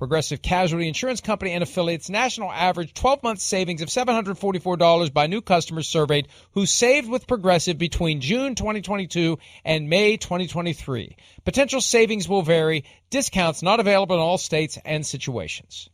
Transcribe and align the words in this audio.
Progressive 0.00 0.40
Casualty 0.40 0.88
Insurance 0.88 1.20
Company 1.20 1.52
and 1.52 1.62
affiliates 1.62 2.08
national 2.08 2.50
average 2.50 2.94
12 2.94 3.22
month 3.22 3.38
savings 3.38 3.82
of 3.82 3.90
$744 3.90 5.12
by 5.12 5.26
new 5.26 5.42
customers 5.42 5.88
surveyed 5.88 6.26
who 6.52 6.64
saved 6.64 7.06
with 7.06 7.26
Progressive 7.26 7.76
between 7.76 8.22
June 8.22 8.54
2022 8.54 9.38
and 9.62 9.90
May 9.90 10.16
2023. 10.16 11.16
Potential 11.44 11.82
savings 11.82 12.26
will 12.26 12.40
vary, 12.40 12.86
discounts 13.10 13.62
not 13.62 13.78
available 13.78 14.16
in 14.16 14.22
all 14.22 14.38
states 14.38 14.78
and 14.86 15.04
situations. 15.04 15.90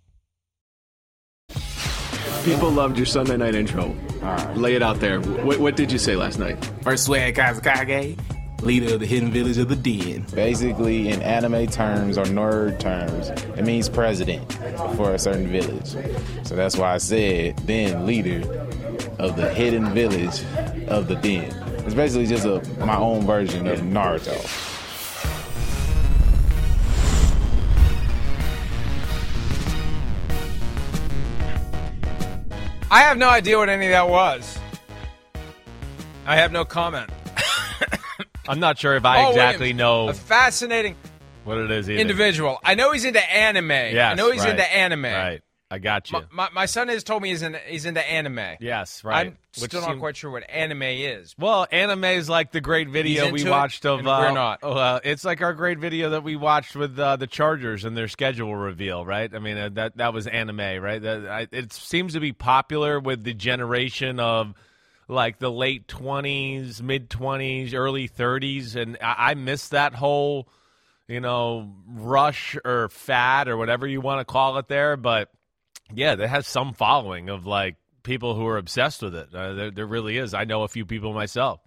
People 2.45 2.71
loved 2.71 2.97
your 2.97 3.07
Sunday 3.07 3.37
night 3.37 3.57
intro. 3.57 3.93
Lay 4.55 4.77
it 4.77 4.83
out 4.85 5.01
there. 5.01 5.21
What, 5.21 5.59
what 5.59 5.75
did 5.75 5.91
you 5.91 5.99
say 5.99 6.15
last 6.15 6.39
night? 6.39 6.65
First 6.83 7.07
swag 7.07 7.35
Kazekage, 7.35 8.17
leader 8.63 8.95
of 8.95 9.01
the 9.01 9.07
hidden 9.07 9.31
village 9.31 9.59
of 9.59 9.69
the 9.69 9.77
Den. 9.77 10.23
Basically, 10.35 11.09
in 11.09 11.23
anime 11.23 11.67
terms 11.67 12.19
or 12.19 12.25
nerd 12.25 12.79
terms, 12.79 13.29
it 13.59 13.65
means 13.65 13.89
president 13.89 14.53
for 14.97 15.15
a 15.15 15.19
certain 15.19 15.49
village. 15.49 15.97
So 16.45 16.57
that's 16.57 16.77
why 16.77 16.95
I 16.95 16.99
said 16.99 17.57
then 17.59 18.07
leader 18.07 18.41
of 19.19 19.37
the 19.37 19.53
hidden 19.53 19.93
village 19.93 20.43
of 20.89 21.09
the 21.09 21.17
Den. 21.17 21.53
It's 21.85 21.95
basically 21.95 22.27
just 22.27 22.45
a 22.45 22.61
my 22.85 22.97
own 22.97 23.27
version 23.27 23.67
of 23.67 23.81
Naruto. 23.81 24.35
I 32.91 33.01
have 33.01 33.19
no 33.19 33.29
idea 33.29 33.59
what 33.59 33.69
any 33.69 33.87
of 33.87 33.91
that 33.91 34.09
was. 34.09 34.59
I 36.25 36.37
have 36.37 36.51
no 36.51 36.65
comment. 36.65 37.11
I'm 38.49 38.61
not 38.61 38.79
sure 38.79 38.95
if 38.97 39.05
I 39.05 39.17
Paul 39.23 39.31
exactly 39.31 39.73
Williams, 39.73 39.79
know 39.79 40.09
A 40.09 40.15
fascinating 40.15 40.97
what 41.45 41.59
it 41.59 41.71
is 41.71 41.89
either. 41.91 42.01
individual. 42.01 42.59
I 42.65 42.75
know 42.75 42.93
he's 42.93 43.05
into 43.05 43.23
anime. 43.31 43.71
Yeah, 43.71 44.11
I 44.11 44.15
know 44.15 44.31
he's 44.31 44.43
right, 44.43 44.51
into 44.51 44.75
anime. 44.75 45.05
Right. 45.05 45.43
I 45.69 45.79
got 45.79 46.13
you. 46.13 46.21
My, 46.21 46.27
my, 46.31 46.49
my 46.53 46.67
son 46.67 46.87
has 46.87 47.03
told 47.03 47.23
me 47.23 47.31
he's 47.31 47.43
into, 47.43 47.59
he's 47.59 47.87
into 47.87 48.01
anime. 48.01 48.57
yes, 48.61 49.03
right. 49.03 49.27
I'm 49.27 49.39
Which 49.61 49.73
still 49.73 49.81
not 49.81 49.99
quite 49.99 50.17
sure 50.17 50.31
what 50.31 50.49
anime 50.49 50.83
is. 50.83 51.35
Well, 51.37 51.67
anime 51.73 52.05
is 52.05 52.29
like 52.29 52.53
the 52.53 52.61
great 52.61 52.89
video 52.89 53.33
we 53.33 53.43
watched 53.43 53.85
of. 53.85 53.99
uh, 53.99 54.03
we're 54.21 54.31
not. 54.31 54.63
Uh, 54.63 55.01
it's 55.03 55.25
like 55.25 55.43
our 55.43 55.55
great 55.55 55.81
video 55.81 56.11
that 56.11 56.23
we 56.23 56.37
watched 56.37 56.77
with 56.77 56.97
uh, 56.97 57.17
the 57.17 57.27
Chargers 57.27 57.85
and 57.85 57.97
their 57.97 58.07
schedule 58.07 58.55
reveal, 58.55 59.05
right? 59.05 59.35
I 59.35 59.41
mean, 59.41 59.57
uh, 59.57 59.71
that 59.73 59.97
that 59.97 60.13
was 60.15 60.29
anime, 60.29 60.81
right? 60.81 61.03
That, 61.03 61.27
I, 61.27 61.49
it 61.51 61.73
seems 61.73 62.13
to 62.13 62.21
be 62.21 62.33
popular 62.33 63.01
with 63.01 63.25
the 63.25 63.35
generation 63.35 64.21
of 64.21 64.55
like 65.09 65.39
the 65.39 65.51
late 65.51 65.89
twenties, 65.89 66.83
mid 66.83 67.11
twenties, 67.11 67.75
early 67.75 68.07
thirties, 68.07 68.77
and 68.77 68.99
I, 69.01 69.31
I 69.31 69.35
miss 69.35 69.69
that 69.69 69.95
whole, 69.95 70.49
you 71.09 71.21
know, 71.21 71.73
rush 71.89 72.57
or 72.65 72.89
fad 72.89 73.49
or 73.49 73.57
whatever 73.57 73.87
you 73.87 74.01
want 74.01 74.21
to 74.21 74.25
call 74.25 74.59
it 74.59 74.69
there, 74.69 74.97
but. 74.97 75.31
Yeah, 75.95 76.17
that 76.17 76.27
has 76.27 76.49
some 76.49 76.73
following 76.73 77.29
of 77.29 77.47
like 77.47 77.77
people 78.03 78.35
who 78.35 78.47
are 78.47 78.57
obsessed 78.57 79.03
with 79.03 79.15
it. 79.15 79.29
Uh, 79.33 79.53
there, 79.53 79.71
there 79.71 79.87
really 79.87 80.19
is. 80.19 80.35
I 80.35 80.45
know 80.45 80.63
a 80.63 80.69
few 80.69 80.85
people 80.85 81.13
myself. 81.13 81.61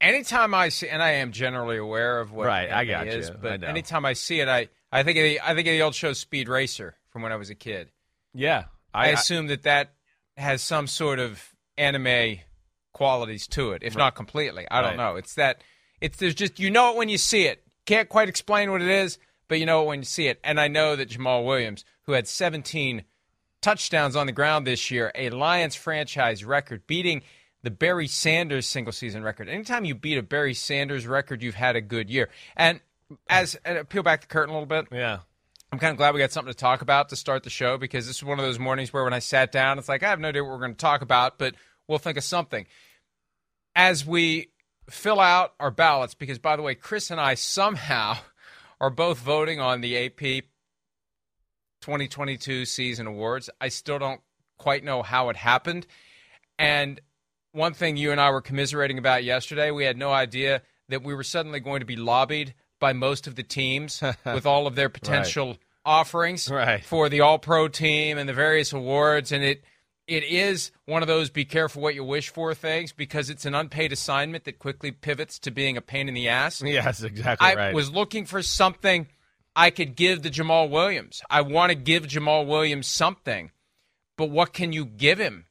Anytime 0.00 0.54
I 0.54 0.68
see, 0.70 0.88
and 0.88 1.02
I 1.02 1.12
am 1.14 1.32
generally 1.32 1.76
aware 1.76 2.20
of 2.20 2.32
what 2.32 2.46
Right, 2.46 2.70
I 2.70 2.84
got 2.84 3.06
is, 3.06 3.28
you. 3.28 3.34
But 3.40 3.64
anytime 3.64 4.04
I 4.04 4.14
see 4.14 4.40
it, 4.40 4.48
I, 4.48 4.68
I 4.90 5.02
think 5.02 5.18
of 5.18 5.24
the 5.24 5.40
I 5.40 5.54
think 5.54 5.66
of 5.68 5.72
the 5.72 5.82
old 5.82 5.94
show 5.94 6.12
Speed 6.12 6.48
Racer 6.48 6.96
from 7.10 7.22
when 7.22 7.32
I 7.32 7.36
was 7.36 7.50
a 7.50 7.54
kid. 7.54 7.90
Yeah, 8.32 8.64
I, 8.94 9.08
assume 9.08 9.48
that 9.48 9.64
that 9.64 9.92
has 10.40 10.62
some 10.62 10.86
sort 10.86 11.18
of 11.18 11.54
anime 11.78 12.38
qualities 12.92 13.46
to 13.48 13.72
it, 13.72 13.82
if 13.82 13.96
not 13.96 14.14
completely. 14.14 14.66
I 14.70 14.80
don't 14.82 14.90
Right. 14.90 14.96
know. 14.96 15.16
It's 15.16 15.34
that 15.34 15.62
it's 16.00 16.18
there's 16.18 16.34
just 16.34 16.58
you 16.58 16.70
know 16.70 16.90
it 16.92 16.96
when 16.96 17.08
you 17.08 17.18
see 17.18 17.46
it. 17.46 17.62
Can't 17.86 18.08
quite 18.08 18.28
explain 18.28 18.70
what 18.70 18.82
it 18.82 18.88
is, 18.88 19.18
but 19.48 19.58
you 19.58 19.66
know 19.66 19.82
it 19.82 19.86
when 19.86 20.00
you 20.00 20.04
see 20.04 20.26
it. 20.28 20.40
And 20.44 20.60
I 20.60 20.68
know 20.68 20.96
that 20.96 21.08
Jamaal 21.10 21.44
Williams, 21.44 21.84
who 22.04 22.12
had 22.12 22.26
17 22.28 23.04
touchdowns 23.62 24.16
on 24.16 24.26
the 24.26 24.32
ground 24.32 24.66
this 24.66 24.90
year, 24.90 25.12
a 25.14 25.30
Lions 25.30 25.74
franchise 25.74 26.44
record, 26.44 26.86
beating 26.86 27.22
the 27.62 27.70
Barry 27.70 28.06
Sanders 28.06 28.66
single 28.66 28.92
season 28.92 29.22
record. 29.22 29.48
Anytime 29.48 29.84
you 29.84 29.94
beat 29.94 30.16
a 30.18 30.22
Barry 30.22 30.54
Sanders 30.54 31.06
record, 31.06 31.42
you've 31.42 31.54
had 31.56 31.76
a 31.76 31.80
good 31.80 32.08
year. 32.08 32.30
And 32.56 32.80
as 33.28 33.58
uh, 33.66 33.82
peel 33.88 34.02
back 34.02 34.22
the 34.22 34.26
curtain 34.28 34.50
a 34.54 34.58
little 34.58 34.66
bit, 34.66 34.86
yeah, 34.92 35.18
I'm 35.72 35.78
kind 35.78 35.92
of 35.92 35.98
glad 35.98 36.14
we 36.14 36.20
got 36.20 36.32
something 36.32 36.52
to 36.52 36.58
talk 36.58 36.82
about 36.82 37.10
to 37.10 37.16
start 37.16 37.44
the 37.44 37.50
show 37.50 37.78
because 37.78 38.06
this 38.06 38.16
is 38.16 38.24
one 38.24 38.40
of 38.40 38.44
those 38.44 38.58
mornings 38.58 38.92
where 38.92 39.04
when 39.04 39.12
I 39.12 39.20
sat 39.20 39.52
down, 39.52 39.78
it's 39.78 39.88
like, 39.88 40.02
I 40.02 40.08
have 40.08 40.18
no 40.18 40.28
idea 40.28 40.42
what 40.42 40.50
we're 40.50 40.58
going 40.58 40.74
to 40.74 40.76
talk 40.76 41.00
about, 41.00 41.38
but 41.38 41.54
we'll 41.86 41.98
think 41.98 42.18
of 42.18 42.24
something. 42.24 42.66
As 43.76 44.04
we 44.04 44.48
fill 44.88 45.20
out 45.20 45.54
our 45.60 45.70
ballots, 45.70 46.14
because 46.14 46.40
by 46.40 46.56
the 46.56 46.62
way, 46.62 46.74
Chris 46.74 47.12
and 47.12 47.20
I 47.20 47.34
somehow 47.34 48.16
are 48.80 48.90
both 48.90 49.18
voting 49.18 49.60
on 49.60 49.80
the 49.80 50.06
AP 50.06 50.44
2022 51.82 52.64
season 52.64 53.06
awards. 53.06 53.48
I 53.60 53.68
still 53.68 54.00
don't 54.00 54.20
quite 54.58 54.82
know 54.82 55.02
how 55.02 55.28
it 55.28 55.36
happened. 55.36 55.86
And 56.58 57.00
one 57.52 57.74
thing 57.74 57.96
you 57.96 58.10
and 58.10 58.20
I 58.20 58.30
were 58.30 58.42
commiserating 58.42 58.98
about 58.98 59.22
yesterday, 59.22 59.70
we 59.70 59.84
had 59.84 59.96
no 59.96 60.10
idea 60.10 60.62
that 60.88 61.04
we 61.04 61.14
were 61.14 61.22
suddenly 61.22 61.60
going 61.60 61.78
to 61.80 61.86
be 61.86 61.96
lobbied 61.96 62.54
by 62.80 62.92
most 62.92 63.26
of 63.28 63.36
the 63.36 63.42
teams 63.44 64.02
with 64.24 64.46
all 64.46 64.66
of 64.66 64.74
their 64.74 64.88
potential 64.88 65.56
offerings 65.84 66.50
Right. 66.50 66.84
for 66.84 67.08
the 67.08 67.20
all 67.20 67.38
pro 67.38 67.68
team 67.68 68.18
and 68.18 68.28
the 68.28 68.34
various 68.34 68.72
awards 68.72 69.30
and 69.32 69.42
it 69.44 69.62
it 70.06 70.24
is 70.24 70.72
one 70.86 71.02
of 71.02 71.08
those 71.08 71.30
be 71.30 71.44
careful 71.44 71.80
what 71.82 71.94
you 71.94 72.02
wish 72.02 72.30
for 72.30 72.52
things 72.52 72.92
because 72.92 73.30
it's 73.30 73.46
an 73.46 73.54
unpaid 73.54 73.92
assignment 73.92 74.42
that 74.44 74.58
quickly 74.58 74.90
pivots 74.90 75.38
to 75.38 75.52
being 75.52 75.76
a 75.76 75.80
pain 75.80 76.08
in 76.08 76.14
the 76.14 76.28
ass. 76.28 76.60
yes, 76.62 77.02
exactly 77.02 77.46
I 77.46 77.54
right. 77.54 77.74
was 77.74 77.92
looking 77.92 78.26
for 78.26 78.42
something 78.42 79.06
I 79.54 79.70
could 79.70 79.94
give 79.96 80.22
to 80.22 80.30
Jamaal 80.30 80.68
Williams. 80.68 81.22
I 81.30 81.42
want 81.42 81.70
to 81.70 81.74
give 81.76 82.06
Jamaal 82.08 82.46
Williams 82.46 82.86
something, 82.88 83.50
but 84.16 84.30
what 84.30 84.52
can 84.52 84.72
you 84.72 84.84
give 84.84 85.18
him? 85.18 85.46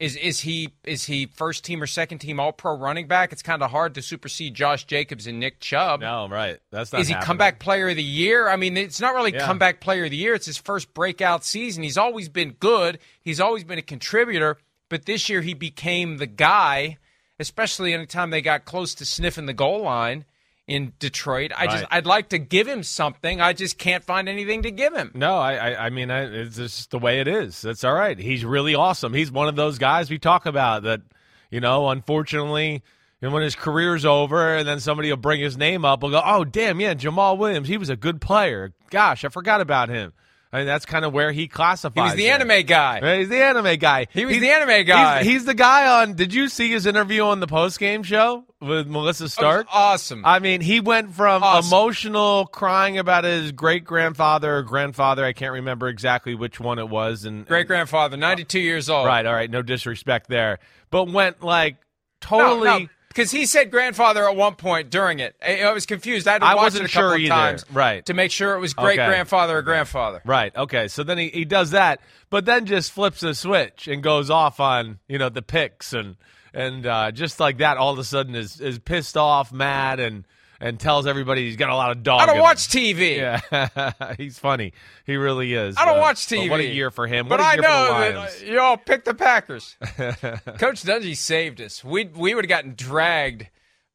Is 0.00 0.16
is 0.16 0.40
he 0.40 0.70
is 0.84 1.04
he 1.04 1.26
first 1.26 1.64
team 1.64 1.80
or 1.80 1.86
second 1.86 2.18
team 2.18 2.40
All 2.40 2.52
Pro 2.52 2.76
running 2.76 3.06
back? 3.06 3.32
It's 3.32 3.42
kind 3.42 3.62
of 3.62 3.70
hard 3.70 3.94
to 3.94 4.02
supersede 4.02 4.54
Josh 4.54 4.84
Jacobs 4.84 5.26
and 5.28 5.38
Nick 5.38 5.60
Chubb. 5.60 6.00
no, 6.00 6.28
right. 6.28 6.58
That's 6.72 6.92
not. 6.92 7.00
Is 7.00 7.06
he 7.06 7.12
happening. 7.14 7.26
comeback 7.26 7.58
player 7.60 7.88
of 7.88 7.96
the 7.96 8.02
year? 8.02 8.48
I 8.48 8.56
mean, 8.56 8.76
it's 8.76 9.00
not 9.00 9.14
really 9.14 9.32
Yeah. 9.32 9.46
comeback 9.46 9.80
player 9.80 10.04
of 10.06 10.10
the 10.10 10.16
year. 10.16 10.34
It's 10.34 10.46
his 10.46 10.58
first 10.58 10.92
breakout 10.94 11.44
season. 11.44 11.84
He's 11.84 11.96
always 11.96 12.28
been 12.28 12.52
good. 12.58 12.98
He's 13.20 13.38
always 13.40 13.62
been 13.62 13.78
a 13.78 13.82
contributor, 13.82 14.58
but 14.88 15.06
this 15.06 15.28
year 15.28 15.42
he 15.42 15.54
became 15.54 16.16
the 16.16 16.26
guy, 16.26 16.98
especially 17.38 17.92
anytime 17.94 18.30
they 18.30 18.42
got 18.42 18.64
close 18.64 18.96
to 18.96 19.06
sniffing 19.06 19.46
the 19.46 19.52
goal 19.54 19.82
line 19.82 20.24
in 20.66 20.92
Detroit. 20.98 21.52
I 21.56 21.66
just 21.66 21.82
Right. 21.82 21.88
I'd 21.92 22.06
like 22.06 22.30
to 22.30 22.38
give 22.38 22.66
him 22.66 22.82
something. 22.82 23.40
I 23.40 23.52
just 23.52 23.78
can't 23.78 24.02
find 24.02 24.28
anything 24.28 24.62
to 24.62 24.70
give 24.70 24.94
him. 24.94 25.10
No, 25.14 25.36
I, 25.36 25.54
I, 25.54 25.86
I 25.86 25.90
mean, 25.90 26.10
I, 26.10 26.22
it's 26.22 26.56
just 26.56 26.90
the 26.90 26.98
way 26.98 27.20
it 27.20 27.28
is. 27.28 27.60
That's 27.60 27.84
all 27.84 27.94
right. 27.94 28.18
He's 28.18 28.44
really 28.44 28.74
awesome. 28.74 29.12
He's 29.12 29.30
one 29.30 29.48
of 29.48 29.56
those 29.56 29.78
guys 29.78 30.10
we 30.10 30.18
talk 30.18 30.46
about 30.46 30.84
that, 30.84 31.02
you 31.50 31.60
know, 31.60 31.90
unfortunately, 31.90 32.82
and 33.20 33.32
when 33.32 33.42
his 33.42 33.56
career's 33.56 34.04
over, 34.04 34.56
and 34.56 34.68
then 34.68 34.80
somebody 34.80 35.08
will 35.08 35.16
bring 35.16 35.40
his 35.40 35.56
name 35.56 35.84
up, 35.84 36.02
will 36.02 36.10
go, 36.10 36.22
"Oh, 36.22 36.44
damn, 36.44 36.80
yeah, 36.80 36.94
Jamaal 36.94 37.38
Williams. 37.38 37.68
He 37.68 37.78
was 37.78 37.88
a 37.88 37.96
good 37.96 38.20
player. 38.20 38.72
Gosh, 38.90 39.24
I 39.24 39.28
forgot 39.28 39.60
about 39.62 39.88
him." 39.88 40.12
I 40.54 40.58
mean, 40.58 40.66
that's 40.66 40.86
kind 40.86 41.04
of 41.04 41.12
where 41.12 41.32
he 41.32 41.48
classifies. 41.48 41.94
He 41.96 42.00
was 42.02 42.14
the 42.14 42.28
it. 42.28 42.40
anime 42.40 42.64
guy. 42.64 43.16
He's 43.18 43.28
the 43.28 43.42
anime 43.42 43.76
guy. 43.76 44.06
He 44.12 44.24
was 44.24 44.36
He's- 44.36 44.40
the 44.42 44.50
anime 44.52 44.86
guy. 44.86 45.22
He's, 45.24 45.32
he's 45.32 45.44
the 45.46 45.54
guy 45.54 46.00
on. 46.00 46.14
Did 46.14 46.32
you 46.32 46.48
see 46.48 46.70
his 46.70 46.86
interview 46.86 47.22
on 47.22 47.40
the 47.40 47.48
post 47.48 47.80
game 47.80 48.04
show 48.04 48.44
with 48.60 48.86
Melissa 48.86 49.28
Stark? 49.28 49.66
awesome. 49.72 50.24
I 50.24 50.38
mean, 50.38 50.60
he 50.60 50.78
went 50.78 51.12
from 51.12 51.42
Awesome. 51.42 51.68
emotional, 51.68 52.46
crying 52.46 52.98
about 52.98 53.24
his 53.24 53.50
great 53.50 53.82
grandfather 53.84 54.56
or 54.58 54.62
grandfather. 54.62 55.24
I 55.24 55.32
can't 55.32 55.52
remember 55.54 55.88
exactly 55.88 56.36
which 56.36 56.60
one 56.60 56.78
it 56.78 56.88
was. 56.88 57.24
And 57.24 57.46
Great 57.48 57.66
grandfather, 57.66 58.16
92 58.16 58.60
years 58.60 58.88
old. 58.88 59.06
right, 59.06 59.26
all 59.26 59.34
right, 59.34 59.50
no 59.50 59.60
disrespect 59.60 60.28
there, 60.28 60.60
but 60.90 61.08
went 61.10 61.42
like 61.42 61.78
totally. 62.20 62.64
No, 62.68 62.78
no, 62.78 62.86
because 63.14 63.30
he 63.30 63.46
said 63.46 63.70
grandfather 63.70 64.28
at 64.28 64.34
one 64.34 64.56
point 64.56 64.90
during 64.90 65.20
it. 65.20 65.36
I, 65.40 65.60
I 65.62 65.72
was 65.72 65.86
confused. 65.86 66.26
I 66.26 66.32
had 66.32 66.38
to 66.40 66.46
I 66.46 66.54
watch 66.56 66.64
wasn't 66.64 66.84
it 66.84 66.90
a 66.90 66.92
couple 66.92 67.08
sure 67.10 67.14
of 67.14 67.20
either. 67.20 67.28
times 67.30 67.64
Right. 67.72 68.04
to 68.06 68.14
make 68.14 68.30
sure 68.32 68.54
it 68.56 68.60
was 68.60 68.74
great 68.74 68.98
Okay. 68.98 69.06
grandfather 69.06 69.56
or 69.58 69.62
grandfather. 69.62 70.20
Right. 70.24 70.54
Okay. 70.56 70.88
So 70.88 71.04
then 71.04 71.18
he, 71.18 71.28
he 71.28 71.44
does 71.44 71.70
that, 71.70 72.00
but 72.30 72.44
then 72.44 72.66
just 72.66 72.90
flips 72.92 73.20
the 73.20 73.34
switch 73.34 73.86
and 73.86 74.02
goes 74.02 74.30
off 74.30 74.58
on 74.58 74.98
you 75.08 75.18
know 75.18 75.28
the 75.28 75.42
picks 75.42 75.92
and 75.92 76.16
and 76.52 76.86
uh, 76.86 77.10
just 77.12 77.38
like 77.40 77.58
that, 77.58 77.76
all 77.78 77.92
of 77.92 77.98
a 77.98 78.04
sudden 78.04 78.34
is 78.34 78.60
is 78.60 78.78
pissed 78.78 79.16
off, 79.16 79.52
mad, 79.52 80.00
and 80.00 80.24
and 80.60 80.78
tells 80.78 81.06
everybody 81.06 81.46
he's 81.46 81.56
got 81.56 81.70
a 81.70 81.74
lot 81.76 81.90
of 81.90 82.02
dog. 82.02 82.20
I 82.22 82.26
don't 82.26 82.38
watch 82.40 82.72
him. 82.72 82.82
TV. 82.96 83.16
Yeah, 83.16 84.14
he's 84.16 84.38
funny. 84.38 84.72
He 85.06 85.16
really 85.16 85.52
is. 85.54 85.76
I 85.76 85.84
don't 85.84 85.98
Uh, 85.98 86.02
watch 86.02 86.26
TV. 86.26 86.48
What 86.50 86.60
a 86.60 86.64
year 86.66 86.90
for 86.90 87.06
him. 87.06 87.28
But 87.28 87.40
what 87.40 87.44
a 87.44 87.48
I 87.48 87.54
year 87.54 87.62
for 87.62 87.68
the 87.68 88.12
know 88.12 88.22
that 88.22 88.42
uh, 88.42 88.52
you 88.52 88.60
all 88.60 88.76
picked 88.76 89.04
the 89.06 89.14
Packers. 89.14 89.76
Coach 89.96 90.82
Dungy 90.82 91.16
saved 91.16 91.60
us. 91.60 91.82
We 91.84 92.04
we 92.06 92.34
would 92.34 92.44
have 92.44 92.48
gotten 92.48 92.74
dragged 92.76 93.48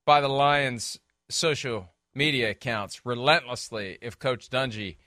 by 0.05 0.21
the 0.21 0.27
Lions' 0.29 0.99
social 1.29 1.89
media 2.15 2.49
accounts 2.49 3.05
relentlessly 3.05 3.97
if 4.01 4.17
Coach 4.19 4.49
Dungy 4.49 4.97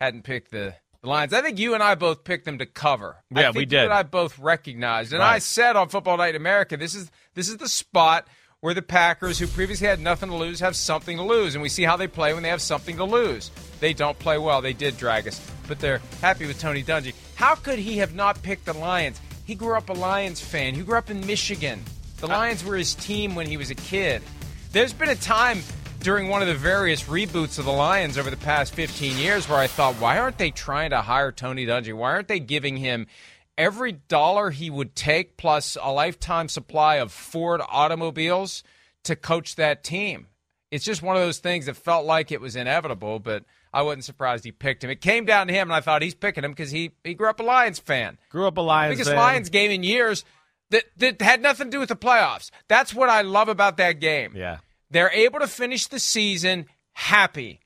hadn't 0.00 0.22
picked 0.22 0.50
the, 0.52 0.74
the 1.02 1.08
Lions. 1.08 1.32
I 1.32 1.42
think 1.42 1.58
you 1.58 1.74
and 1.74 1.82
I 1.82 1.94
both 1.96 2.24
picked 2.24 2.44
them 2.44 2.58
to 2.58 2.66
cover. 2.66 3.16
Yeah, 3.34 3.50
we 3.50 3.60
You 3.60 3.66
did. 3.66 3.84
and 3.84 3.92
I 3.92 4.02
both 4.04 4.38
recognized, 4.38 5.12
and 5.12 5.22
I 5.22 5.38
said 5.38 5.76
on 5.76 5.88
Football 5.88 6.16
Night 6.16 6.30
in 6.30 6.40
America, 6.40 6.76
this 6.76 6.94
is 6.94 7.10
this 7.34 7.48
is 7.48 7.56
the 7.58 7.68
spot 7.68 8.26
where 8.62 8.74
the 8.74 8.80
Packers, 8.80 9.40
who 9.40 9.48
previously 9.48 9.88
had 9.88 9.98
nothing 9.98 10.28
to 10.28 10.36
lose, 10.36 10.60
have 10.60 10.76
something 10.76 11.16
to 11.16 11.22
lose, 11.24 11.56
and 11.56 11.62
we 11.62 11.68
see 11.68 11.82
how 11.82 11.96
they 11.96 12.06
play 12.06 12.32
when 12.32 12.44
they 12.44 12.48
have 12.48 12.62
something 12.62 12.96
to 12.96 13.02
lose. 13.02 13.50
They 13.80 13.92
don't 13.92 14.16
play 14.20 14.38
well. 14.38 14.62
They 14.62 14.72
did 14.72 14.96
drag 14.96 15.26
us, 15.26 15.40
but 15.66 15.80
they're 15.80 16.00
happy 16.20 16.46
with 16.46 16.60
Tony 16.60 16.84
Dungy. 16.84 17.12
How 17.34 17.56
could 17.56 17.80
he 17.80 17.98
have 17.98 18.14
not 18.14 18.40
picked 18.40 18.66
the 18.66 18.72
Lions? 18.72 19.20
He 19.46 19.56
grew 19.56 19.74
up 19.74 19.88
a 19.88 19.94
Lions 19.94 20.40
fan. 20.40 20.76
He 20.76 20.82
grew 20.82 20.96
up 20.96 21.10
in 21.10 21.26
Michigan. 21.26 21.82
The 22.18 22.28
uh, 22.28 22.30
Lions 22.30 22.64
were 22.64 22.76
his 22.76 22.94
team 22.94 23.34
when 23.34 23.48
he 23.48 23.56
was 23.56 23.72
a 23.72 23.74
kid. 23.74 24.22
There's 24.70 24.92
been 24.92 25.08
a 25.08 25.16
time 25.16 25.58
during 25.98 26.28
one 26.28 26.40
of 26.40 26.46
the 26.46 26.54
various 26.54 27.02
reboots 27.02 27.58
of 27.58 27.64
the 27.64 27.72
Lions 27.72 28.16
over 28.16 28.30
the 28.30 28.36
past 28.36 28.74
15 28.74 29.18
years 29.18 29.48
where 29.48 29.58
I 29.58 29.66
thought, 29.66 29.96
why 29.96 30.18
aren't 30.18 30.38
they 30.38 30.52
trying 30.52 30.90
to 30.90 31.02
hire 31.02 31.32
Tony 31.32 31.66
Dungy? 31.66 31.94
Why 31.94 32.12
aren't 32.12 32.28
they 32.28 32.38
giving 32.38 32.76
him 32.76 33.08
every 33.56 33.92
dollar 33.92 34.50
he 34.50 34.70
would 34.70 34.94
take 34.94 35.36
plus 35.36 35.76
a 35.80 35.92
lifetime 35.92 36.48
supply 36.48 36.96
of 36.96 37.12
Ford 37.12 37.60
automobiles 37.68 38.62
to 39.04 39.16
coach 39.16 39.56
that 39.56 39.84
team? 39.84 40.28
It's 40.70 40.84
just 40.84 41.02
one 41.02 41.16
of 41.16 41.22
those 41.22 41.38
things 41.38 41.66
that 41.66 41.76
felt 41.76 42.06
like 42.06 42.32
it 42.32 42.40
was 42.40 42.56
inevitable, 42.56 43.18
but 43.18 43.44
I 43.74 43.82
wasn't 43.82 44.04
surprised 44.04 44.44
he 44.44 44.52
picked 44.52 44.82
him. 44.82 44.90
It 44.90 45.00
came 45.00 45.24
down 45.26 45.46
to 45.48 45.52
him, 45.52 45.68
and 45.68 45.74
I 45.74 45.80
thought 45.80 46.02
he's 46.02 46.14
picking 46.14 46.44
him 46.44 46.52
because 46.52 46.70
he, 46.70 46.92
he 47.04 47.14
grew 47.14 47.28
up 47.28 47.40
a 47.40 47.42
Lions 47.42 47.78
fan 47.78 48.18
Grew 48.30 48.46
up 48.46 48.56
a 48.56 48.62
Lions 48.62 48.92
biggest 48.92 49.10
fan. 49.10 49.18
Lions 49.18 49.50
game 49.50 49.70
in 49.70 49.82
years 49.82 50.24
that, 50.70 50.84
that 50.96 51.20
had 51.20 51.42
nothing 51.42 51.66
to 51.66 51.70
do 51.70 51.80
with 51.80 51.90
the 51.90 51.96
playoffs. 51.96 52.50
That's 52.68 52.94
what 52.94 53.08
I 53.08 53.22
love 53.22 53.48
about 53.48 53.76
that 53.76 54.00
game. 54.00 54.32
Yeah. 54.34 54.58
They're 54.90 55.12
able 55.12 55.40
to 55.40 55.46
finish 55.46 55.86
the 55.86 55.98
season 55.98 56.66
happy 56.92 57.60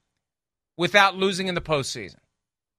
without 0.77 1.17
losing 1.17 1.47
in 1.49 1.55
the 1.55 1.61
postseason. 1.61 2.17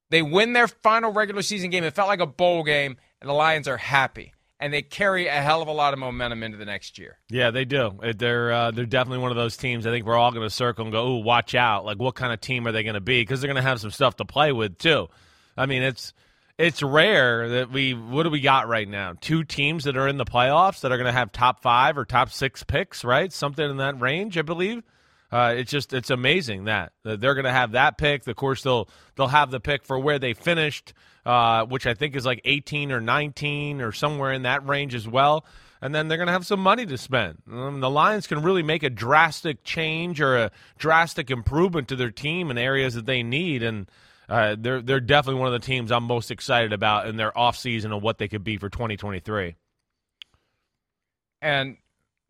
They 0.09 0.21
win 0.21 0.54
their 0.54 0.68
final 0.68 1.12
regular 1.12 1.42
season 1.42 1.69
game. 1.69 1.83
It 1.83 1.94
felt 1.95 2.07
like 2.07 2.19
a 2.21 2.25
bowl 2.27 2.63
game, 2.63 2.98
and 3.21 3.30
the 3.30 3.33
Lions 3.33 3.68
are 3.68 3.77
happy. 3.77 4.33
And 4.59 4.74
they 4.74 4.81
carry 4.81 5.27
a 5.27 5.33
hell 5.33 5.62
of 5.62 5.68
a 5.68 5.71
lot 5.71 5.94
of 5.94 6.00
momentum 6.00 6.42
into 6.42 6.57
the 6.57 6.65
next 6.65 6.98
year. 6.98 7.19
Yeah, 7.30 7.51
they 7.51 7.63
do. 7.63 8.00
Uh, 8.01 8.13
They're 8.18 8.51
uh, 8.51 8.71
they're 8.71 8.88
definitely 8.88 9.19
one 9.19 9.30
of 9.30 9.38
those 9.38 9.56
teams. 9.56 9.86
I 9.86 9.92
think 9.92 10.06
we're 10.07 10.15
all 10.18 10.31
going 10.31 10.48
to 10.48 10.50
circle 10.50 10.83
and 10.86 10.92
go, 10.92 11.07
"Ooh, 11.07 11.24
watch 11.24 11.54
out!" 11.54 11.86
Like, 11.86 12.00
what 12.00 12.15
kind 12.15 12.33
of 12.33 12.42
team 12.42 12.65
are 12.65 12.71
they 12.71 12.81
going 12.81 12.95
to 12.95 13.00
be? 13.00 13.21
Because 13.21 13.39
they're 13.39 13.48
going 13.50 13.63
to 13.63 13.69
have 13.69 13.80
some 13.80 13.92
stuff 13.92 14.15
to 14.15 14.25
play 14.25 14.51
with 14.51 14.80
too. 14.80 15.09
I 15.56 15.68
mean, 15.68 15.83
it's 15.83 16.12
it's 16.57 16.81
rare 16.81 17.48
that 17.50 17.71
we. 17.71 17.94
What 17.94 18.24
do 18.24 18.31
we 18.31 18.39
got 18.42 18.68
right 18.68 18.88
now? 18.89 19.13
Two 19.21 19.44
teams 19.44 19.83
that 19.83 19.95
are 19.95 20.07
in 20.07 20.18
the 20.18 20.25
playoffs 20.25 20.80
that 20.81 20.92
are 20.92 20.98
going 20.98 21.06
to 21.06 21.12
have 21.12 21.31
top 21.31 21.62
five 21.62 21.95
or 21.95 22.03
top 22.06 22.31
six 22.31 22.63
picks, 22.63 23.03
right? 23.03 23.31
Something 23.31 23.69
in 23.69 23.77
that 23.77 24.01
range, 24.01 24.39
I 24.39 24.42
believe. 24.42 24.81
Uh, 25.31 25.56
it's 25.57 25.71
just 25.71 25.94
it's 25.94 26.09
amazing 26.09 26.65
that, 26.65 26.94
they're 27.03 27.33
going 27.33 27.45
to 27.45 27.51
have 27.51 27.74
that 27.74 27.97
pick. 27.97 28.25
Of 28.27 28.35
course, 28.35 28.63
they'll 28.63 28.88
they'll 29.15 29.27
have 29.27 29.51
the 29.51 29.59
pick 29.59 29.83
for 29.83 30.00
where 30.00 30.19
they 30.19 30.33
finished, 30.33 30.94
uh, 31.25 31.65
which 31.65 31.85
I 31.85 31.94
think 31.94 32.15
is 32.15 32.25
like 32.25 32.41
18 32.45 32.91
or 32.91 33.01
19 33.01 33.81
or 33.81 33.91
somewhere 33.91 34.31
in 34.31 34.44
that 34.44 34.65
range 34.65 34.95
as 34.95 35.07
well. 35.07 35.45
And 35.81 35.94
then 35.94 36.07
they're 36.07 36.18
going 36.18 36.27
to 36.27 36.33
have 36.33 36.45
some 36.45 36.59
money 36.59 36.85
to 36.88 36.97
spend. 36.97 37.38
Um, 37.51 37.81
the 37.81 37.89
Lions 37.89 38.25
can 38.25 38.41
really 38.41 38.63
make 38.63 38.81
a 38.81 38.89
drastic 38.89 39.63
change 39.63 40.19
or 40.21 40.35
a 40.35 40.51
drastic 40.79 41.29
improvement 41.29 41.89
to 41.89 41.95
their 41.95 42.09
team 42.09 42.50
in 42.50 42.57
areas 42.57 42.95
that 42.95 43.06
they 43.06 43.21
need, 43.21 43.62
and 43.62 43.91
uh, 44.29 44.56
they're 44.57 44.81
they're 44.81 45.00
definitely 45.00 45.39
one 45.39 45.53
of 45.53 45.59
the 45.59 45.65
teams 45.65 45.91
I'm 45.91 46.03
most 46.03 46.31
excited 46.31 46.74
about 46.74 47.07
in 47.07 47.18
their 47.18 47.31
offseason 47.31 47.85
and 47.85 48.01
what 48.01 48.18
they 48.18 48.27
could 48.27 48.44
be 48.44 48.57
for 48.57 48.69
2023. 48.69 49.56
And 51.41 51.77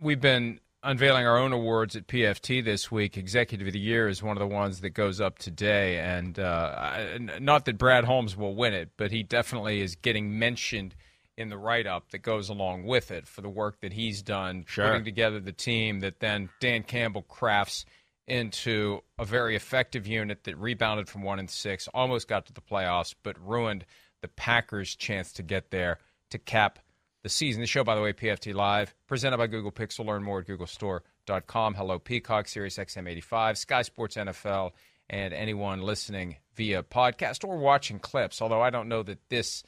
we've 0.01 0.19
been 0.19 0.59
unveiling 0.87 1.27
our 1.27 1.37
own 1.37 1.51
awards 1.51 1.95
at 1.95 2.07
PFT 2.07 2.63
this 2.63 2.89
week. 2.89 3.17
Executive 3.17 3.67
of 3.67 3.73
the 3.73 3.79
Year 3.79 4.07
is 4.07 4.23
one 4.23 4.37
of 4.37 4.39
the 4.39 4.47
ones 4.47 4.79
that 4.81 4.91
goes 4.91 5.19
up 5.19 5.37
today. 5.37 5.97
And 5.99 6.39
uh, 6.39 6.73
I- 6.77 7.17
not 7.39 7.65
that 7.65 7.77
Brad 7.77 8.05
Holmes 8.05 8.37
will 8.37 8.55
win 8.55 8.73
it, 8.73 8.91
but 8.97 9.11
he 9.11 9.21
definitely 9.21 9.81
is 9.81 9.95
getting 9.95 10.39
mentioned 10.39 10.95
in 11.35 11.49
the 11.49 11.57
write 11.57 11.85
up 11.85 12.09
that 12.11 12.19
goes 12.19 12.49
along 12.49 12.85
with 12.85 13.11
it 13.11 13.27
for 13.27 13.41
the 13.41 13.49
work 13.49 13.81
that 13.81 13.93
he's 13.93 14.21
done 14.21 14.63
Sure. 14.67 14.87
putting 14.87 15.03
together 15.03 15.39
the 15.39 15.51
team 15.51 15.99
that 15.99 16.19
then 16.19 16.49
Dan 16.61 16.83
Campbell 16.83 17.21
crafts 17.21 17.85
into 18.25 19.01
a 19.19 19.25
very 19.25 19.55
effective 19.55 20.07
unit 20.07 20.45
that 20.45 20.57
rebounded 20.57 21.07
from 21.09 21.21
one 21.21 21.37
and 21.39 21.49
six, 21.49 21.87
almost 21.93 22.27
got 22.27 22.45
to 22.45 22.53
the 22.53 22.61
playoffs, 22.61 23.13
but 23.23 23.35
ruined 23.45 23.85
the 24.21 24.27
Packers' 24.29 24.95
chance 24.95 25.31
to 25.33 25.43
get 25.43 25.69
there 25.69 25.99
to 26.31 26.37
cap 26.39 26.79
the 27.27 27.33
season. 27.33 27.59
The 27.59 27.67
show, 27.67 27.83
by 27.83 27.95
the 27.95 28.01
way, 28.01 28.13
PFT 28.13 28.53
Live, 28.53 28.95
presented 29.05 29.35
by 29.37 29.47
Google 29.47 29.71
Pixel. 29.71 30.05
Learn 30.05 30.23
more 30.23 30.39
at 30.39 30.47
googlestore.com. 30.47 31.73
Hello, 31.73 31.99
Peacock, 31.99 32.47
Sirius 32.47 32.77
XM 32.77 33.09
85, 33.09 33.57
Sky 33.57 33.81
Sports 33.81 34.15
NFL, 34.15 34.71
and 35.09 35.33
anyone 35.33 35.81
listening 35.81 36.37
via 36.55 36.83
podcast 36.83 37.45
or 37.45 37.57
watching 37.57 37.99
clips. 37.99 38.41
Although 38.41 38.61
I 38.61 38.69
don't 38.69 38.87
know 38.87 39.03
that 39.03 39.27
this 39.27 39.63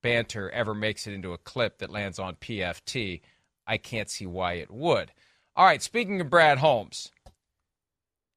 banter 0.00 0.48
ever 0.50 0.74
makes 0.74 1.06
it 1.06 1.12
into 1.12 1.34
a 1.34 1.38
clip 1.38 1.78
that 1.78 1.90
lands 1.90 2.18
on 2.18 2.36
PFT. 2.36 3.20
I 3.66 3.76
can't 3.76 4.08
see 4.08 4.26
why 4.26 4.54
it 4.54 4.70
would. 4.70 5.12
All 5.54 5.66
right, 5.66 5.82
speaking 5.82 6.18
of 6.22 6.30
Brad 6.30 6.58
Holmes, 6.58 7.12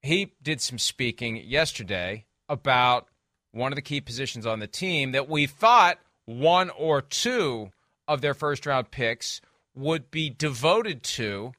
he 0.02 0.34
did 0.44 0.60
some 0.60 0.80
speaking 0.80 1.38
yesterday 1.38 2.26
about 2.50 3.08
one 3.54 3.72
of 3.72 3.78
the 3.78 3.82
key 3.82 4.02
positions 4.02 4.46
on 4.46 4.60
the 4.60 4.68
team 4.68 5.14
that 5.14 5.30
we 5.30 5.48
thought 5.48 5.98
one 6.26 6.70
or 6.72 7.02
two 7.02 7.72
of 8.08 8.22
their 8.22 8.34
first 8.34 8.66
round 8.66 8.92
picks 8.92 9.42
would 9.74 10.10
be 10.12 10.30
devoted 10.30 11.04
to 11.04 11.54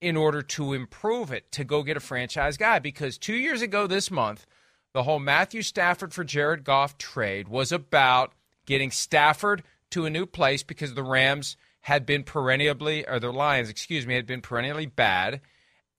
in 0.00 0.16
order 0.16 0.42
to 0.42 0.72
improve 0.72 1.32
it, 1.32 1.50
to 1.52 1.64
go 1.64 1.82
get 1.82 1.96
a 1.96 2.00
franchise 2.00 2.56
guy. 2.56 2.78
Because 2.78 3.18
two 3.18 3.34
years 3.34 3.62
ago 3.62 3.86
this 3.86 4.10
month, 4.10 4.46
the 4.92 5.02
whole 5.02 5.18
Matthew 5.18 5.62
Stafford 5.62 6.14
for 6.14 6.24
Jared 6.24 6.64
Goff 6.64 6.98
trade 6.98 7.48
was 7.48 7.72
about 7.72 8.32
getting 8.66 8.90
Stafford 8.90 9.62
to 9.90 10.06
a 10.06 10.10
new 10.10 10.26
place 10.26 10.62
because 10.62 10.94
the 10.94 11.02
Rams 11.02 11.56
had 11.82 12.04
been 12.04 12.22
perennially, 12.22 13.08
or 13.08 13.18
the 13.18 13.32
Lions, 13.32 13.68
excuse 13.68 14.06
me, 14.06 14.14
had 14.14 14.26
been 14.26 14.42
perennially 14.42 14.86
bad. 14.86 15.40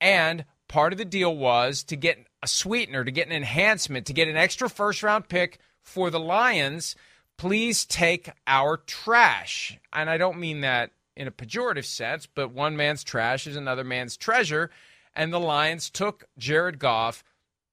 And 0.00 0.44
part 0.68 0.92
of 0.92 0.98
the 0.98 1.04
deal 1.04 1.36
was 1.36 1.82
to 1.84 1.96
get 1.96 2.26
a 2.42 2.46
sweetener, 2.46 3.04
to 3.04 3.10
get 3.10 3.26
an 3.26 3.32
enhancement, 3.32 4.06
to 4.06 4.12
get 4.12 4.28
an 4.28 4.36
extra 4.36 4.70
first 4.70 5.02
round 5.02 5.28
pick 5.28 5.58
for 5.82 6.10
the 6.10 6.20
Lions. 6.20 6.94
Please 7.40 7.86
take 7.86 8.30
our 8.46 8.76
trash. 8.76 9.78
And 9.94 10.10
I 10.10 10.18
don't 10.18 10.38
mean 10.38 10.60
that 10.60 10.90
in 11.16 11.26
a 11.26 11.30
pejorative 11.30 11.86
sense, 11.86 12.26
but 12.26 12.52
one 12.52 12.76
man's 12.76 13.02
trash 13.02 13.46
is 13.46 13.56
another 13.56 13.82
man's 13.82 14.18
treasure. 14.18 14.68
And 15.16 15.32
the 15.32 15.40
Lions 15.40 15.88
took 15.88 16.26
Jared 16.36 16.78
Goff 16.78 17.24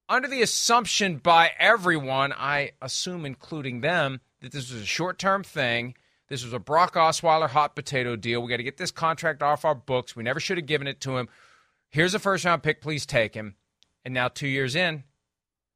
under 0.07 0.29
the 0.29 0.41
assumption 0.41 1.17
by 1.17 1.51
everyone, 1.59 2.31
I 2.31 2.71
assume 2.81 3.25
including 3.25 3.81
them, 3.81 4.21
that 4.39 4.53
this 4.53 4.71
was 4.71 4.83
a 4.83 4.85
short 4.85 5.19
term 5.19 5.43
thing. 5.43 5.95
This 6.29 6.45
was 6.45 6.53
a 6.53 6.59
Brock 6.59 6.93
Osweiler 6.93 7.49
hot 7.49 7.75
potato 7.75 8.15
deal. 8.15 8.41
We 8.41 8.49
got 8.49 8.57
to 8.57 8.63
get 8.63 8.77
this 8.77 8.91
contract 8.91 9.43
off 9.43 9.65
our 9.65 9.75
books. 9.75 10.15
We 10.15 10.23
never 10.23 10.39
should 10.39 10.57
have 10.57 10.65
given 10.65 10.87
it 10.87 11.01
to 11.01 11.17
him. 11.17 11.27
Here's 11.89 12.13
a 12.13 12.19
first 12.19 12.45
round 12.45 12.63
pick. 12.63 12.79
Please 12.79 13.05
take 13.05 13.33
him. 13.33 13.55
And 14.05 14.13
now, 14.13 14.29
two 14.29 14.47
years 14.47 14.75
in, 14.75 15.03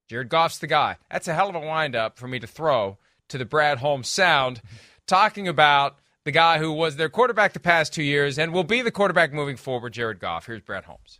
Jared 0.08 0.30
Goff's 0.30 0.60
the 0.60 0.68
guy. 0.68 0.96
That's 1.12 1.28
a 1.28 1.34
hell 1.34 1.50
of 1.50 1.56
a 1.56 1.60
windup 1.60 2.18
for 2.18 2.30
me 2.30 2.40
to 2.40 2.48
throw 2.48 2.98
to 3.32 3.38
the 3.38 3.46
Brad 3.46 3.80
Holmes 3.80 4.08
sound, 4.08 4.62
talking 5.08 5.48
about 5.48 5.98
the 6.24 6.32
guy 6.32 6.60
who 6.60 6.72
was 6.72 6.96
their 6.98 7.10
quarterback 7.10 7.54
the 7.54 7.60
past 7.60 7.94
two 7.94 8.04
years 8.04 8.38
and 8.38 8.54
will 8.54 8.64
be 8.64 8.82
the 8.82 8.92
quarterback 8.92 9.34
moving 9.34 9.58
forward, 9.58 9.94
Jared 9.94 10.20
Goff. 10.20 10.46
Here's 10.46 10.62
Brad 10.62 10.86
Holmes. 10.86 11.20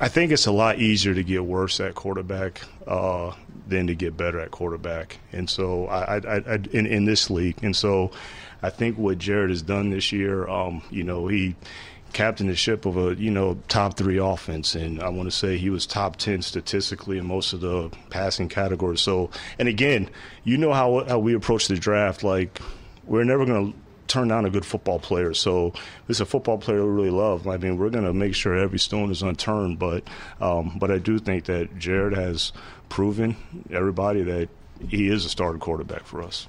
I 0.00 0.08
think 0.08 0.32
it's 0.32 0.46
a 0.46 0.52
lot 0.52 0.78
easier 0.78 1.14
to 1.14 1.22
get 1.22 1.44
worse 1.44 1.78
at 1.78 1.94
quarterback 1.94 2.62
uh, 2.88 3.32
than 3.68 3.86
to 3.86 3.94
get 3.94 4.16
better 4.16 4.40
at 4.40 4.50
quarterback, 4.50 5.18
and 5.30 5.48
so 5.48 5.86
I, 5.86 6.16
I, 6.16 6.36
I 6.38 6.54
in, 6.72 6.86
in 6.86 7.04
this 7.04 7.30
league, 7.30 7.62
and 7.62 7.76
so 7.76 8.10
I 8.62 8.70
think 8.70 8.98
what 8.98 9.18
Jared 9.18 9.50
has 9.50 9.62
done 9.62 9.90
this 9.90 10.10
year, 10.10 10.48
um, 10.48 10.82
you 10.90 11.04
know, 11.04 11.28
he 11.28 11.54
captained 12.12 12.50
the 12.50 12.56
ship 12.56 12.86
of 12.86 12.96
a 12.96 13.14
you 13.14 13.30
know 13.30 13.58
top 13.68 13.96
three 13.96 14.18
offense, 14.18 14.74
and 14.74 15.02
I 15.02 15.08
want 15.08 15.30
to 15.30 15.36
say 15.36 15.58
he 15.58 15.70
was 15.70 15.86
top 15.86 16.16
ten 16.16 16.42
statistically 16.42 17.18
in 17.18 17.26
most 17.26 17.52
of 17.52 17.60
the 17.60 17.90
passing 18.10 18.48
categories. 18.48 19.00
So, 19.00 19.30
and 19.58 19.68
again, 19.68 20.08
you 20.44 20.56
know 20.56 20.72
how 20.72 21.04
how 21.04 21.18
we 21.18 21.34
approach 21.34 21.68
the 21.68 21.76
draft, 21.76 22.22
like 22.22 22.60
we're 23.04 23.24
never 23.24 23.44
going 23.44 23.72
to 23.72 23.78
turn 24.06 24.28
down 24.28 24.44
a 24.44 24.50
good 24.50 24.66
football 24.66 24.98
player. 24.98 25.32
So 25.32 25.70
this 26.06 26.18
is 26.18 26.20
a 26.20 26.26
football 26.26 26.58
player 26.58 26.84
we 26.84 26.90
really 26.90 27.10
love. 27.10 27.48
I 27.48 27.56
mean, 27.56 27.78
we're 27.78 27.90
going 27.90 28.04
to 28.04 28.12
make 28.12 28.34
sure 28.34 28.54
every 28.56 28.78
stone 28.78 29.10
is 29.10 29.22
unturned. 29.22 29.78
But 29.78 30.04
um, 30.40 30.76
but 30.78 30.90
I 30.90 30.98
do 30.98 31.18
think 31.18 31.46
that 31.46 31.78
Jared 31.78 32.14
has 32.14 32.52
proven 32.88 33.36
everybody 33.70 34.22
that 34.22 34.48
he 34.88 35.08
is 35.08 35.24
a 35.24 35.28
starting 35.28 35.60
quarterback 35.60 36.04
for 36.04 36.22
us. 36.22 36.46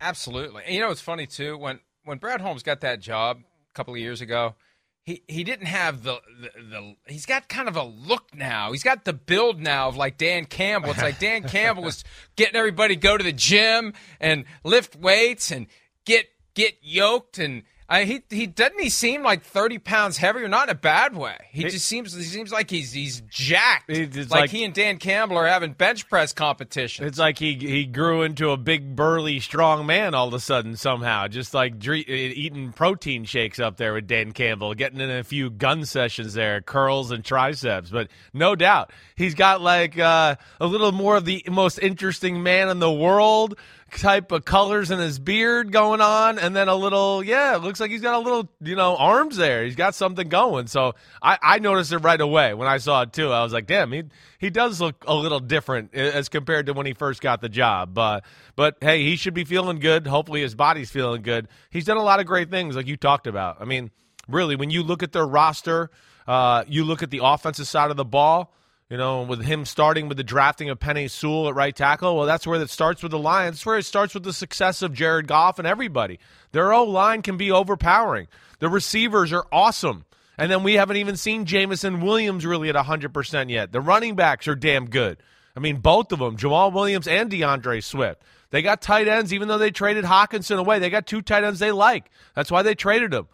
Absolutely. 0.00 0.62
And 0.64 0.74
you 0.74 0.80
know, 0.80 0.90
it's 0.90 1.00
funny 1.00 1.26
too 1.26 1.56
when 1.58 1.80
when 2.06 2.18
Brad 2.18 2.40
Holmes 2.40 2.62
got 2.62 2.80
that 2.80 3.00
job 3.00 3.40
a 3.70 3.74
couple 3.74 3.92
of 3.92 4.00
years 4.00 4.20
ago. 4.22 4.54
He, 5.02 5.22
he 5.28 5.44
didn't 5.44 5.66
have 5.66 6.02
the, 6.02 6.20
the, 6.40 6.50
the 6.58 6.96
he's 7.06 7.26
got 7.26 7.48
kind 7.48 7.68
of 7.68 7.76
a 7.76 7.84
look 7.84 8.34
now. 8.34 8.72
He's 8.72 8.82
got 8.82 9.04
the 9.04 9.12
build 9.12 9.60
now 9.60 9.88
of 9.88 9.96
like 9.96 10.18
Dan 10.18 10.46
Campbell. 10.46 10.90
It's 10.90 11.02
like 11.02 11.20
Dan 11.20 11.44
Campbell 11.44 11.84
was 11.84 12.02
getting 12.36 12.56
everybody 12.56 12.96
go 12.96 13.16
to 13.16 13.22
the 13.22 13.32
gym 13.32 13.92
and 14.18 14.46
lift 14.64 14.96
weights 14.96 15.52
and 15.52 15.68
get 16.04 16.26
get 16.54 16.78
yoked 16.82 17.38
and 17.38 17.62
I, 17.88 18.04
he 18.04 18.22
he 18.30 18.46
doesn't 18.48 18.80
he 18.80 18.90
seem 18.90 19.22
like 19.22 19.44
thirty 19.44 19.78
pounds 19.78 20.16
heavier, 20.16 20.48
not 20.48 20.68
in 20.68 20.72
a 20.72 20.78
bad 20.78 21.16
way. 21.16 21.36
He 21.50 21.64
it, 21.64 21.70
just 21.70 21.86
seems 21.86 22.12
he 22.14 22.24
seems 22.24 22.50
like 22.50 22.68
he's 22.68 22.92
he's 22.92 23.20
jacked. 23.28 23.88
Like, 23.88 24.30
like, 24.30 24.50
he 24.50 24.64
and 24.64 24.74
Dan 24.74 24.98
Campbell 24.98 25.36
are 25.36 25.46
having 25.46 25.72
bench 25.72 26.08
press 26.08 26.32
competition. 26.32 27.06
It's 27.06 27.18
like 27.18 27.38
he 27.38 27.54
he 27.54 27.84
grew 27.84 28.22
into 28.22 28.50
a 28.50 28.56
big 28.56 28.96
burly 28.96 29.38
strong 29.38 29.86
man 29.86 30.14
all 30.14 30.26
of 30.26 30.34
a 30.34 30.40
sudden 30.40 30.76
somehow, 30.76 31.28
just 31.28 31.54
like 31.54 31.78
dre- 31.78 32.00
eating 32.00 32.72
protein 32.72 33.24
shakes 33.24 33.60
up 33.60 33.76
there 33.76 33.94
with 33.94 34.08
Dan 34.08 34.32
Campbell, 34.32 34.74
getting 34.74 35.00
in 35.00 35.10
a 35.10 35.22
few 35.22 35.48
gun 35.48 35.84
sessions 35.84 36.34
there, 36.34 36.60
curls 36.60 37.12
and 37.12 37.24
triceps. 37.24 37.90
But 37.90 38.08
no 38.32 38.56
doubt 38.56 38.92
he's 39.14 39.34
got 39.34 39.60
like 39.60 39.96
uh, 39.96 40.34
a 40.60 40.66
little 40.66 40.90
more 40.90 41.16
of 41.16 41.24
the 41.24 41.44
most 41.48 41.78
interesting 41.78 42.42
man 42.42 42.68
in 42.68 42.80
the 42.80 42.92
world 42.92 43.56
type 43.92 44.32
of 44.32 44.44
colors 44.44 44.90
in 44.90 44.98
his 44.98 45.18
beard 45.18 45.72
going 45.72 46.00
on, 46.00 46.38
and 46.38 46.54
then 46.54 46.68
a 46.68 46.74
little, 46.74 47.22
yeah, 47.22 47.54
it 47.54 47.62
looks 47.62 47.80
like 47.80 47.90
he's 47.90 48.00
got 48.00 48.14
a 48.14 48.18
little, 48.18 48.48
you 48.60 48.74
know, 48.74 48.96
arms 48.96 49.36
there. 49.36 49.64
He's 49.64 49.76
got 49.76 49.94
something 49.94 50.28
going. 50.28 50.66
So 50.66 50.94
I, 51.22 51.38
I 51.40 51.58
noticed 51.58 51.92
it 51.92 51.98
right 51.98 52.20
away 52.20 52.52
when 52.54 52.68
I 52.68 52.78
saw 52.78 53.02
it 53.02 53.12
too. 53.12 53.30
I 53.30 53.42
was 53.42 53.52
like, 53.52 53.66
damn, 53.66 53.92
he 53.92 54.04
he 54.38 54.50
does 54.50 54.80
look 54.80 55.04
a 55.06 55.14
little 55.14 55.40
different 55.40 55.94
as 55.94 56.28
compared 56.28 56.66
to 56.66 56.72
when 56.72 56.86
he 56.86 56.92
first 56.92 57.20
got 57.20 57.40
the 57.40 57.48
job. 57.48 57.94
But 57.94 58.24
but 58.56 58.76
hey, 58.80 59.04
he 59.04 59.16
should 59.16 59.34
be 59.34 59.44
feeling 59.44 59.78
good. 59.78 60.06
Hopefully, 60.06 60.42
his 60.42 60.54
body's 60.54 60.90
feeling 60.90 61.22
good. 61.22 61.48
He's 61.70 61.84
done 61.84 61.96
a 61.96 62.02
lot 62.02 62.20
of 62.20 62.26
great 62.26 62.50
things, 62.50 62.76
like 62.76 62.86
you 62.86 62.96
talked 62.96 63.26
about. 63.26 63.58
I 63.60 63.64
mean, 63.64 63.90
really, 64.28 64.56
when 64.56 64.70
you 64.70 64.82
look 64.82 65.02
at 65.02 65.12
their 65.12 65.26
roster, 65.26 65.90
uh, 66.26 66.64
you 66.66 66.84
look 66.84 67.02
at 67.02 67.10
the 67.10 67.20
offensive 67.22 67.68
side 67.68 67.90
of 67.90 67.96
the 67.96 68.04
ball 68.04 68.52
you 68.88 68.96
know, 68.96 69.22
with 69.22 69.42
him 69.42 69.64
starting 69.64 70.08
with 70.08 70.16
the 70.16 70.24
drafting 70.24 70.70
of 70.70 70.78
Penei 70.78 71.10
Sewell 71.10 71.48
at 71.48 71.54
right 71.54 71.74
tackle, 71.74 72.16
well, 72.16 72.26
that's 72.26 72.46
where 72.46 72.60
it 72.60 72.70
starts 72.70 73.02
with 73.02 73.10
the 73.10 73.18
Lions. 73.18 73.56
That's 73.56 73.66
where 73.66 73.78
it 73.78 73.84
starts 73.84 74.14
with 74.14 74.22
the 74.22 74.32
success 74.32 74.82
of 74.82 74.92
Jared 74.92 75.26
Goff 75.26 75.58
and 75.58 75.66
everybody. 75.66 76.20
Their 76.52 76.72
O 76.72 76.84
line 76.84 77.22
can 77.22 77.36
be 77.36 77.50
overpowering. 77.50 78.28
The 78.60 78.68
receivers 78.68 79.32
are 79.32 79.46
awesome. 79.50 80.04
And 80.38 80.50
then 80.50 80.62
we 80.62 80.74
haven't 80.74 80.98
even 80.98 81.16
seen 81.16 81.46
Jameson 81.46 82.00
Williams 82.00 82.46
really 82.46 82.68
at 82.68 82.76
100% 82.76 83.50
yet. 83.50 83.72
The 83.72 83.80
running 83.80 84.14
backs 84.14 84.46
are 84.46 84.54
damn 84.54 84.88
good. 84.88 85.18
I 85.56 85.60
mean, 85.60 85.78
both 85.78 86.12
of 86.12 86.18
them, 86.18 86.36
Jamaal 86.36 86.72
Williams 86.72 87.08
and 87.08 87.30
D'Andre 87.30 87.80
Swift. 87.80 88.22
They 88.50 88.62
got 88.62 88.82
tight 88.82 89.08
ends, 89.08 89.32
even 89.32 89.48
though 89.48 89.58
they 89.58 89.70
traded 89.70 90.04
Hockenson 90.04 90.58
away. 90.58 90.78
They 90.78 90.90
got 90.90 91.06
two 91.06 91.22
tight 91.22 91.44
ends 91.44 91.58
they 91.58 91.72
like. 91.72 92.10
That's 92.34 92.50
why 92.50 92.62
they 92.62 92.74
traded 92.74 93.10
them. 93.10 93.26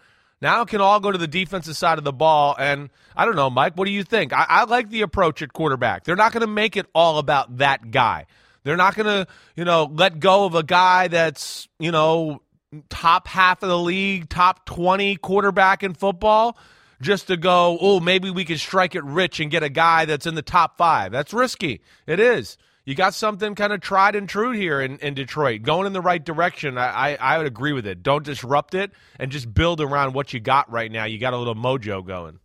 Now 0.43 0.65
can 0.65 0.81
all 0.81 0.99
go 0.99 1.13
to 1.13 1.19
the 1.19 1.29
defensive 1.29 1.77
side 1.77 1.99
of 1.99 2.05
the 2.05 2.13
ball. 2.13 2.57
And 2.59 2.91
I 3.15 3.25
don't 3.25 3.37
know, 3.37 3.49
Mike, 3.49 3.77
what 3.77 3.85
do 3.85 3.93
you 3.93 4.03
think? 4.03 4.33
I, 4.33 4.45
I 4.49 4.65
like 4.65 4.91
the 4.91 5.03
approach 5.03 5.41
at 5.41 5.53
quarterback. 5.53 6.03
They're 6.03 6.17
not 6.17 6.33
going 6.33 6.41
to 6.41 6.49
make 6.49 6.77
it 6.77 6.87
all 6.97 7.19
about 7.19 7.59
that 7.59 7.93
guy. 7.93 8.27
They're 8.65 8.77
not 8.77 8.97
going 8.97 9.07
to, 9.07 9.33
you 9.55 9.65
know, 9.65 9.89
let 9.93 10.19
go 10.19 10.45
of 10.45 10.57
a 10.57 10.65
guy 10.65 11.07
that's, 11.07 11.69
you 11.79 11.93
know, 11.93 12.43
top 12.91 13.29
half 13.29 13.63
of 13.63 13.69
the 13.69 13.79
league, 13.79 14.29
top 14.29 14.67
20 14.67 15.15
quarterback 15.17 15.85
in 15.85 15.95
football 15.95 16.59
just 17.01 17.29
to 17.29 17.37
go, 17.37 17.79
oh, 17.81 18.01
maybe 18.01 18.29
we 18.29 18.45
could 18.45 18.59
strike 18.59 18.97
it 18.97 19.05
rich 19.05 19.39
and 19.39 19.49
get 19.49 19.63
a 19.63 19.69
guy 19.69 20.07
that's 20.07 20.27
in 20.27 20.35
the 20.35 20.43
top 20.43 20.77
five. 20.77 21.13
That's 21.13 21.33
risky. 21.33 21.83
It 22.05 22.19
is 22.19 22.59
you 22.85 22.95
got 22.95 23.15
something 23.15 23.55
kind 23.55 23.73
of 23.73 23.81
tried 23.81 24.17
and 24.17 24.29
true 24.29 24.51
here 24.51 24.81
in, 24.81 24.99
in 24.99 25.15
Detroit, 25.15 25.62
going 25.62 25.87
in 25.87 25.93
the 25.93 26.01
right 26.01 26.23
direction. 26.25 26.79
I, 26.79 27.12
I, 27.12 27.35
I 27.35 27.39
would 27.39 27.47
agree 27.47 27.73
with 27.73 27.87
it. 27.87 28.03
Don't 28.03 28.25
disrupt 28.25 28.75
it 28.75 28.91
and 29.19 29.31
just 29.31 29.53
build 29.53 29.81
around 29.81 30.15
what 30.15 30.33
you 30.33 30.41
got 30.41 30.71
right 30.71 30.91
now. 30.91 31.05
You 31.05 31.19
got 31.19 31.33
a 31.33 31.39
little 31.39 31.55
mojo 31.55 32.05
going. 32.05 32.39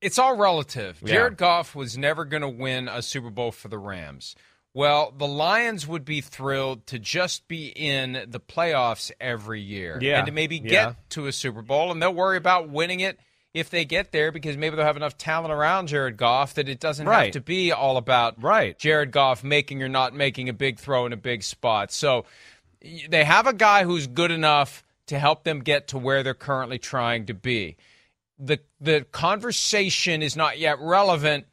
It's 0.00 0.18
all 0.18 0.36
relative. 0.36 0.98
Yeah. 1.02 1.12
Jared 1.12 1.36
Goff 1.36 1.74
was 1.74 1.98
never 1.98 2.24
going 2.24 2.42
to 2.42 2.48
win 2.48 2.88
a 2.88 3.02
Super 3.02 3.30
Bowl 3.30 3.52
for 3.52 3.68
the 3.68 3.78
Rams. 3.78 4.34
Well, 4.72 5.12
the 5.16 5.26
Lions 5.26 5.86
would 5.86 6.04
be 6.04 6.20
thrilled 6.20 6.86
to 6.86 6.98
just 6.98 7.48
be 7.48 7.66
in 7.66 8.24
the 8.28 8.40
playoffs 8.40 9.10
every 9.20 9.60
year 9.60 9.98
yeah. 10.00 10.18
and 10.18 10.26
to 10.26 10.32
maybe 10.32 10.60
get 10.60 10.70
yeah. 10.72 10.92
to 11.10 11.26
a 11.26 11.32
Super 11.32 11.60
Bowl, 11.60 11.90
and 11.90 12.00
they'll 12.00 12.14
worry 12.14 12.36
about 12.36 12.70
winning 12.70 13.00
it 13.00 13.18
if 13.52 13.70
they 13.70 13.84
get 13.84 14.12
there 14.12 14.30
because 14.30 14.56
maybe 14.56 14.76
they'll 14.76 14.84
have 14.84 14.96
enough 14.96 15.18
talent 15.18 15.52
around 15.52 15.88
Jared 15.88 16.16
Goff 16.16 16.54
that 16.54 16.68
it 16.68 16.78
doesn't 16.78 17.06
right. 17.06 17.24
have 17.24 17.32
to 17.32 17.40
be 17.40 17.72
all 17.72 17.96
about 17.96 18.42
right. 18.42 18.78
Jared 18.78 19.10
Goff 19.10 19.42
making 19.42 19.82
or 19.82 19.88
not 19.88 20.14
making 20.14 20.48
a 20.48 20.52
big 20.52 20.78
throw 20.78 21.06
in 21.06 21.12
a 21.12 21.16
big 21.16 21.42
spot. 21.42 21.90
So 21.90 22.24
they 23.08 23.24
have 23.24 23.46
a 23.46 23.52
guy 23.52 23.84
who's 23.84 24.06
good 24.06 24.30
enough 24.30 24.84
to 25.06 25.18
help 25.18 25.42
them 25.42 25.60
get 25.60 25.88
to 25.88 25.98
where 25.98 26.22
they're 26.22 26.34
currently 26.34 26.78
trying 26.78 27.26
to 27.26 27.34
be. 27.34 27.76
The 28.38 28.60
the 28.80 29.04
conversation 29.10 30.22
is 30.22 30.36
not 30.36 30.58
yet 30.58 30.78
relevant. 30.80 31.46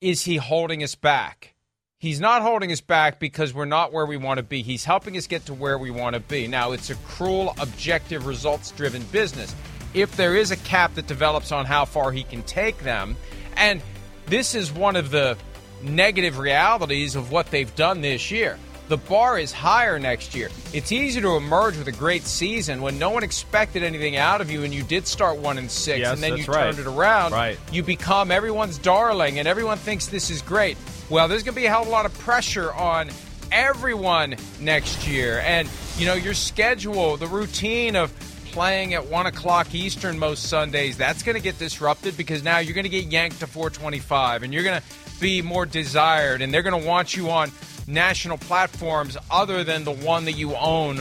Is 0.00 0.24
he 0.24 0.36
holding 0.36 0.82
us 0.82 0.94
back? 0.94 1.54
He's 1.98 2.18
not 2.18 2.42
holding 2.42 2.72
us 2.72 2.80
back 2.80 3.20
because 3.20 3.54
we're 3.54 3.64
not 3.64 3.92
where 3.92 4.06
we 4.06 4.16
want 4.16 4.38
to 4.38 4.42
be. 4.42 4.62
He's 4.62 4.84
helping 4.84 5.16
us 5.16 5.28
get 5.28 5.46
to 5.46 5.54
where 5.54 5.78
we 5.78 5.92
want 5.92 6.14
to 6.14 6.20
be. 6.20 6.48
Now, 6.48 6.72
it's 6.72 6.90
a 6.90 6.96
cruel, 6.96 7.54
objective, 7.60 8.26
results 8.26 8.72
driven 8.72 9.04
business 9.12 9.54
if 9.94 10.16
there 10.16 10.36
is 10.36 10.50
a 10.50 10.56
cap 10.56 10.94
that 10.94 11.06
develops 11.06 11.52
on 11.52 11.66
how 11.66 11.84
far 11.84 12.12
he 12.12 12.22
can 12.22 12.42
take 12.42 12.78
them. 12.78 13.16
And 13.56 13.82
this 14.26 14.54
is 14.54 14.72
one 14.72 14.96
of 14.96 15.10
the 15.10 15.36
negative 15.82 16.38
realities 16.38 17.16
of 17.16 17.30
what 17.30 17.50
they've 17.50 17.74
done 17.74 18.00
this 18.00 18.30
year. 18.30 18.58
The 18.88 18.96
bar 18.96 19.38
is 19.38 19.52
higher 19.52 19.98
next 19.98 20.34
year. 20.34 20.50
It's 20.74 20.92
easy 20.92 21.20
to 21.20 21.36
emerge 21.36 21.78
with 21.78 21.88
a 21.88 21.92
great 21.92 22.24
season 22.24 22.82
when 22.82 22.98
no 22.98 23.10
one 23.10 23.22
expected 23.22 23.82
anything 23.82 24.16
out 24.16 24.40
of 24.40 24.50
you 24.50 24.64
and 24.64 24.74
you 24.74 24.82
did 24.82 25.06
start 25.06 25.38
one 25.38 25.56
and 25.56 25.70
six 25.70 26.00
yes, 26.00 26.12
and 26.12 26.22
then 26.22 26.36
you 26.36 26.44
right. 26.44 26.64
turned 26.64 26.78
it 26.78 26.86
around. 26.86 27.32
Right. 27.32 27.58
You 27.70 27.82
become 27.82 28.30
everyone's 28.30 28.78
darling 28.78 29.38
and 29.38 29.48
everyone 29.48 29.78
thinks 29.78 30.08
this 30.08 30.30
is 30.30 30.42
great. 30.42 30.76
Well, 31.08 31.28
there's 31.28 31.42
going 31.42 31.54
to 31.54 31.60
be 31.60 31.66
a 31.66 31.70
hell 31.70 31.82
of 31.82 31.88
a 31.88 31.90
lot 31.90 32.06
of 32.06 32.18
pressure 32.18 32.72
on 32.72 33.10
everyone 33.50 34.36
next 34.60 35.06
year. 35.06 35.40
And, 35.44 35.68
you 35.96 36.06
know, 36.06 36.14
your 36.14 36.34
schedule, 36.34 37.16
the 37.16 37.28
routine 37.28 37.96
of 37.96 38.12
playing 38.52 38.94
at 38.94 39.06
1 39.06 39.26
o'clock 39.26 39.74
Eastern 39.74 40.18
most 40.18 40.44
Sundays, 40.44 40.96
that's 40.96 41.22
going 41.22 41.34
to 41.34 41.42
get 41.42 41.58
disrupted 41.58 42.16
because 42.16 42.42
now 42.42 42.58
you're 42.58 42.74
going 42.74 42.84
to 42.84 42.90
get 42.90 43.06
yanked 43.06 43.40
to 43.40 43.46
425 43.46 44.42
and 44.42 44.54
you're 44.54 44.62
going 44.62 44.80
to 44.80 45.20
be 45.20 45.42
more 45.42 45.66
desired 45.66 46.42
and 46.42 46.52
they're 46.52 46.62
going 46.62 46.80
to 46.80 46.86
want 46.86 47.16
you 47.16 47.30
on 47.30 47.50
national 47.86 48.38
platforms 48.38 49.16
other 49.30 49.64
than 49.64 49.84
the 49.84 49.92
one 49.92 50.26
that 50.26 50.32
you 50.32 50.54
own 50.54 50.96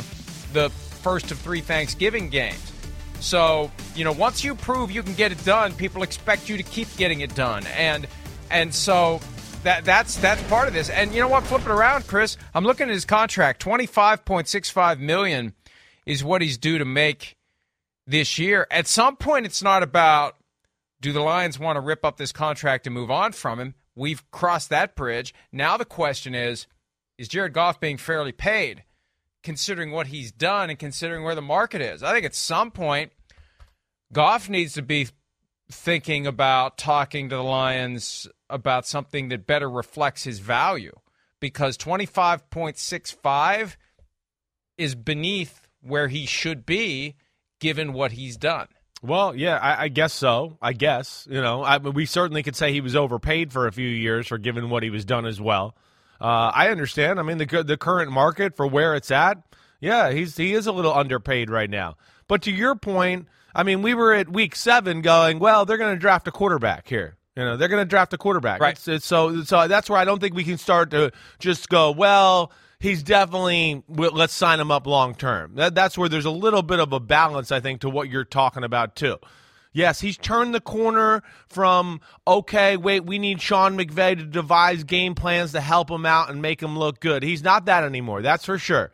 the 0.54 0.70
first 1.02 1.32
of 1.32 1.38
three 1.40 1.62
Thanksgiving 1.62 2.30
games. 2.30 2.72
So, 3.20 3.72
you 3.96 4.04
know, 4.04 4.12
once 4.12 4.44
you 4.44 4.56
prove 4.56 4.90
you 4.90 5.04
can 5.04 5.14
get 5.14 5.32
it 5.32 5.44
done, 5.46 5.74
people 5.74 6.04
expect 6.04 6.50
you 6.50 6.58
to 6.58 6.64
keep 6.64 6.88
getting 6.98 7.22
it 7.22 7.36
done. 7.36 7.66
And 7.78 8.08
and 8.50 8.74
so 8.74 9.20
that 9.64 9.86
that's 9.86 10.16
that's 10.18 10.42
part 10.44 10.68
of 10.68 10.74
this. 10.74 10.90
And 10.90 11.14
you 11.14 11.20
know 11.20 11.28
what? 11.28 11.44
Flip 11.44 11.62
it 11.62 11.68
around, 11.68 12.08
Chris. 12.08 12.38
I'm 12.54 12.64
looking 12.64 12.88
at 12.88 12.94
his 12.94 13.06
contract. 13.06 13.62
Twenty 13.62 13.86
five 13.86 14.26
point 14.26 14.48
six 14.48 14.70
five 14.70 15.00
million 15.00 15.54
is 16.06 16.24
what 16.24 16.42
he's 16.42 16.58
due 16.58 16.80
to 16.80 16.86
make 16.86 17.38
this 18.12 18.38
year. 18.38 18.68
At 18.70 18.88
some 18.88 19.16
point, 19.16 19.46
it's 19.46 19.64
not 19.64 19.84
about 19.84 20.36
do 21.00 21.12
the 21.12 21.22
Lions 21.22 21.58
want 21.58 21.78
to 21.78 21.82
rip 21.82 22.06
up 22.06 22.18
this 22.18 22.32
contract 22.32 22.86
and 22.86 22.94
move 22.94 23.10
on 23.10 23.32
from 23.32 23.60
him? 23.60 23.74
We've 23.96 24.30
crossed 24.30 24.70
that 24.70 24.96
bridge. 24.96 25.34
Now 25.52 25.78
the 25.78 25.86
question 25.86 26.36
is 26.36 26.68
is 27.18 27.28
Jared 27.28 27.54
Goff 27.54 27.80
being 27.80 27.98
fairly 27.98 28.32
paid, 28.32 28.84
considering 29.44 29.92
what 29.92 30.08
he's 30.08 30.32
done 30.32 30.70
and 30.70 30.80
considering 30.80 31.24
where 31.24 31.36
the 31.36 31.42
market 31.42 31.82
is? 31.82 32.04
I 32.04 32.14
think 32.14 32.26
at 32.26 32.36
some 32.36 32.72
point, 32.72 33.12
Goff 34.12 34.50
needs 34.50 34.74
to 34.74 34.82
be 34.82 35.08
thinking 35.72 36.28
about 36.28 36.78
talking 36.78 37.30
to 37.30 37.36
the 37.36 37.44
Lions 37.44 38.28
about 38.50 38.86
something 38.88 39.30
that 39.30 39.48
better 39.48 39.70
reflects 39.70 40.24
his 40.24 40.40
value 40.40 40.96
because 41.40 41.78
25.65 41.78 43.76
is 44.78 44.96
beneath 44.96 45.68
where 45.82 46.08
he 46.08 46.26
should 46.26 46.66
be 46.66 47.16
given 47.62 47.94
what 47.94 48.12
he's 48.12 48.36
done. 48.36 48.68
Well, 49.02 49.34
yeah, 49.34 49.58
I, 49.58 49.84
I 49.84 49.88
guess 49.88 50.12
so. 50.14 50.58
I 50.62 50.74
guess 50.74 51.26
you 51.32 51.42
know, 51.42 51.64
I, 51.64 51.78
we 51.78 52.06
certainly 52.06 52.44
could 52.44 52.58
say 52.58 52.74
he 52.74 52.82
was 52.82 52.96
overpaid 52.96 53.54
for 53.54 53.66
a 53.66 53.72
few 53.72 53.88
years 53.88 54.28
for 54.28 54.38
given 54.38 54.70
what 54.70 54.84
he 54.84 54.90
was 54.90 55.06
done 55.06 55.26
as 55.26 55.40
well. 55.40 55.76
Uh, 56.20 56.52
I 56.54 56.70
understand. 56.70 57.20
I 57.20 57.24
mean, 57.24 57.38
the 57.38 57.64
the 57.64 57.78
current 57.78 58.12
market 58.12 58.58
for 58.58 58.68
where 58.68 58.94
it's 58.96 59.10
at, 59.10 59.38
yeah, 59.80 60.12
he's 60.12 60.36
he 60.36 60.54
is 60.54 60.68
a 60.68 60.72
little 60.72 60.94
underpaid 60.94 61.50
right 61.50 61.70
now. 61.70 61.96
But 62.28 62.44
to 62.44 62.52
your 62.52 62.76
point, 62.76 63.28
I 63.56 63.64
mean, 63.64 63.82
we 63.82 63.94
were 63.94 64.14
at 64.14 64.30
week 64.30 64.56
seven 64.56 65.02
going, 65.02 65.40
well, 65.40 65.66
they're 65.66 65.78
going 65.78 65.96
to 65.96 66.00
draft 66.00 66.28
a 66.28 66.32
quarterback 66.32 66.88
here. 66.88 67.18
You 67.36 67.44
know, 67.44 67.58
they're 67.58 67.70
going 67.70 67.82
to 67.82 67.90
draft 67.90 68.14
a 68.14 68.18
quarterback. 68.18 68.62
Right. 68.62 68.74
It's, 68.74 68.88
it's, 68.88 69.06
so 69.06 69.44
so 69.44 69.68
that's 69.68 69.90
where 69.90 70.00
I 70.00 70.06
don't 70.06 70.20
think 70.20 70.36
we 70.36 70.44
can 70.44 70.58
start 70.58 70.92
to 70.92 71.12
just 71.40 71.70
go, 71.70 71.92
well, 71.92 72.52
he's 72.82 73.04
definitely 73.04 73.84
let's 73.88 74.34
sign 74.34 74.60
him 74.60 74.72
up 74.72 74.86
long 74.88 75.16
term. 75.16 75.56
That, 75.56 75.76
that's 75.76 75.98
where 75.98 76.10
there's 76.10 76.26
a 76.26 76.32
little 76.32 76.64
bit 76.64 76.80
of 76.80 76.92
a 76.92 77.00
balance, 77.00 77.52
I 77.52 77.62
think, 77.62 77.82
to 77.82 77.90
what 77.90 78.10
you're 78.10 78.26
talking 78.26 78.64
about 78.64 78.96
too. 78.96 79.18
Yes, 79.74 80.02
he's 80.02 80.18
turned 80.18 80.54
the 80.54 80.60
corner 80.60 81.24
from 81.48 82.02
okay, 82.28 82.76
wait, 82.76 83.06
we 83.06 83.20
need 83.20 83.42
Sean 83.42 83.78
McVay 83.78 84.18
to 84.18 84.26
devise 84.26 84.84
game 84.84 85.16
plans 85.16 85.54
to 85.54 85.62
help 85.62 85.90
him 85.90 86.06
out 86.06 86.30
and 86.30 86.42
make 86.42 86.62
him 86.62 86.78
look 86.78 87.00
good. 87.00 87.24
He's 87.24 87.44
not 87.44 87.66
that 87.66 87.84
anymore. 87.84 88.22
That's 88.22 88.44
for 88.44 88.58
sure. 88.58 88.92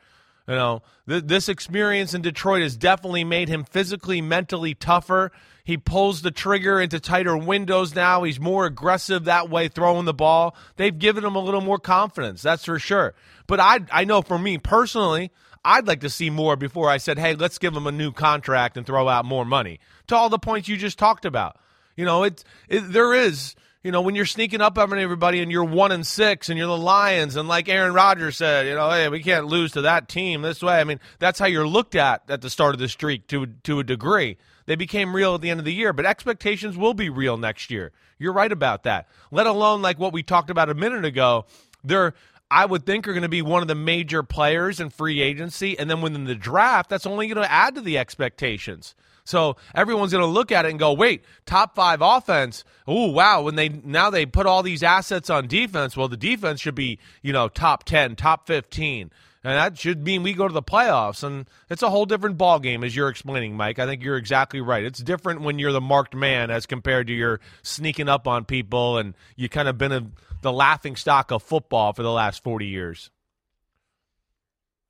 You 0.48 0.56
know, 0.56 0.84
th- 1.10 1.24
this 1.26 1.50
experience 1.50 2.14
in 2.14 2.22
Detroit 2.22 2.62
has 2.62 2.78
definitely 2.78 3.24
made 3.24 3.50
him 3.50 3.64
physically, 3.64 4.22
mentally 4.22 4.76
tougher. 4.76 5.32
He 5.68 5.76
pulls 5.76 6.22
the 6.22 6.32
trigger 6.32 6.80
into 6.80 6.98
tighter 6.98 7.36
windows 7.36 7.94
now. 7.94 8.24
He's 8.24 8.40
more 8.40 8.66
aggressive 8.66 9.26
that 9.26 9.50
way, 9.50 9.68
throwing 9.68 10.06
the 10.06 10.14
ball. 10.14 10.56
They've 10.78 10.98
given 10.98 11.26
him 11.26 11.36
a 11.36 11.42
little 11.42 11.60
more 11.60 11.78
confidence, 11.78 12.42
that's 12.42 12.64
for 12.64 12.80
sure. 12.80 13.14
But 13.48 13.60
I, 13.60 13.80
I 13.92 14.06
know 14.06 14.22
for 14.22 14.40
me 14.40 14.60
personally, 14.60 15.30
I'd 15.66 15.86
like 15.86 16.00
to 16.00 16.10
see 16.10 16.30
more 16.30 16.56
before 16.56 16.90
I 16.90 16.96
said, 16.96 17.20
hey, 17.20 17.36
let's 17.36 17.58
give 17.58 17.76
him 17.76 17.86
a 17.86 17.92
new 17.92 18.14
contract 18.14 18.78
and 18.78 18.86
throw 18.86 19.10
out 19.10 19.26
more 19.26 19.44
money. 19.44 19.82
To 20.08 20.16
all 20.16 20.30
the 20.30 20.40
points 20.40 20.70
you 20.70 20.78
just 20.78 20.98
talked 20.98 21.26
about. 21.26 21.60
You 21.98 22.06
know, 22.06 22.24
it, 22.24 22.46
it 22.70 22.94
there 22.94 23.14
is 23.14 23.54
you 23.84 23.92
know, 23.92 24.02
when 24.02 24.16
you're 24.16 24.26
sneaking 24.26 24.62
up 24.62 24.78
on 24.78 24.98
everybody 24.98 25.42
and 25.42 25.52
you're 25.52 25.66
one 25.66 25.92
and 25.92 26.08
six 26.08 26.48
and 26.48 26.58
you're 26.58 26.68
the 26.68 26.78
Lions, 26.78 27.36
and 27.36 27.50
like 27.50 27.68
Aaron 27.68 27.94
Rodgers 27.94 28.38
said, 28.38 28.68
you 28.68 28.76
know, 28.76 28.90
hey, 28.90 29.10
we 29.10 29.22
can't 29.22 29.48
lose 29.48 29.74
to 29.74 29.82
that 29.82 30.08
team 30.08 30.42
this 30.44 30.64
way. 30.64 30.80
I 30.80 30.86
mean, 30.86 31.02
that's 31.20 31.40
how 31.40 31.46
you're 31.46 31.68
looked 31.68 31.96
at 31.96 32.24
at 32.30 32.42
the 32.42 32.50
start 32.50 32.74
of 32.74 32.80
the 32.80 32.88
streak 32.88 33.28
to 33.28 33.48
to 33.64 33.80
a 33.80 33.84
degree. 33.84 34.38
They 34.68 34.76
became 34.76 35.16
real 35.16 35.34
at 35.36 35.42
the 35.42 35.50
end 35.50 35.60
of 35.60 35.66
the 35.66 35.74
year, 35.74 35.94
but 35.94 36.06
expectations 36.06 36.78
will 36.78 36.94
be 36.94 37.10
real 37.10 37.38
next 37.38 37.72
year. 37.72 37.92
You're 38.20 38.34
right 38.34 38.52
about 38.52 38.84
that. 38.84 39.08
Let 39.32 39.48
alone 39.48 39.82
like 39.82 39.98
what 39.98 40.14
we 40.14 40.22
talked 40.22 40.50
about 40.52 40.70
a 40.70 40.76
minute 40.76 41.06
ago. 41.06 41.46
They're 41.84 42.14
I 42.50 42.66
would 42.66 42.86
think 42.86 43.08
are 43.08 43.14
going 43.14 43.24
to 43.24 43.30
be 43.30 43.42
one 43.42 43.62
of 43.62 43.68
the 43.68 43.76
major 43.76 44.24
players 44.24 44.80
in 44.80 44.90
free 44.90 45.22
agency, 45.22 45.78
and 45.78 45.90
then 45.90 46.02
within 46.02 46.24
the 46.24 46.36
draft, 46.36 46.90
that's 46.90 47.06
only 47.06 47.28
going 47.28 47.44
to 47.44 47.52
add 47.52 47.76
to 47.76 47.82
the 47.82 47.98
expectations. 47.98 48.96
So 49.26 49.58
everyone's 49.76 50.14
going 50.14 50.24
to 50.24 50.30
look 50.30 50.54
at 50.54 50.66
it 50.66 50.70
and 50.70 50.80
go, 50.80 50.94
"Wait, 50.94 51.26
top 51.46 51.76
five 51.76 52.02
offense? 52.02 52.64
Oh, 52.88 53.12
wow!" 53.12 53.42
When 53.42 53.56
they 53.56 53.68
now 53.68 54.10
they 54.10 54.26
put 54.26 54.46
all 54.46 54.64
these 54.64 54.84
assets 54.84 55.30
on 55.30 55.48
defense, 55.48 55.98
well, 55.98 56.08
the 56.08 56.16
defense 56.16 56.62
should 56.62 56.76
be 56.76 57.00
you 57.22 57.34
know 57.34 57.50
top 57.50 57.84
ten, 57.84 58.16
top 58.16 58.48
fifteen. 58.48 59.12
And 59.48 59.56
that 59.56 59.80
should 59.80 60.04
mean 60.04 60.24
we 60.24 60.34
go 60.34 60.46
to 60.46 60.54
the 60.54 60.62
playoffs, 60.62 61.24
and 61.24 61.50
it's 61.70 61.82
a 61.82 61.90
whole 61.90 62.06
different 62.06 62.38
ball 62.38 62.60
game, 62.60 62.84
as 62.84 62.94
you're 62.94 63.08
explaining, 63.08 63.56
Mike. 63.56 63.80
I 63.80 63.86
think 63.86 64.04
you're 64.04 64.18
exactly 64.18 64.60
right. 64.60 64.84
It's 64.84 65.00
different 65.00 65.40
when 65.40 65.58
you're 65.58 65.72
the 65.72 65.80
marked 65.80 66.14
man 66.14 66.52
as 66.52 66.66
compared 66.66 67.08
to 67.08 67.14
your 67.14 67.40
sneaking 67.62 68.10
up 68.10 68.28
on 68.28 68.44
people, 68.44 68.98
and 68.98 69.14
you 69.38 69.48
kind 69.48 69.70
of 69.70 69.78
been 69.78 69.94
a, 69.94 70.06
the 70.42 70.52
laughing 70.52 70.98
stock 70.98 71.32
of 71.32 71.42
football 71.44 71.94
for 71.94 72.04
the 72.04 72.12
last 72.12 72.44
40 72.44 72.66
years. 72.66 73.10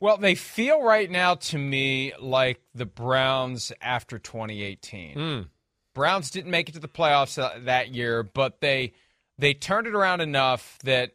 Well, 0.01 0.17
they 0.17 0.33
feel 0.33 0.81
right 0.81 1.11
now 1.11 1.35
to 1.35 1.59
me 1.59 2.13
like 2.19 2.59
the 2.73 2.87
Browns 2.87 3.71
after 3.79 4.17
2018. 4.17 5.15
Mm. 5.15 5.47
Browns 5.93 6.31
didn't 6.31 6.49
make 6.49 6.67
it 6.67 6.71
to 6.71 6.79
the 6.79 6.87
playoffs 6.87 7.39
uh, 7.39 7.59
that 7.65 7.93
year, 7.93 8.23
but 8.23 8.59
they 8.61 8.93
they 9.37 9.53
turned 9.53 9.85
it 9.85 9.93
around 9.93 10.21
enough 10.21 10.79
that 10.83 11.11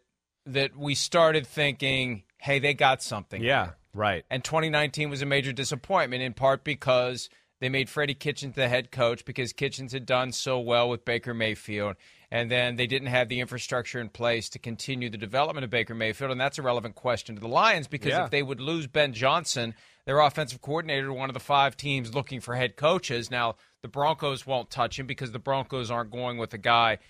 that 0.47 0.77
we 0.77 0.95
started 0.95 1.45
thinking, 1.45 2.23
"Hey, 2.43 2.59
they 2.59 2.75
got 2.75 3.03
something." 3.03 3.43
Yeah, 3.43 3.65
here. 3.65 3.75
right. 3.95 4.25
And 4.31 4.45
2019 4.45 5.11
was 5.11 5.23
a 5.23 5.27
major 5.27 5.53
disappointment 5.53 6.23
in 6.23 6.35
part 6.35 6.65
because 6.65 7.29
they 7.61 7.69
made 7.69 7.89
Freddie 7.89 8.15
Kitchens 8.15 8.55
the 8.55 8.69
head 8.69 8.91
coach 8.91 9.25
because 9.25 9.53
Kitchens 9.53 9.93
had 9.93 10.07
done 10.07 10.33
so 10.33 10.59
well 10.59 10.89
with 10.89 11.05
Baker 11.05 11.35
Mayfield 11.35 11.97
and 12.33 12.51
then 12.51 12.77
they 12.77 12.87
didn't 12.87 13.09
have 13.09 13.29
the 13.29 13.41
infrastructure 13.41 14.01
in 14.01 14.09
place 14.09 14.49
to 14.49 14.59
continue 14.59 15.11
the 15.11 15.19
development 15.19 15.65
of 15.65 15.71
Baker 15.71 15.95
Mayfield, 15.95 16.31
and 16.31 16.41
that's 16.41 16.57
a 16.57 16.63
relevant 16.63 16.95
question 16.95 17.35
to 17.35 17.41
the 17.43 17.47
Lions 17.47 17.89
because 17.89 18.13
yeah. 18.13 18.25
if 18.25 18.31
they 18.31 18.43
would 18.43 18.59
lose 18.59 18.87
Ben 18.87 19.13
Johnson, 19.13 19.75
their 20.07 20.19
offensive 20.19 20.63
coordinator, 20.63 21.13
one 21.13 21.29
of 21.29 21.35
the 21.35 21.41
five 21.41 21.77
teams 21.77 22.15
looking 22.15 22.41
for 22.41 22.55
head 22.55 22.75
coaches. 22.75 23.31
Now 23.31 23.57
the 23.83 23.89
Broncos 23.89 24.47
won't 24.47 24.71
touch 24.71 24.99
him 24.99 25.07
because 25.07 25.31
the 25.31 25.39
Broncos 25.39 25.91
aren't 25.91 26.11
going 26.11 26.39
with 26.39 26.55
a 26.55 26.59
guy 26.59 27.01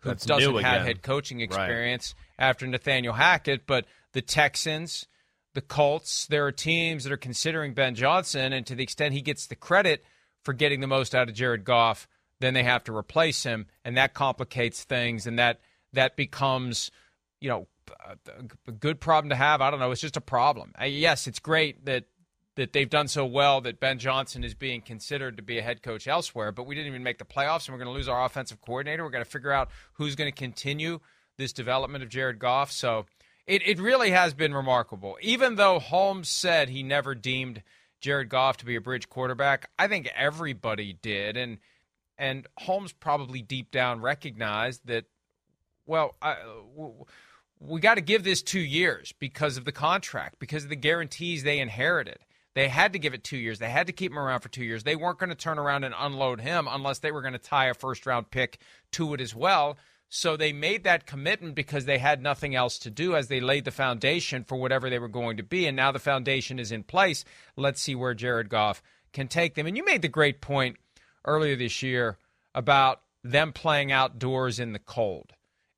who 0.00 0.08
That's 0.08 0.26
doesn't 0.26 0.56
have 0.56 0.84
head 0.84 1.00
coaching 1.00 1.40
experience 1.40 2.16
after 2.36 2.66
Nathaniel 2.66 3.14
Hackett, 3.14 3.68
but 3.68 3.84
the 4.12 4.22
Texans. 4.22 5.06
The 5.54 5.60
Colts, 5.60 6.26
there 6.26 6.46
are 6.46 6.52
teams 6.52 7.04
that 7.04 7.12
are 7.12 7.18
considering 7.18 7.74
Ben 7.74 7.94
Johnson, 7.94 8.54
and 8.54 8.66
to 8.66 8.74
the 8.74 8.82
extent 8.82 9.12
he 9.12 9.20
gets 9.20 9.46
the 9.46 9.54
credit 9.54 10.02
for 10.42 10.54
getting 10.54 10.80
the 10.80 10.86
most 10.86 11.14
out 11.14 11.28
of 11.28 11.34
Jared 11.34 11.64
Goff, 11.64 12.08
then 12.40 12.54
they 12.54 12.62
have 12.62 12.84
to 12.84 12.96
replace 12.96 13.42
him, 13.42 13.66
and 13.84 13.96
that 13.98 14.14
complicates 14.14 14.82
things, 14.84 15.26
and 15.26 15.38
that 15.38 15.60
that 15.92 16.16
becomes, 16.16 16.90
you 17.38 17.50
know, 17.50 17.66
a 18.66 18.72
good 18.72 18.98
problem 18.98 19.28
to 19.28 19.36
have. 19.36 19.60
I 19.60 19.70
don't 19.70 19.78
know. 19.78 19.90
It's 19.90 20.00
just 20.00 20.16
a 20.16 20.22
problem. 20.22 20.72
Yes, 20.82 21.26
it's 21.26 21.38
great 21.38 21.84
that 21.84 22.04
that 22.54 22.72
they've 22.72 22.88
done 22.88 23.08
so 23.08 23.24
well 23.24 23.60
that 23.62 23.80
Ben 23.80 23.98
Johnson 23.98 24.44
is 24.44 24.54
being 24.54 24.80
considered 24.80 25.36
to 25.36 25.42
be 25.42 25.58
a 25.58 25.62
head 25.62 25.82
coach 25.82 26.06
elsewhere, 26.06 26.52
but 26.52 26.66
we 26.66 26.74
didn't 26.74 26.88
even 26.88 27.02
make 27.02 27.18
the 27.18 27.24
playoffs, 27.24 27.66
and 27.66 27.74
we're 27.74 27.84
going 27.84 27.94
to 27.94 27.98
lose 27.98 28.08
our 28.08 28.24
offensive 28.24 28.60
coordinator. 28.60 29.04
We're 29.04 29.10
going 29.10 29.24
to 29.24 29.30
figure 29.30 29.52
out 29.52 29.70
who's 29.94 30.14
going 30.14 30.30
to 30.30 30.36
continue 30.36 31.00
this 31.38 31.52
development 31.52 32.04
of 32.04 32.10
Jared 32.10 32.38
Goff. 32.38 32.70
So 32.70 33.06
it, 33.52 33.68
it 33.68 33.78
really 33.78 34.12
has 34.12 34.32
been 34.32 34.54
remarkable. 34.54 35.18
Even 35.20 35.56
though 35.56 35.78
Holmes 35.78 36.30
said 36.30 36.70
he 36.70 36.82
never 36.82 37.14
deemed 37.14 37.62
Jared 38.00 38.30
Goff 38.30 38.56
to 38.58 38.64
be 38.64 38.76
a 38.76 38.80
bridge 38.80 39.10
quarterback, 39.10 39.68
I 39.78 39.88
think 39.88 40.08
everybody 40.16 40.94
did. 40.94 41.36
And 41.36 41.58
and 42.16 42.46
Holmes 42.56 42.94
probably 42.94 43.42
deep 43.42 43.70
down 43.70 44.00
recognized 44.00 44.86
that, 44.86 45.04
well, 45.84 46.14
I, 46.22 46.36
we 47.58 47.80
got 47.80 47.96
to 47.96 48.00
give 48.00 48.24
this 48.24 48.42
two 48.42 48.60
years 48.60 49.12
because 49.18 49.58
of 49.58 49.66
the 49.66 49.72
contract, 49.72 50.38
because 50.38 50.64
of 50.64 50.70
the 50.70 50.76
guarantees 50.76 51.42
they 51.42 51.58
inherited. 51.58 52.18
They 52.54 52.68
had 52.68 52.94
to 52.94 52.98
give 52.98 53.12
it 53.12 53.24
two 53.24 53.38
years. 53.38 53.58
They 53.58 53.70
had 53.70 53.86
to 53.88 53.92
keep 53.92 54.12
him 54.12 54.18
around 54.18 54.40
for 54.40 54.48
two 54.48 54.64
years. 54.64 54.84
They 54.84 54.96
weren't 54.96 55.18
going 55.18 55.30
to 55.30 55.36
turn 55.36 55.58
around 55.58 55.84
and 55.84 55.94
unload 55.98 56.40
him 56.40 56.68
unless 56.70 57.00
they 57.00 57.10
were 57.10 57.22
going 57.22 57.32
to 57.32 57.38
tie 57.38 57.66
a 57.66 57.74
first 57.74 58.06
round 58.06 58.30
pick 58.30 58.58
to 58.92 59.12
it 59.12 59.20
as 59.20 59.34
well. 59.34 59.76
So 60.14 60.36
they 60.36 60.52
made 60.52 60.84
that 60.84 61.06
commitment 61.06 61.54
because 61.54 61.86
they 61.86 61.96
had 61.96 62.22
nothing 62.22 62.54
else 62.54 62.78
to 62.80 62.90
do 62.90 63.16
as 63.16 63.28
they 63.28 63.40
laid 63.40 63.64
the 63.64 63.70
foundation 63.70 64.44
for 64.44 64.56
whatever 64.56 64.90
they 64.90 64.98
were 64.98 65.08
going 65.08 65.38
to 65.38 65.42
be. 65.42 65.66
And 65.66 65.74
now 65.74 65.90
the 65.90 65.98
foundation 65.98 66.58
is 66.58 66.70
in 66.70 66.82
place. 66.82 67.24
Let's 67.56 67.80
see 67.80 67.94
where 67.94 68.12
Jared 68.12 68.50
Goff 68.50 68.82
can 69.14 69.26
take 69.26 69.54
them. 69.54 69.66
And 69.66 69.74
you 69.74 69.82
made 69.82 70.02
the 70.02 70.08
great 70.08 70.42
point 70.42 70.76
earlier 71.24 71.56
this 71.56 71.82
year 71.82 72.18
about 72.54 73.00
them 73.24 73.54
playing 73.54 73.90
outdoors 73.90 74.60
in 74.60 74.74
the 74.74 74.78
cold. 74.78 75.32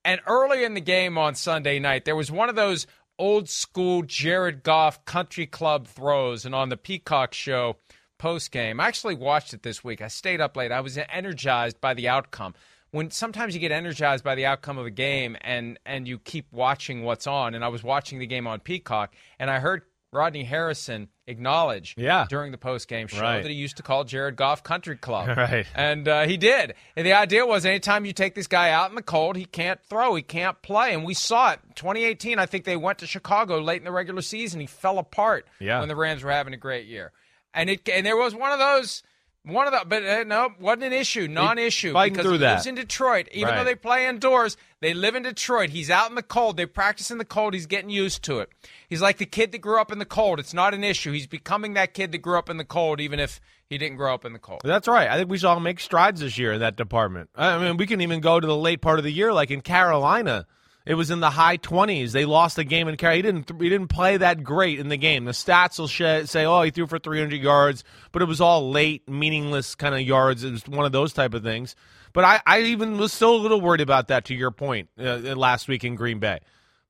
And 0.05 0.21
early 0.27 0.65
in 0.65 0.75
the 0.75 0.81
game 0.81 1.17
on 1.17 1.37
Sunday 1.37 1.79
night, 1.79 2.05
there 2.05 2.17
was 2.17 2.33
one 2.33 2.49
of 2.49 2.57
those 2.57 2.89
old 3.21 3.49
school 3.49 4.03
Jared 4.03 4.65
Goff 4.65 5.05
country 5.05 5.47
club 5.47 5.87
throws. 5.87 6.45
And 6.45 6.57
on 6.57 6.71
the 6.71 6.77
Peacock 6.77 7.35
show 7.35 7.77
post 8.19 8.51
game, 8.51 8.81
I 8.81 8.89
actually 8.89 9.15
watched 9.15 9.55
it 9.55 9.63
this 9.63 9.85
week. 9.85 10.03
I 10.03 10.09
stayed 10.09 10.41
up 10.41 10.57
late. 10.57 10.73
I 10.73 10.81
was 10.81 10.99
energized 10.99 11.81
by 11.81 11.95
the 11.95 12.09
outcome. 12.09 12.55
When 12.95 13.11
sometimes 13.11 13.55
you 13.55 13.61
get 13.61 13.73
energized 13.73 14.23
by 14.23 14.37
the 14.37 14.47
outcome 14.47 14.79
of 14.79 14.87
a 14.87 14.91
game 14.91 15.37
and 15.41 15.81
and 15.85 16.07
you 16.07 16.19
keep 16.19 16.47
watching 16.53 17.03
what's 17.03 17.27
on. 17.27 17.55
And 17.55 17.65
I 17.65 17.69
was 17.69 17.83
watching 17.83 18.21
the 18.21 18.27
game 18.27 18.47
on 18.47 18.61
Peacock 18.61 19.15
and 19.39 19.51
I 19.51 19.59
heard 19.59 19.83
Rodney 20.13 20.45
Harrison 20.45 21.09
acknowledge 21.27 21.97
yeah. 21.99 22.27
during 22.31 22.53
the 22.53 22.59
post 22.59 22.87
game 22.87 23.09
show 23.09 23.21
right. 23.21 23.43
that 23.43 23.49
he 23.49 23.57
used 23.57 23.79
to 23.79 23.83
call 23.83 24.05
Jared 24.05 24.37
Goff 24.37 24.63
Country 24.63 24.97
Club. 24.97 25.29
Right. 25.37 25.67
And 25.75 26.07
uh, 26.07 26.27
he 26.27 26.37
did. 26.37 26.75
And 26.95 27.05
the 27.05 27.15
idea 27.15 27.45
was 27.45 27.67
anytime 27.67 28.05
you 28.05 28.13
take 28.13 28.37
this 28.37 28.47
guy 28.47 28.71
out 28.71 28.91
in 28.91 28.95
the 28.95 29.03
cold, 29.03 29.37
he 29.37 29.45
can't 29.45 29.83
throw, 29.83 30.15
he 30.15 30.23
can't 30.23 30.63
play. 30.63 30.95
And 30.95 31.05
we 31.05 31.15
saw 31.15 31.51
it. 31.51 31.61
2018, 31.75 32.39
I 32.39 32.47
think 32.47 32.65
they 32.65 32.77
went 32.77 32.99
to 32.99 33.07
Chicago 33.09 33.59
late 33.59 33.79
in 33.79 33.85
the 33.85 33.91
regular 33.91 34.23
season. 34.23 34.61
He 34.61 34.67
fell 34.67 34.99
apart 34.99 35.49
yeah. 35.59 35.81
when 35.81 35.89
the 35.89 35.97
Rams 35.97 36.23
were 36.23 36.31
having 36.31 36.55
a 36.55 36.59
great 36.59 36.87
year. 36.87 37.11
And 37.53 37.69
it 37.69 37.89
and 37.89 38.07
there 38.07 38.17
was 38.17 38.35
one 38.35 38.53
of 38.53 38.61
those 38.61 39.03
One 39.47 39.67
of 39.67 39.75
the, 39.75 39.85
but 39.87 40.03
uh, 40.03 40.25
no, 40.25 40.55
wasn't 40.59 40.85
an 40.85 40.93
issue, 40.95 41.29
non-issue. 41.29 41.93
because 41.93 42.23
through 42.23 42.33
he 42.33 42.39
that. 42.39 42.55
lives 42.55 42.67
in 42.67 42.77
Detroit. 42.77 43.29
Even 43.33 43.51
Right. 43.51 43.59
though 43.59 43.65
they 43.65 43.75
play 43.75 44.07
indoors, 44.09 44.57
they 44.81 44.95
live 44.95 45.15
in 45.15 45.23
Detroit. 45.23 45.69
He's 45.69 45.91
out 45.91 46.09
in 46.09 46.15
the 46.15 46.23
cold. 46.23 46.57
They 46.57 46.65
practice 46.65 47.11
in 47.11 47.19
the 47.19 47.27
cold. 47.27 47.53
He's 47.53 47.67
getting 47.67 47.91
used 47.91 48.23
to 48.25 48.39
it. 48.41 48.49
He's 48.89 49.03
like 49.03 49.19
the 49.19 49.27
kid 49.27 49.53
that 49.53 49.59
grew 49.59 49.79
up 49.79 49.93
in 49.93 49.99
the 49.99 50.07
cold. 50.07 50.41
It's 50.41 50.55
not 50.55 50.73
an 50.73 50.83
issue. 50.83 51.13
He's 51.13 51.27
becoming 51.27 51.75
that 51.75 51.93
kid 51.93 52.11
that 52.13 52.19
grew 52.19 52.39
up 52.39 52.49
in 52.49 52.57
the 52.57 52.65
cold, 52.65 53.01
even 53.01 53.21
if 53.21 53.39
he 53.69 53.77
didn't 53.77 53.99
grow 53.99 54.15
up 54.15 54.25
in 54.25 54.33
the 54.33 54.39
cold. 54.39 54.63
That's 54.65 54.89
right. 54.89 55.11
I 55.11 55.19
think 55.19 55.29
we 55.29 55.37
saw 55.37 55.55
him 55.55 55.63
make 55.63 55.79
strides 55.79 56.21
this 56.21 56.39
year 56.39 56.55
in 56.55 56.61
that 56.61 56.77
department. 56.77 57.29
I 57.37 57.59
mean, 57.59 57.77
we 57.77 57.87
can 57.87 58.01
even 58.01 58.21
go 58.21 58.41
to 58.41 58.47
the 58.47 58.57
late 58.57 58.81
part 58.81 58.99
of 58.99 59.05
the 59.05 59.13
year, 59.13 59.31
like 59.35 59.51
in 59.51 59.61
Carolina. 59.61 60.47
It 60.87 60.95
was 60.95 61.11
in 61.11 61.21
the 61.21 61.31
high 61.31 61.57
twenties. 61.57 62.13
They 62.13 62.27
lost 62.27 62.57
the 62.57 62.65
game 62.65 62.89
in 62.89 62.97
Carolina. 62.97 63.17
He 63.17 63.23
didn't. 63.23 63.63
He 63.63 63.69
didn't 63.71 63.89
play 63.89 64.19
that 64.19 64.45
great 64.45 64.79
in 64.79 64.91
the 64.91 64.99
game. 64.99 65.25
The 65.25 65.33
stats 65.33 65.79
will 65.79 65.89
say, 65.89 66.45
"Oh, 66.45 66.63
he 66.63 66.71
threw 66.71 66.87
for 66.87 66.99
300 66.99 67.41
yards," 67.41 67.85
but 68.13 68.21
it 68.21 68.27
was 68.27 68.41
all 68.41 68.71
late, 68.71 69.09
meaningless 69.09 69.75
kind 69.75 69.95
of 69.95 70.03
yards. 70.03 70.45
It 70.45 70.53
was 70.53 70.69
one 70.69 70.85
of 70.85 70.93
those 70.93 71.15
type 71.15 71.33
of 71.33 71.43
things. 71.43 71.75
But 72.13 72.25
I, 72.25 72.43
I 72.47 72.61
even 72.61 72.99
was 72.99 73.13
still 73.13 73.35
a 73.35 73.39
little 73.39 73.63
worried 73.63 73.81
about 73.81 74.09
that. 74.09 74.27
To 74.27 74.35
your 74.35 74.51
point, 74.51 74.91
uh, 74.99 75.17
last 75.35 75.69
week 75.69 75.85
in 75.85 75.95
Green 75.95 76.19
Bay, 76.19 76.41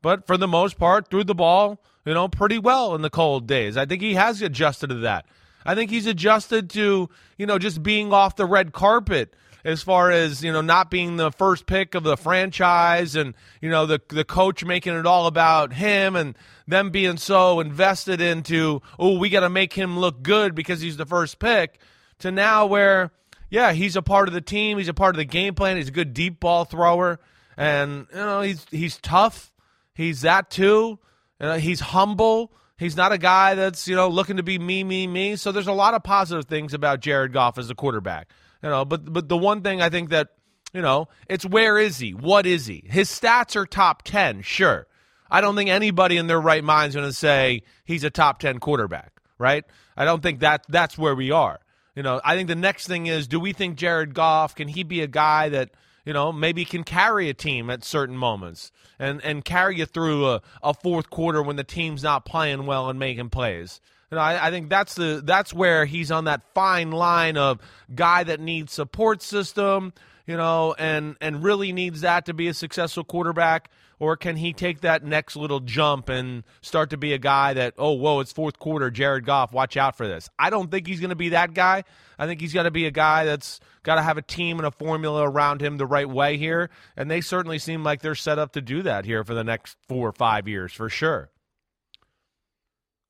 but 0.03 0.27
for 0.27 0.37
the 0.37 0.49
most 0.49 0.77
part, 0.77 1.09
threw 1.09 1.23
the 1.23 1.35
ball, 1.35 1.81
you 2.05 2.15
know, 2.15 2.27
pretty 2.27 2.59
well 2.59 2.97
in 2.97 3.03
the 3.03 3.11
cold 3.11 3.47
days. 3.47 3.77
I 3.77 3.87
think 3.87 4.03
he 4.03 4.15
has 4.15 4.43
adjusted 4.43 4.89
to 4.89 4.97
that. 4.97 5.25
I 5.65 5.75
think 5.75 5.91
he's 5.91 6.07
adjusted 6.07 6.69
to, 6.71 7.09
you 7.39 7.47
know, 7.47 7.59
just 7.59 7.83
being 7.83 8.13
off 8.13 8.37
the 8.37 8.45
red 8.45 8.73
carpet 8.73 9.35
as 9.65 9.83
far 9.83 10.11
as, 10.11 10.45
you 10.45 10.53
know, 10.53 10.61
not 10.61 10.91
being 10.91 11.17
the 11.17 11.33
first 11.33 11.67
pick 11.67 11.95
of 11.95 12.03
the 12.03 12.17
franchise 12.17 13.17
and, 13.17 13.35
you 13.61 13.71
know, 13.71 13.87
the 13.87 14.01
the 14.09 14.25
coach 14.25 14.65
making 14.65 14.95
it 14.95 15.07
all 15.07 15.27
about 15.27 15.73
him 15.73 16.17
and 16.17 16.37
them 16.67 16.91
being 16.91 17.17
so 17.17 17.61
invested 17.61 18.21
into, 18.21 18.83
oh, 18.99 19.19
we 19.19 19.31
got 19.31 19.41
to 19.41 19.51
make 19.51 19.73
him 19.73 19.99
look 19.99 20.23
good 20.23 20.55
because 20.55 20.81
he's 20.81 20.97
the 20.97 21.07
first 21.07 21.39
pick 21.39 21.79
to 22.19 22.31
now 22.31 22.67
where 22.67 23.11
yeah, 23.51 23.73
he's 23.73 23.97
a 23.97 24.03
part 24.03 24.29
of 24.29 24.35
the 24.35 24.41
team, 24.41 24.79
he's 24.79 24.89
a 24.89 24.95
part 24.95 25.15
of 25.15 25.19
the 25.19 25.25
game 25.25 25.55
plan, 25.55 25.77
he's 25.77 25.89
a 25.89 25.93
good 25.93 26.13
deep 26.13 26.41
ball 26.41 26.65
thrower 26.65 27.21
and, 27.57 28.07
you 28.11 28.17
know, 28.17 28.41
he's 28.41 28.67
he's 28.71 28.99
tough. 28.99 29.53
He's 29.95 30.23
that 30.23 30.51
too. 30.51 30.99
He's 31.41 31.81
humble. 31.81 32.53
He's 32.79 32.97
not 32.97 33.13
a 33.13 33.19
guy 33.19 33.55
that's 33.55 33.87
you 33.87 33.95
know 33.95 34.09
looking 34.09 34.39
to 34.39 34.43
be 34.43 34.59
me, 34.59 34.83
me, 34.83 35.07
me. 35.07 35.37
So 35.37 35.53
there's 35.53 35.69
a 35.69 35.73
lot 35.73 35.95
of 35.95 36.03
positive 36.03 36.47
things 36.47 36.75
about 36.75 37.01
Jared 37.01 37.33
Goff 37.33 37.59
as 37.59 37.71
a 37.71 37.75
quarterback. 37.75 38.29
You 38.65 38.71
know, 38.71 38.87
but 38.87 39.13
but 39.13 39.29
the 39.29 39.37
one 39.37 39.61
thing 39.61 39.83
I 39.83 39.91
think 39.91 40.09
that 40.09 40.29
you 40.73 40.81
know 40.81 41.09
it's 41.29 41.45
where 41.45 41.79
is 41.79 41.99
he? 41.99 42.15
What 42.15 42.47
is 42.47 42.65
he? 42.65 42.83
His 42.87 43.11
stats 43.11 43.57
are 43.57 43.67
top 43.67 44.03
ten, 44.03 44.41
sure. 44.41 44.87
I 45.31 45.43
don't 45.43 45.55
think 45.55 45.69
anybody 45.69 46.17
in 46.17 46.29
their 46.29 46.41
right 46.41 46.65
mind 46.65 46.89
is 46.89 46.95
going 46.95 47.07
to 47.07 47.13
say 47.13 47.63
he's 47.85 48.05
a 48.05 48.11
top 48.11 48.39
ten 48.39 48.61
quarterback, 48.61 49.21
right? 49.37 49.65
I 49.99 50.07
don't 50.07 50.23
think 50.23 50.41
that 50.41 50.65
that's 50.67 50.97
where 50.97 51.15
we 51.15 51.31
are. 51.31 51.61
You 51.95 52.03
know, 52.03 52.23
I 52.25 52.37
think 52.37 52.49
the 52.49 52.55
next 52.55 52.87
thing 52.87 53.07
is, 53.07 53.29
do 53.29 53.39
we 53.39 53.53
think 53.53 53.77
Jared 53.77 54.15
Goff 54.15 54.55
can 54.55 54.69
he 54.69 54.83
be 54.83 55.03
a 55.03 55.07
guy 55.07 55.51
that 55.51 55.73
you 56.07 56.15
know 56.15 56.33
maybe 56.33 56.65
can 56.65 56.85
carry 56.85 57.29
a 57.29 57.35
team 57.35 57.69
at 57.69 57.85
certain 57.85 58.17
moments 58.17 58.73
and 58.99 59.23
and 59.23 59.45
carry 59.45 59.77
you 59.77 59.85
through 59.85 60.27
a, 60.27 60.43
a 60.63 60.73
fourth 60.73 61.11
quarter 61.11 61.43
when 61.43 61.57
the 61.57 61.65
team's 61.65 62.03
not 62.03 62.25
playing 62.25 62.65
well 62.65 62.89
and 62.89 62.99
making 62.99 63.29
plays. 63.29 63.83
You 64.11 64.17
know, 64.17 64.23
I, 64.23 64.49
I 64.49 64.51
think 64.51 64.69
that's 64.69 64.95
the 64.95 65.23
that's 65.25 65.53
where 65.53 65.85
he's 65.85 66.11
on 66.11 66.25
that 66.25 66.43
fine 66.55 66.91
line 66.91 67.37
of 67.37 67.61
guy 67.95 68.25
that 68.25 68.41
needs 68.41 68.73
support 68.73 69.23
system, 69.23 69.93
you 70.27 70.37
know, 70.37 70.75
and 70.79 71.17
and 71.21 71.43
really 71.43 71.73
needs 71.73 72.03
that 72.03 72.27
to 72.27 72.35
be 72.35 72.49
a 72.49 72.55
successful 72.55 73.05
quarterback, 73.05 73.71
or 73.99 74.17
can 74.17 74.37
he 74.37 74.53
take 74.53 74.83
that 74.83 75.05
next 75.05 75.37
little 75.37 75.61
jump 75.61 76.09
and 76.09 76.45
start 76.61 76.91
to 76.91 76.97
be 76.97 77.13
a 77.13 77.19
guy 77.19 77.55
that 77.55 77.75
oh 77.79 77.93
whoa 77.93 78.21
it's 78.21 78.33
fourth 78.33 78.59
quarter 78.59 78.91
Jared 78.91 79.25
Goff 79.25 79.53
watch 79.53 79.77
out 79.77 79.97
for 79.97 80.07
this. 80.07 80.29
I 80.39 80.51
don't 80.51 80.71
think 80.71 80.87
he's 80.87 81.01
going 81.01 81.11
to 81.11 81.17
be 81.17 81.31
that 81.31 81.55
guy. 81.55 81.85
I 82.19 82.27
think 82.27 82.41
he's 82.41 82.53
got 82.53 82.65
to 82.65 82.71
be 82.71 82.87
a 82.87 82.91
guy 82.91 83.25
that's 83.25 83.59
got 83.83 83.97
to 83.97 84.03
have 84.03 84.19
a 84.19 84.23
team 84.23 84.59
and 84.59 84.67
a 84.67 84.71
formula 84.71 85.29
around 85.29 85.61
him 85.61 85.77
the 85.77 85.87
right 85.87 86.09
way 86.09 86.37
here, 86.37 86.71
and 86.97 87.11
they 87.11 87.21
certainly 87.21 87.59
seem 87.59 87.83
like 87.83 88.01
they're 88.03 88.15
set 88.15 88.39
up 88.39 88.53
to 88.53 88.61
do 88.61 88.83
that 88.83 89.05
here 89.05 89.25
for 89.25 89.35
the 89.35 89.45
next 89.45 89.77
four 89.89 90.09
or 90.09 90.13
five 90.13 90.47
years 90.47 90.73
for 90.73 90.89
sure. 90.89 91.31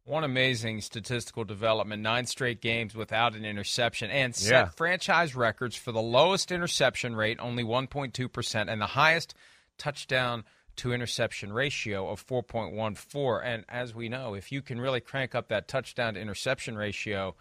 One 0.05 0.23
amazing 0.25 0.83
statistical 0.83 1.45
development: 1.45 2.03
nine 2.03 2.27
straight 2.27 2.61
games 2.61 2.95
without 2.95 3.35
an 3.35 3.45
interception, 3.45 4.11
and 4.11 4.35
set 4.35 4.53
Yeah. 4.53 4.69
franchise 4.71 5.35
records 5.35 5.77
for 5.77 5.93
the 5.93 6.03
lowest 6.03 6.53
interception 6.53 7.17
rate, 7.17 7.39
only 7.41 7.65
1.2 7.65 8.29
percent, 8.29 8.69
and 8.69 8.81
the 8.81 8.89
highest 8.89 9.35
touchdown 9.79 10.45
to 10.77 10.93
interception 10.93 11.53
ratio 11.53 12.11
of 12.11 12.21
4.14. 12.27 13.41
And 13.45 13.65
as 13.69 13.95
we 13.95 14.09
know, 14.09 14.35
if 14.35 14.51
you 14.53 14.61
can 14.61 14.81
really 14.81 15.01
crank 15.01 15.35
up 15.35 15.49
that 15.49 15.69
touchdown 15.69 16.15
to 16.15 16.21
interception 16.21 16.77
ratio, 16.77 17.35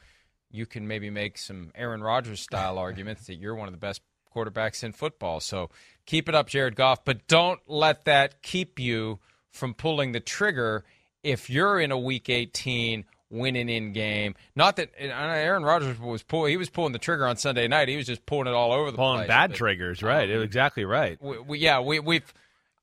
you 0.52 0.66
can 0.66 0.88
maybe 0.88 1.10
make 1.10 1.38
some 1.38 1.72
Aaron 1.76 2.02
Rodgers 2.02 2.42
style 2.42 2.78
arguments 2.88 3.26
that 3.28 3.36
you're 3.36 3.56
one 3.56 3.68
of 3.68 3.74
the 3.74 3.80
best 3.80 4.02
quarterbacks 4.34 4.84
in 4.84 4.94
football. 4.94 5.40
So 5.40 5.70
keep 6.06 6.30
it 6.30 6.36
up, 6.36 6.48
Jared 6.48 6.76
Goff, 6.76 7.04
but 7.04 7.28
don't 7.28 7.60
let 7.68 8.06
that 8.06 8.42
keep 8.42 8.80
you 8.80 9.20
from 9.52 9.74
pulling 9.74 10.12
the 10.12 10.20
trigger 10.20 10.84
if 11.24 11.50
you're 11.50 11.80
in 11.80 11.92
a 11.92 11.98
week 11.98 12.30
18 12.30 13.06
winning 13.30 13.68
in 13.68 13.94
game. 13.94 14.36
Not 14.56 14.76
that 14.76 14.92
Aaron 14.98 15.64
Rodgers 15.64 16.00
was 16.00 16.22
pull, 16.24 16.46
he 16.46 16.56
was 16.56 16.70
pulling 16.70 16.94
the 16.94 17.00
trigger 17.00 17.26
on 17.26 17.36
Sunday 17.36 17.68
night. 17.68 17.88
He 17.90 17.98
was 17.98 18.06
just 18.06 18.26
pulling 18.26 18.48
it 18.48 18.54
all 18.54 18.72
over 18.72 18.92
the 18.92 18.98
Pulling 18.98 19.20
place. 19.20 19.28
bad 19.28 19.50
But, 19.52 19.58
triggers, 19.58 20.04
right? 20.04 20.30
um, 20.30 20.42
exactly 20.44 20.86
right. 20.86 21.22
we, 21.22 21.40
we, 21.40 21.60
yeah, 21.60 21.80
we, 21.80 22.00
we've. 22.00 22.32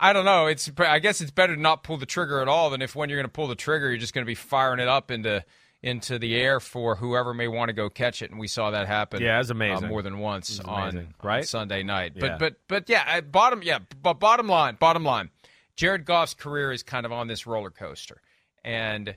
I 0.00 0.12
don't 0.12 0.24
know. 0.24 0.46
It's. 0.46 0.70
I 0.78 0.98
guess 0.98 1.20
it's 1.20 1.30
better 1.30 1.54
to 1.54 1.60
not 1.60 1.84
pull 1.84 1.98
the 1.98 2.06
trigger 2.06 2.40
at 2.40 2.48
all 2.48 2.70
than 2.70 2.82
if 2.82 2.96
when 2.96 3.08
you're 3.10 3.18
going 3.18 3.28
to 3.28 3.32
pull 3.32 3.46
the 3.48 3.54
trigger, 3.54 3.90
you're 3.90 3.98
just 3.98 4.14
going 4.14 4.24
to 4.24 4.26
be 4.26 4.34
firing 4.34 4.80
it 4.80 4.88
up 4.88 5.10
into 5.10 5.44
into 5.82 6.18
the 6.18 6.36
air 6.36 6.58
for 6.60 6.96
whoever 6.96 7.32
may 7.32 7.48
want 7.48 7.68
to 7.68 7.72
go 7.72 7.88
catch 7.88 8.22
it. 8.22 8.30
And 8.30 8.40
we 8.40 8.48
saw 8.48 8.70
that 8.70 8.86
happen. 8.86 9.22
Yeah, 9.22 9.40
it's 9.40 9.50
amazing. 9.50 9.84
uh, 9.84 9.88
more 9.88 10.02
than 10.02 10.18
once 10.18 10.58
on, 10.60 10.82
amazing, 10.88 11.14
on 11.20 11.28
right? 11.28 11.46
Sunday 11.46 11.82
night. 11.82 12.12
Yeah. 12.16 12.20
But 12.20 12.38
but 12.38 12.54
but 12.66 12.88
yeah, 12.88 13.20
bottom 13.20 13.62
yeah, 13.62 13.78
but 14.02 14.14
bottom 14.14 14.48
line, 14.48 14.76
bottom 14.80 15.04
line, 15.04 15.30
Jared 15.76 16.06
Goff's 16.06 16.34
career 16.34 16.72
is 16.72 16.82
kind 16.82 17.06
of 17.06 17.12
on 17.12 17.28
this 17.28 17.46
roller 17.46 17.70
coaster, 17.70 18.20
and 18.64 19.16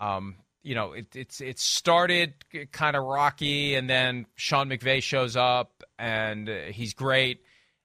um, 0.00 0.36
you 0.62 0.74
know, 0.74 0.92
it, 0.92 1.14
it's 1.14 1.40
it 1.40 1.58
started 1.58 2.34
kind 2.70 2.96
of 2.96 3.04
rocky, 3.04 3.74
and 3.74 3.88
then 3.88 4.26
Sean 4.34 4.68
McVay 4.68 5.02
shows 5.02 5.36
up, 5.36 5.82
and 5.98 6.48
uh, 6.48 6.56
he's 6.70 6.94
great, 6.94 7.42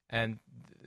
and 0.09 0.39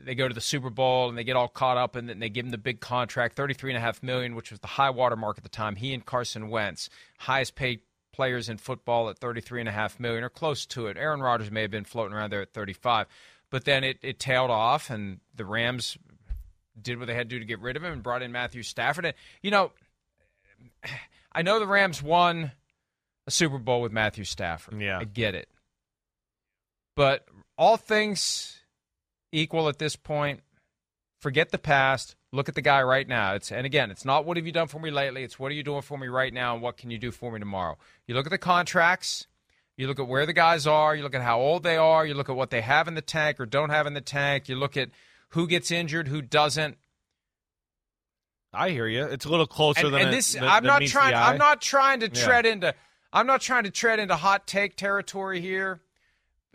they 0.04 0.14
go 0.14 0.26
to 0.26 0.34
the 0.34 0.40
Super 0.40 0.70
Bowl 0.70 1.08
and 1.08 1.18
they 1.18 1.24
get 1.24 1.36
all 1.36 1.48
caught 1.48 1.76
up 1.76 1.94
and 1.94 2.08
then 2.08 2.20
they 2.20 2.30
give 2.30 2.46
him 2.46 2.50
the 2.50 2.58
big 2.58 2.80
contract, 2.80 3.36
thirty-three 3.36 3.70
and 3.70 3.76
a 3.76 3.80
half 3.80 4.02
million, 4.02 4.34
which 4.34 4.50
was 4.50 4.60
the 4.60 4.66
high 4.66 4.90
water 4.90 5.16
mark 5.16 5.36
at 5.36 5.42
the 5.42 5.50
time. 5.50 5.76
He 5.76 5.92
and 5.92 6.04
Carson 6.04 6.48
Wentz, 6.48 6.88
highest 7.18 7.54
paid 7.54 7.80
players 8.12 8.48
in 8.48 8.56
football 8.56 9.10
at 9.10 9.18
thirty-three 9.18 9.60
and 9.60 9.68
a 9.68 9.72
half 9.72 10.00
million 10.00 10.24
or 10.24 10.30
close 10.30 10.66
to 10.66 10.86
it. 10.86 10.96
Aaron 10.96 11.20
Rodgers 11.20 11.50
may 11.50 11.62
have 11.62 11.70
been 11.70 11.84
floating 11.84 12.16
around 12.16 12.30
there 12.30 12.42
at 12.42 12.52
thirty-five, 12.52 13.06
but 13.50 13.64
then 13.64 13.84
it, 13.84 13.98
it 14.02 14.18
tailed 14.18 14.50
off 14.50 14.90
and 14.90 15.20
the 15.34 15.44
Rams 15.44 15.98
did 16.80 16.98
what 16.98 17.06
they 17.06 17.14
had 17.14 17.28
to 17.28 17.36
do 17.36 17.40
to 17.40 17.44
get 17.44 17.60
rid 17.60 17.76
of 17.76 17.84
him 17.84 17.92
and 17.92 18.02
brought 18.02 18.22
in 18.22 18.32
Matthew 18.32 18.62
Stafford. 18.62 19.04
And 19.04 19.14
you 19.42 19.50
know, 19.50 19.72
I 21.32 21.42
know 21.42 21.58
the 21.58 21.66
Rams 21.66 22.02
won 22.02 22.52
a 23.26 23.30
Super 23.30 23.58
Bowl 23.58 23.82
with 23.82 23.92
Matthew 23.92 24.24
Stafford. 24.24 24.80
Yeah. 24.80 24.98
I 24.98 25.04
get 25.04 25.34
it. 25.34 25.48
But 26.96 27.24
all 27.56 27.76
things 27.76 28.58
equal 29.32 29.68
at 29.68 29.78
this 29.78 29.96
point, 29.96 30.40
forget 31.20 31.50
the 31.50 31.58
past. 31.58 32.16
Look 32.32 32.48
at 32.48 32.54
the 32.54 32.62
guy 32.62 32.82
right 32.82 33.06
now. 33.06 33.34
It's 33.34 33.50
and 33.50 33.66
again, 33.66 33.90
it's 33.90 34.04
not 34.04 34.24
what 34.24 34.36
have 34.36 34.46
you 34.46 34.52
done 34.52 34.68
for 34.68 34.78
me 34.78 34.90
lately. 34.90 35.22
It's 35.22 35.38
what 35.38 35.50
are 35.50 35.54
you 35.54 35.62
doing 35.62 35.82
for 35.82 35.98
me 35.98 36.08
right 36.08 36.32
now, 36.32 36.54
and 36.54 36.62
what 36.62 36.76
can 36.76 36.90
you 36.90 36.98
do 36.98 37.10
for 37.10 37.32
me 37.32 37.38
tomorrow. 37.38 37.76
You 38.06 38.14
look 38.14 38.26
at 38.26 38.30
the 38.30 38.38
contracts. 38.38 39.26
You 39.76 39.86
look 39.86 39.98
at 39.98 40.08
where 40.08 40.26
the 40.26 40.34
guys 40.34 40.66
are. 40.66 40.94
You 40.94 41.02
look 41.02 41.14
at 41.14 41.22
how 41.22 41.40
old 41.40 41.62
they 41.62 41.76
are. 41.76 42.04
You 42.04 42.12
look 42.14 42.28
at 42.28 42.36
what 42.36 42.50
they 42.50 42.60
have 42.60 42.86
in 42.86 42.94
the 42.94 43.00
tank 43.00 43.40
or 43.40 43.46
don't 43.46 43.70
have 43.70 43.86
in 43.86 43.94
the 43.94 44.02
tank. 44.02 44.48
You 44.48 44.56
look 44.56 44.76
at 44.76 44.90
who 45.30 45.46
gets 45.46 45.70
injured, 45.70 46.08
who 46.08 46.20
doesn't. 46.20 46.76
I 48.52 48.70
hear 48.70 48.86
you. 48.86 49.04
It's 49.04 49.24
a 49.24 49.28
little 49.28 49.46
closer 49.46 49.86
And, 49.86 49.94
than 49.94 50.02
and 50.02 50.12
this, 50.12 50.36
I'm 50.40 50.64
not 50.64 50.82
trying. 50.82 51.14
I'm 51.14 51.38
not 51.38 51.60
trying 51.60 52.00
to 52.00 52.06
Yeah. 52.12 52.24
tread 52.24 52.46
into. 52.46 52.74
I'm 53.12 53.26
not 53.26 53.40
trying 53.40 53.64
to 53.64 53.70
tread 53.70 53.98
into 53.98 54.16
hot 54.16 54.46
take 54.46 54.76
territory 54.76 55.40
here, 55.40 55.80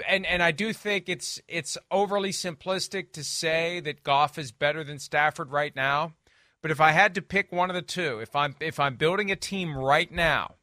and 0.08 0.26
and 0.26 0.44
I 0.44 0.52
do 0.52 0.74
think 0.74 1.08
it's 1.10 1.40
it's 1.48 1.78
overly 1.92 2.32
simplistic 2.32 3.14
to 3.14 3.24
say 3.24 3.80
that 3.82 4.04
Goff 4.04 4.38
is 4.38 4.52
better 4.52 4.84
than 4.84 5.00
Stafford 5.00 5.52
right 5.52 5.76
now. 5.76 6.16
But 6.62 6.72
if 6.72 6.82
I 6.82 6.92
had 6.92 7.14
to 7.16 7.22
pick 7.22 7.52
one 7.52 7.70
of 7.70 7.76
the 7.76 7.82
two, 7.82 8.20
if 8.20 8.36
I'm 8.36 8.56
if 8.60 8.80
I'm 8.80 8.96
building 8.96 9.32
a 9.32 9.36
team 9.36 9.78
right 9.78 10.12
now, 10.12 10.56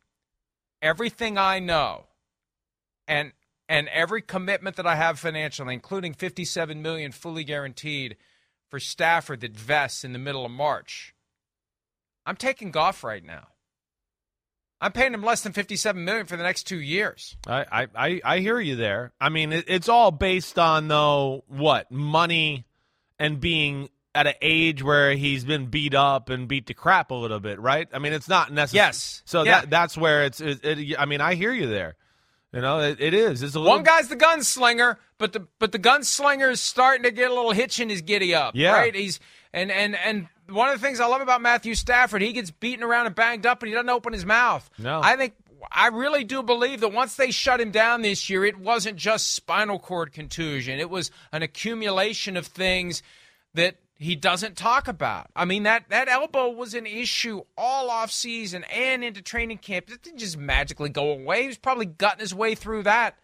everything 0.80 1.38
I 1.38 1.58
know, 1.60 2.06
and 3.06 3.32
and 3.68 3.88
every 3.88 4.20
commitment 4.20 4.76
that 4.76 4.86
I 4.86 4.96
have 4.96 5.18
financially, 5.18 5.72
including 5.72 6.12
57 6.12 6.82
million 6.82 7.12
fully 7.12 7.44
guaranteed 7.44 8.16
for 8.68 8.80
Stafford 8.80 9.40
that 9.40 9.56
vests 9.56 10.04
in 10.04 10.12
the 10.12 10.18
middle 10.18 10.44
of 10.44 10.50
March, 10.50 11.11
I'm 12.26 12.36
taking 12.36 12.70
Goff 12.70 13.04
right 13.04 13.24
now. 13.24 13.48
I'm 14.80 14.90
paying 14.92 15.14
him 15.14 15.22
less 15.22 15.42
than 15.42 15.52
57 15.52 16.04
million 16.04 16.26
for 16.26 16.36
the 16.36 16.42
next 16.42 16.64
two 16.64 16.80
years. 16.80 17.36
I, 17.46 17.64
I, 17.70 17.86
I, 17.94 18.20
I 18.24 18.38
hear 18.40 18.58
you 18.58 18.74
there. 18.74 19.12
I 19.20 19.28
mean, 19.28 19.52
it, 19.52 19.66
it's 19.68 19.88
all 19.88 20.10
based 20.10 20.58
on 20.58 20.88
though 20.88 21.44
what 21.46 21.90
money 21.92 22.66
and 23.18 23.38
being 23.38 23.90
at 24.12 24.26
an 24.26 24.34
age 24.42 24.82
where 24.82 25.14
he's 25.14 25.44
been 25.44 25.66
beat 25.66 25.94
up 25.94 26.30
and 26.30 26.48
beat 26.48 26.66
to 26.66 26.74
crap 26.74 27.12
a 27.12 27.14
little 27.14 27.38
bit, 27.38 27.60
right? 27.60 27.88
I 27.92 28.00
mean, 28.00 28.12
it's 28.12 28.28
not 28.28 28.52
necessary. 28.52 28.88
Yes. 28.88 29.22
So 29.24 29.44
Yeah. 29.44 29.60
that 29.60 29.70
that's 29.70 29.96
where 29.96 30.24
it's. 30.24 30.40
It, 30.40 30.64
it, 30.64 30.96
I 30.98 31.06
mean, 31.06 31.20
I 31.20 31.34
hear 31.34 31.52
you 31.52 31.68
there. 31.68 31.94
You 32.52 32.60
know, 32.60 32.80
it, 32.80 33.00
it 33.00 33.14
is. 33.14 33.42
It's 33.42 33.54
a 33.54 33.58
little... 33.60 33.72
One 33.74 33.84
guy's 33.84 34.08
the 34.08 34.16
gunslinger, 34.16 34.96
but 35.16 35.32
the 35.32 35.46
but 35.58 35.72
the 35.72 35.78
gunslinger 35.78 36.50
is 36.50 36.60
starting 36.60 37.04
to 37.04 37.10
get 37.10 37.30
a 37.30 37.34
little 37.34 37.52
hitch 37.52 37.80
in 37.80 37.88
his 37.88 38.02
giddy 38.02 38.34
up. 38.34 38.54
Yeah. 38.56 38.72
Right? 38.72 38.94
He's 38.94 39.20
and 39.54 39.70
and 39.70 39.96
and 39.96 40.28
one 40.52 40.68
of 40.68 40.80
the 40.80 40.86
things 40.86 41.00
I 41.00 41.06
love 41.06 41.20
about 41.20 41.42
Matthew 41.42 41.74
Stafford, 41.74 42.22
he 42.22 42.32
gets 42.32 42.50
beaten 42.50 42.84
around 42.84 43.06
and 43.06 43.14
banged 43.14 43.46
up 43.46 43.62
and 43.62 43.68
he 43.68 43.74
doesn't 43.74 43.88
open 43.88 44.12
his 44.12 44.24
mouth. 44.24 44.68
No. 44.78 45.00
I 45.02 45.16
think 45.16 45.34
I 45.70 45.88
really 45.88 46.24
do 46.24 46.42
believe 46.42 46.80
that 46.80 46.92
once 46.92 47.16
they 47.16 47.30
shut 47.30 47.60
him 47.60 47.70
down 47.70 48.02
this 48.02 48.28
year, 48.28 48.44
it 48.44 48.58
wasn't 48.58 48.96
just 48.96 49.32
spinal 49.32 49.78
cord 49.78 50.12
contusion. 50.12 50.78
It 50.78 50.90
was 50.90 51.10
an 51.32 51.42
accumulation 51.42 52.36
of 52.36 52.46
things 52.46 53.02
that 53.54 53.76
he 53.96 54.16
doesn't 54.16 54.56
talk 54.56 54.88
about. 54.88 55.30
I 55.36 55.44
mean 55.44 55.62
that 55.62 55.88
that 55.90 56.08
elbow 56.08 56.50
was 56.50 56.74
an 56.74 56.86
issue 56.86 57.42
all 57.56 57.88
off 57.88 58.10
season 58.10 58.64
and 58.64 59.04
into 59.04 59.22
training 59.22 59.58
camp. 59.58 59.90
It 59.90 60.02
didn't 60.02 60.18
just 60.18 60.36
magically 60.36 60.88
go 60.88 61.10
away. 61.12 61.42
He 61.42 61.48
was 61.48 61.58
probably 61.58 61.86
gutting 61.86 62.20
his 62.20 62.34
way 62.34 62.54
through 62.54 62.82
that 62.84 63.16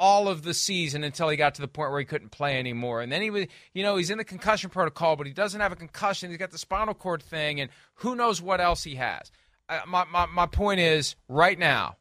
all 0.00 0.28
of 0.28 0.42
the 0.42 0.54
season 0.54 1.04
until 1.04 1.28
he 1.28 1.36
got 1.36 1.54
to 1.54 1.60
the 1.60 1.68
point 1.68 1.90
where 1.90 2.00
he 2.00 2.06
couldn't 2.06 2.30
play 2.30 2.58
anymore. 2.58 3.02
And 3.02 3.12
then 3.12 3.20
he 3.20 3.30
was, 3.30 3.46
you 3.74 3.82
know, 3.82 3.96
he's 3.96 4.08
in 4.08 4.16
the 4.18 4.24
concussion 4.24 4.70
protocol, 4.70 5.14
but 5.14 5.26
he 5.26 5.32
doesn't 5.34 5.60
have 5.60 5.70
a 5.72 5.76
concussion. 5.76 6.30
He's 6.30 6.38
got 6.38 6.50
the 6.50 6.58
spinal 6.58 6.94
cord 6.94 7.22
thing, 7.22 7.60
and 7.60 7.70
who 7.96 8.16
knows 8.16 8.40
what 8.40 8.60
else 8.60 8.82
he 8.82 8.96
has. 8.96 9.30
Uh, 9.68 9.80
my, 9.86 10.04
my 10.10 10.26
my 10.26 10.46
point 10.46 10.80
is 10.80 11.14
right 11.28 11.58
now. 11.58 11.98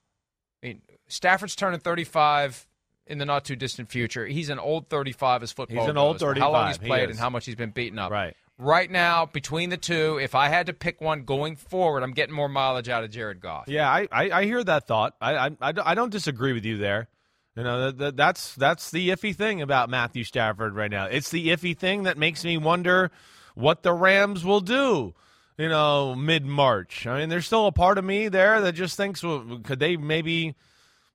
I 0.63 0.67
mean, 0.67 0.81
Stafford's 1.07 1.55
turning 1.55 1.81
35 1.81 2.67
in 3.05 3.17
the 3.17 3.25
not 3.25 3.43
too 3.43 3.55
distant 3.55 3.89
future. 3.89 4.25
He's 4.25 4.49
an 4.49 4.59
old 4.59 4.89
35 4.89 5.43
as 5.43 5.51
football. 5.51 5.81
He's 5.81 5.89
an 5.89 5.97
old 5.97 6.19
35. 6.19 6.41
How 6.41 6.51
long 6.51 6.67
he's 6.67 6.77
played 6.77 7.09
he 7.09 7.11
and 7.11 7.19
how 7.19 7.29
much 7.29 7.45
he's 7.45 7.55
been 7.55 7.71
beaten 7.71 7.99
up. 7.99 8.11
Right. 8.11 8.35
Right 8.57 8.91
now, 8.91 9.25
between 9.25 9.69
the 9.69 9.77
two, 9.77 10.19
if 10.21 10.35
I 10.35 10.49
had 10.49 10.65
to 10.65 10.73
pick 10.73 10.99
one 10.99 11.23
going 11.23 11.55
forward, 11.55 12.03
I'm 12.03 12.11
getting 12.11 12.35
more 12.35 12.49
mileage 12.49 12.89
out 12.89 13.05
of 13.05 13.09
Jared 13.09 13.39
Goff. 13.39 13.69
Yeah, 13.69 13.89
I, 13.89 14.07
I, 14.11 14.31
I 14.31 14.45
hear 14.45 14.61
that 14.61 14.85
thought. 14.85 15.15
I, 15.21 15.47
I, 15.47 15.53
I 15.61 15.95
don't 15.95 16.09
disagree 16.09 16.51
with 16.51 16.65
you 16.65 16.77
there. 16.77 17.07
You 17.55 17.63
know, 17.63 17.85
that, 17.85 17.97
that, 17.97 18.17
that's 18.17 18.55
that's 18.55 18.91
the 18.91 19.09
iffy 19.09 19.35
thing 19.35 19.61
about 19.61 19.89
Matthew 19.89 20.23
Stafford 20.23 20.75
right 20.75 20.91
now. 20.91 21.05
It's 21.05 21.29
the 21.29 21.49
iffy 21.49 21.77
thing 21.77 22.03
that 22.03 22.17
makes 22.17 22.43
me 22.45 22.57
wonder 22.57 23.11
what 23.55 23.83
the 23.83 23.93
Rams 23.93 24.45
will 24.45 24.61
do. 24.61 25.13
You 25.57 25.67
know, 25.67 26.15
mid 26.15 26.45
March. 26.45 27.05
I 27.05 27.19
mean, 27.19 27.29
there's 27.29 27.45
still 27.45 27.67
a 27.67 27.71
part 27.73 27.97
of 27.97 28.05
me 28.05 28.29
there 28.29 28.61
that 28.61 28.73
just 28.73 28.95
thinks, 28.95 29.21
well, 29.21 29.59
could 29.61 29.79
they 29.79 29.97
maybe 29.97 30.55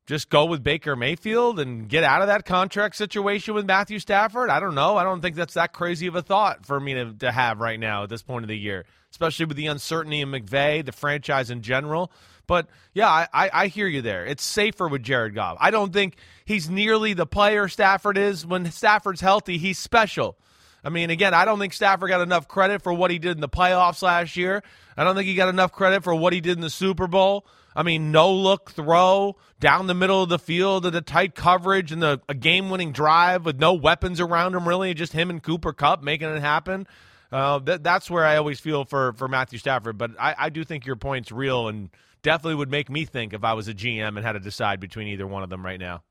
just 0.07 0.29
go 0.29 0.45
with 0.45 0.63
Baker 0.63 0.97
Mayfield 0.97 1.59
and 1.59 1.89
get 1.89 2.05
out 2.05 2.21
of 2.21 2.29
that 2.29 2.45
contract 2.45 2.97
situation 2.97 3.55
with 3.55 3.65
Matthew 3.65 3.99
Stafford? 3.99 4.51
I 4.51 4.61
don't 4.61 4.75
know. 4.75 4.99
I 4.99 5.03
don't 5.03 5.23
think 5.23 5.37
that's 5.37 5.55
that 5.55 5.73
crazy 5.73 6.07
of 6.09 6.15
a 6.15 6.21
thought 6.21 6.67
for 6.67 6.79
me 6.79 6.93
to, 6.93 7.15
to 7.21 7.33
have 7.33 7.61
right 7.61 7.81
now 7.81 8.03
at 8.03 8.11
this 8.11 8.23
point 8.23 8.45
of 8.45 8.49
the 8.49 8.59
year, 8.59 8.85
especially 9.11 9.47
with 9.47 9.57
the 9.57 9.67
uncertainty 9.67 10.21
in 10.21 10.31
McVay, 10.31 10.85
the 10.85 10.93
franchise 10.93 11.51
in 11.51 11.63
general. 11.63 12.13
But 12.47 12.69
yeah, 12.93 13.09
I, 13.09 13.29
I, 13.33 13.51
I 13.53 13.67
hear 13.69 13.87
you 13.87 14.03
there. 14.03 14.27
It's 14.27 14.43
safer 14.43 14.89
with 14.89 15.03
Jared 15.03 15.35
Goff. 15.35 15.57
I 15.61 15.71
don't 15.71 15.93
think 15.93 16.17
he's 16.45 16.69
nearly 16.69 17.15
the 17.15 17.27
player 17.27 17.69
Stafford 17.69 18.19
is. 18.19 18.47
When 18.47 18.71
Stafford's 18.71 19.21
healthy, 19.21 19.59
he's 19.59 19.79
special. 19.79 20.37
I 20.85 20.91
mean, 20.91 21.09
again, 21.11 21.33
I 21.33 21.47
don't 21.47 21.59
think 21.59 21.73
Stafford 21.73 22.11
got 22.11 22.21
enough 22.21 22.47
credit 22.47 22.83
for 22.83 22.93
what 22.93 23.11
he 23.11 23.19
did 23.19 23.37
in 23.37 23.41
the 23.41 23.49
playoffs 23.49 24.03
last 24.03 24.37
year. 24.37 24.63
I 24.97 25.05
don't 25.05 25.17
think 25.17 25.27
he 25.27 25.35
got 25.35 25.49
enough 25.49 25.73
credit 25.73 26.05
for 26.05 26.15
what 26.15 26.35
he 26.35 26.41
did 26.41 26.59
in 26.59 26.61
the 26.61 26.71
Super 26.71 27.07
Bowl. 27.07 27.47
I 27.75 27.83
mean, 27.83 28.13
no 28.13 28.33
look 28.33 28.71
throw 28.71 29.37
down 29.59 29.87
the 29.87 29.95
middle 29.95 30.23
of 30.23 30.29
the 30.29 30.39
field 30.39 30.87
a 30.87 31.01
tight 31.01 31.35
coverage 31.35 31.91
and 31.91 32.03
the 32.03 32.21
a 32.29 32.35
game 32.35 32.71
winning 32.71 32.93
drive 32.93 33.45
with 33.45 33.59
no 33.59 33.73
weapons 33.73 34.21
around 34.21 34.55
him, 34.55 34.69
really, 34.69 34.95
just 34.95 35.13
him 35.13 35.31
and 35.31 35.43
Cooper 35.43 35.73
Kupp 35.73 36.03
making 36.03 36.29
it 36.29 36.41
happen. 36.41 36.87
Uh, 37.33 37.59
that, 37.61 37.83
that's 37.83 38.09
where 38.09 38.25
I 38.25 38.37
always 38.37 38.61
feel 38.61 38.85
for, 38.85 39.13
for 39.15 39.27
Matthew 39.27 39.59
Stafford. 39.59 39.99
But 39.99 40.13
I, 40.21 40.35
I 40.39 40.51
do 40.51 40.63
think 40.63 40.87
your 40.87 40.97
point's 40.97 41.33
real 41.33 41.67
and 41.67 41.89
definitely 42.25 42.57
would 42.57 42.71
make 42.71 42.91
me 42.91 43.05
think 43.05 43.33
if 43.33 43.45
I 43.45 43.53
was 43.53 43.69
a 43.69 43.75
GM 43.75 44.17
and 44.17 44.27
had 44.27 44.33
to 44.33 44.41
decide 44.41 44.81
between 44.81 45.07
either 45.07 45.29
one 45.29 45.45
of 45.45 45.51
them 45.51 45.65
right 45.65 45.79
now. 45.79 46.03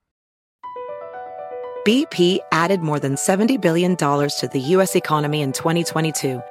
BP 1.86 2.40
added 2.54 2.80
more 2.80 2.98
than 2.98 3.16
$70 3.16 3.60
billion 3.60 3.98
to 3.98 4.50
the 4.54 4.60
U.S. 4.60 4.96
economy 4.96 5.42
in 5.42 5.52
2022 5.52 6.42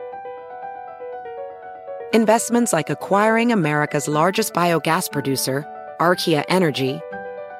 Investments 2.12 2.74
like 2.74 2.90
acquiring 2.90 3.52
America's 3.52 4.06
largest 4.06 4.52
biogas 4.52 5.10
producer, 5.10 5.64
Archaea 5.98 6.44
Energy, 6.46 7.00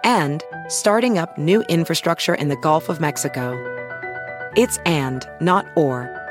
and 0.05 0.45
starting 0.69 1.17
up 1.17 1.39
new 1.39 1.63
infrastructure 1.71 2.35
in 2.35 2.49
the 2.49 2.57
Gulf 2.57 2.91
of 2.91 3.01
Mexico. 3.01 3.57
It's 4.55 4.77
and, 4.85 5.27
not 5.41 5.65
or. 5.75 6.22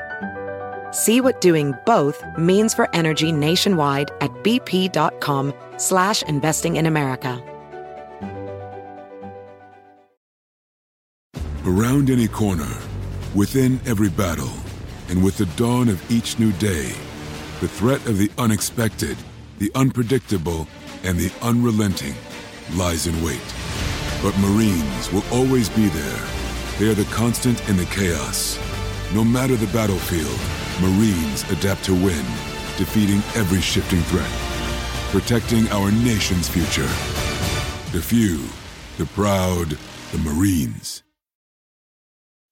See 0.92 1.22
what 1.22 1.40
doing 1.40 1.74
both 1.86 2.22
means 2.36 2.74
for 2.74 2.86
energy 2.94 3.32
nationwide 3.32 4.10
at 4.20 4.30
bp.com 4.44 5.54
slash 5.78 6.22
investing 6.24 6.76
in 6.76 6.84
America. 6.84 7.42
Around 11.64 12.10
any 12.10 12.28
corner, 12.28 12.68
within 13.34 13.80
every 13.86 14.10
battle, 14.10 14.52
and 15.08 15.24
with 15.24 15.38
the 15.38 15.46
dawn 15.56 15.88
of 15.88 16.10
each 16.10 16.38
new 16.38 16.52
day, 16.52 16.92
the 17.60 17.68
threat 17.68 18.04
of 18.06 18.18
the 18.18 18.30
unexpected, 18.36 19.16
the 19.60 19.72
unpredictable, 19.74 20.68
and 21.04 21.16
the 21.16 21.32
unrelenting 21.40 22.14
lies 22.74 23.06
in 23.06 23.14
wait. 23.24 23.40
But 24.22 24.36
Marines 24.40 25.10
will 25.10 25.24
always 25.32 25.70
be 25.70 25.86
there. 25.86 26.28
They 26.78 26.90
are 26.90 26.94
the 26.94 27.08
constant 27.14 27.66
in 27.70 27.78
the 27.78 27.86
chaos. 27.86 28.58
No 29.14 29.24
matter 29.24 29.56
the 29.56 29.72
battlefield, 29.72 30.40
Marines 30.80 31.48
adapt 31.50 31.84
to 31.84 31.94
win, 31.94 32.24
defeating 32.76 33.18
every 33.36 33.60
shifting 33.60 34.00
threat, 34.02 34.30
protecting 35.10 35.68
our 35.68 35.90
nation's 35.90 36.48
future. 36.48 36.88
The 37.92 38.02
few, 38.02 38.48
the 38.98 39.06
proud, 39.12 39.76
the 40.12 40.18
Marines. 40.18 41.02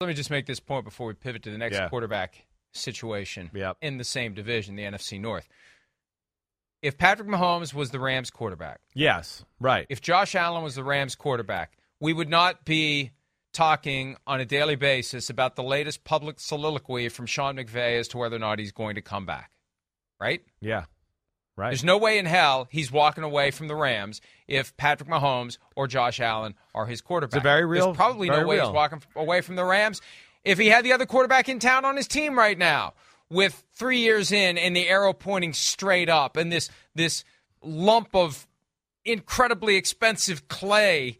Let 0.00 0.06
me 0.06 0.14
just 0.14 0.30
make 0.30 0.46
this 0.46 0.60
point 0.60 0.84
before 0.84 1.08
we 1.08 1.14
pivot 1.14 1.42
to 1.42 1.50
the 1.50 1.58
next 1.58 1.74
yeah. 1.76 1.88
quarterback 1.88 2.46
situation 2.72 3.50
yep. 3.52 3.76
in 3.80 3.98
the 3.98 4.04
same 4.04 4.32
division, 4.32 4.76
the 4.76 4.84
NFC 4.84 5.20
North. 5.20 5.48
If 6.82 6.96
Patrick 6.96 7.28
Mahomes 7.28 7.74
was 7.74 7.90
the 7.90 7.98
Rams 7.98 8.30
quarterback, 8.30 8.80
yes, 8.94 9.44
right. 9.58 9.86
If 9.88 10.00
Josh 10.00 10.36
Allen 10.36 10.62
was 10.62 10.76
the 10.76 10.84
Rams 10.84 11.16
quarterback, 11.16 11.76
we 11.98 12.12
would 12.12 12.28
not 12.28 12.64
be 12.64 13.10
talking 13.52 14.16
on 14.24 14.40
a 14.40 14.44
daily 14.44 14.76
basis 14.76 15.30
about 15.30 15.56
the 15.56 15.64
latest 15.64 16.04
public 16.04 16.38
soliloquy 16.38 17.08
from 17.08 17.26
Sean 17.26 17.56
McVay 17.56 17.98
as 17.98 18.06
to 18.08 18.18
whether 18.18 18.36
or 18.36 18.38
not 18.38 18.60
he's 18.60 18.70
going 18.70 18.94
to 18.94 19.02
come 19.02 19.26
back. 19.26 19.50
Right? 20.20 20.42
Yeah. 20.60 20.84
Right. 21.58 21.70
There's 21.70 21.82
no 21.82 21.98
way 21.98 22.18
in 22.18 22.26
hell 22.26 22.68
he's 22.70 22.92
walking 22.92 23.24
away 23.24 23.50
from 23.50 23.66
the 23.66 23.74
Rams 23.74 24.20
if 24.46 24.76
Patrick 24.76 25.10
Mahomes 25.10 25.58
or 25.74 25.88
Josh 25.88 26.20
Allen 26.20 26.54
are 26.72 26.86
his 26.86 27.00
quarterback. 27.00 27.36
It's 27.36 27.40
a 27.40 27.42
very 27.42 27.66
real. 27.66 27.86
There's 27.86 27.96
probably 27.96 28.28
no 28.28 28.46
way 28.46 28.58
real. 28.58 28.66
he's 28.66 28.74
walking 28.74 29.02
away 29.16 29.40
from 29.40 29.56
the 29.56 29.64
Rams 29.64 30.00
if 30.44 30.56
he 30.56 30.68
had 30.68 30.84
the 30.84 30.92
other 30.92 31.04
quarterback 31.04 31.48
in 31.48 31.58
town 31.58 31.84
on 31.84 31.96
his 31.96 32.06
team 32.06 32.38
right 32.38 32.56
now 32.56 32.94
with 33.28 33.64
three 33.74 33.98
years 33.98 34.30
in 34.30 34.56
and 34.56 34.76
the 34.76 34.88
arrow 34.88 35.12
pointing 35.12 35.52
straight 35.52 36.08
up 36.08 36.36
and 36.36 36.52
this 36.52 36.70
this 36.94 37.24
lump 37.60 38.14
of 38.14 38.46
incredibly 39.04 39.74
expensive 39.74 40.46
clay 40.46 41.18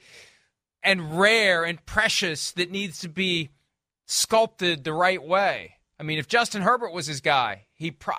and 0.85 1.18
rare 1.18 1.64
and 1.64 1.85
precious 1.85 2.53
that 2.53 2.70
needs 2.70 3.01
to 3.01 3.09
be 3.09 3.51
sculpted 4.07 4.85
the 4.85 4.92
right 4.92 5.20
way. 5.20 5.79
I 5.98 6.05
mean, 6.05 6.20
if 6.20 6.29
Justin 6.29 6.62
Herbert 6.62 6.92
was 6.92 7.09
his 7.09 7.20
guy, 7.20 7.66
he. 7.74 7.90
Pro- 7.90 8.14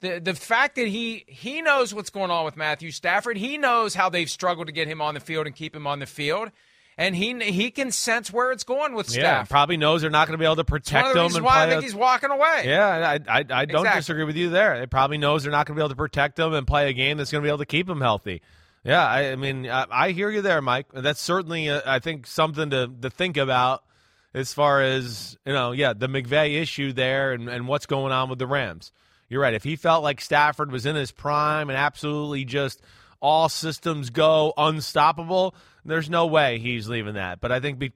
the 0.00 0.20
the 0.20 0.34
fact 0.34 0.76
that 0.76 0.86
he 0.86 1.24
he 1.26 1.62
knows 1.62 1.94
what's 1.94 2.10
going 2.10 2.30
on 2.30 2.44
with 2.44 2.56
Matthew 2.56 2.90
Stafford, 2.90 3.36
he 3.36 3.58
knows 3.58 3.94
how 3.94 4.08
they've 4.08 4.30
struggled 4.30 4.66
to 4.66 4.72
get 4.72 4.88
him 4.88 5.00
on 5.00 5.14
the 5.14 5.20
field 5.20 5.46
and 5.46 5.54
keep 5.54 5.74
him 5.74 5.86
on 5.86 5.98
the 5.98 6.06
field. 6.06 6.50
And 6.98 7.16
he 7.16 7.38
he 7.50 7.70
can 7.70 7.92
sense 7.92 8.30
where 8.30 8.52
it's 8.52 8.64
going 8.64 8.94
with 8.94 9.08
Stafford. 9.08 9.24
Yeah, 9.24 9.42
probably 9.44 9.78
knows 9.78 10.02
they're 10.02 10.10
not 10.10 10.26
going 10.26 10.38
to 10.38 10.42
be 10.42 10.44
able 10.44 10.56
to 10.56 10.64
protect 10.64 11.16
him. 11.16 11.34
and 11.34 11.44
why 11.44 11.64
I 11.64 11.70
think 11.70 11.82
he's 11.82 11.94
walking 11.94 12.30
away. 12.30 12.64
Yeah, 12.66 12.86
I 12.86 13.14
I, 13.14 13.38
I 13.38 13.42
don't 13.42 13.80
exactly. 13.80 14.00
disagree 14.00 14.24
with 14.24 14.36
you 14.36 14.50
there. 14.50 14.74
It 14.82 14.90
probably 14.90 15.16
knows 15.16 15.44
they're 15.44 15.52
not 15.52 15.66
going 15.66 15.76
to 15.76 15.80
be 15.80 15.82
able 15.82 15.90
to 15.90 15.96
protect 15.96 16.38
him 16.38 16.52
and 16.52 16.66
play 16.66 16.90
a 16.90 16.92
game 16.92 17.16
that's 17.16 17.30
going 17.30 17.42
to 17.42 17.46
be 17.46 17.48
able 17.48 17.58
to 17.58 17.66
keep 17.66 17.88
him 17.88 18.00
healthy. 18.00 18.42
Yeah, 18.84 19.06
I, 19.06 19.32
I 19.32 19.36
mean, 19.36 19.68
I, 19.68 19.86
I, 19.90 20.10
hear 20.12 20.30
you 20.30 20.40
there, 20.40 20.62
Mike. 20.62 20.86
That's 20.92 21.20
certainly, 21.20 21.68
uh, 21.68 21.82
I 21.84 21.98
think, 21.98 22.26
something 22.26 22.70
to, 22.70 22.90
to 23.02 23.10
think 23.10 23.36
about 23.36 23.84
as 24.32 24.54
far 24.54 24.82
as 24.82 25.36
you 25.44 25.52
know. 25.52 25.72
Yeah, 25.72 25.92
the 25.92 26.08
McVay 26.08 26.60
issue 26.60 26.92
there 26.92 27.32
and, 27.32 27.48
and 27.48 27.68
what's 27.68 27.86
going 27.86 28.12
on 28.12 28.30
with 28.30 28.38
the 28.38 28.46
Rams. 28.46 28.92
You're 29.30 29.40
right. 29.40 29.54
If 29.54 29.64
he 29.64 29.76
felt 29.76 30.02
like 30.02 30.20
Stafford 30.20 30.72
was 30.72 30.84
in 30.84 30.96
his 30.96 31.12
prime 31.12 31.70
and 31.70 31.78
absolutely 31.78 32.44
just 32.44 32.82
all 33.20 33.48
systems 33.48 34.10
go, 34.10 34.52
unstoppable, 34.56 35.54
there's 35.84 36.10
no 36.10 36.26
way 36.26 36.58
he's 36.58 36.88
leaving 36.88 37.14
that. 37.14 37.40
But 37.40 37.52
I 37.52 37.60
think 37.60 37.78
be, 37.78 37.92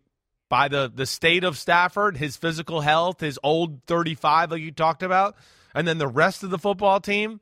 by 0.49 0.69
the 0.69 0.91
the 0.95 1.07
state 1.07 1.43
of 1.43 1.59
Stafford, 1.59 2.17
his 2.17 2.37
physical 2.37 2.81
health, 2.81 3.21
his 3.21 3.39
old 3.43 3.83
35 3.87 4.53
like 4.53 4.63
you 4.63 4.71
talked 4.71 5.03
about, 5.03 5.35
and 5.75 5.89
then 5.89 5.99
the 5.99 6.07
rest 6.07 6.45
of 6.45 6.51
the 6.51 6.59
football 6.59 7.01
team, 7.01 7.41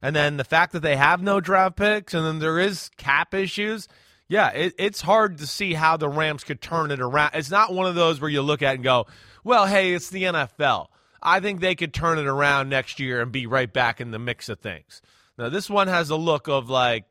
and 0.00 0.16
then 0.16 0.38
the 0.38 0.44
fact 0.44 0.72
that 0.72 0.80
they 0.80 0.96
have 0.96 1.22
no 1.22 1.38
draft 1.38 1.76
picks, 1.76 2.14
and 2.14 2.24
then 2.24 2.38
there 2.38 2.58
is 2.58 2.90
cap 2.96 3.34
issues. 3.34 3.88
Yeah, 4.26 4.48
it, 4.52 4.74
it's 4.78 5.02
hard 5.02 5.36
to 5.38 5.46
see 5.46 5.74
how 5.74 5.98
the 5.98 6.08
Rams 6.08 6.44
could 6.44 6.62
turn 6.62 6.90
it 6.90 7.00
around. 7.00 7.32
It's 7.34 7.50
not 7.50 7.74
one 7.74 7.86
of 7.86 7.94
those 7.94 8.22
where 8.22 8.30
you 8.30 8.40
look 8.40 8.62
at 8.62 8.76
and 8.76 8.82
go, 8.82 9.06
"Well, 9.44 9.66
hey, 9.66 9.92
it's 9.92 10.08
the 10.08 10.22
NFL." 10.22 10.86
I 11.24 11.40
think 11.40 11.60
they 11.60 11.74
could 11.74 11.94
turn 11.94 12.18
it 12.18 12.26
around 12.26 12.68
next 12.68 13.00
year 13.00 13.22
and 13.22 13.32
be 13.32 13.46
right 13.46 13.72
back 13.72 14.00
in 14.00 14.10
the 14.10 14.18
mix 14.18 14.48
of 14.48 14.60
things. 14.60 15.00
Now, 15.38 15.48
this 15.48 15.70
one 15.70 15.88
has 15.88 16.10
a 16.10 16.16
look 16.16 16.48
of 16.48 16.68
like, 16.68 17.04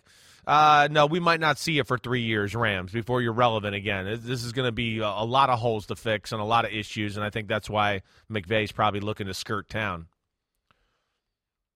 uh, 0.45 0.87
no, 0.91 1.05
we 1.05 1.19
might 1.19 1.39
not 1.39 1.57
see 1.57 1.79
it 1.79 1.87
for 1.87 1.97
three 1.97 2.21
years, 2.21 2.55
Rams, 2.55 2.91
before 2.91 3.21
you're 3.21 3.33
relevant 3.33 3.75
again. 3.75 4.05
This 4.23 4.43
is 4.43 4.51
going 4.51 4.67
to 4.67 4.71
be 4.71 4.99
a, 4.99 5.07
a 5.07 5.25
lot 5.25 5.49
of 5.49 5.59
holes 5.59 5.87
to 5.87 5.95
fix 5.95 6.31
and 6.31 6.39
a 6.39 6.45
lot 6.45 6.65
of 6.65 6.71
issues, 6.71 7.17
and 7.17 7.25
I 7.25 7.29
think 7.29 7.47
that's 7.47 7.69
why 7.69 8.01
McVay's 8.29 8.71
probably 8.71 8.99
looking 8.99 9.27
to 9.27 9.33
skirt 9.33 9.69
town. 9.69 10.07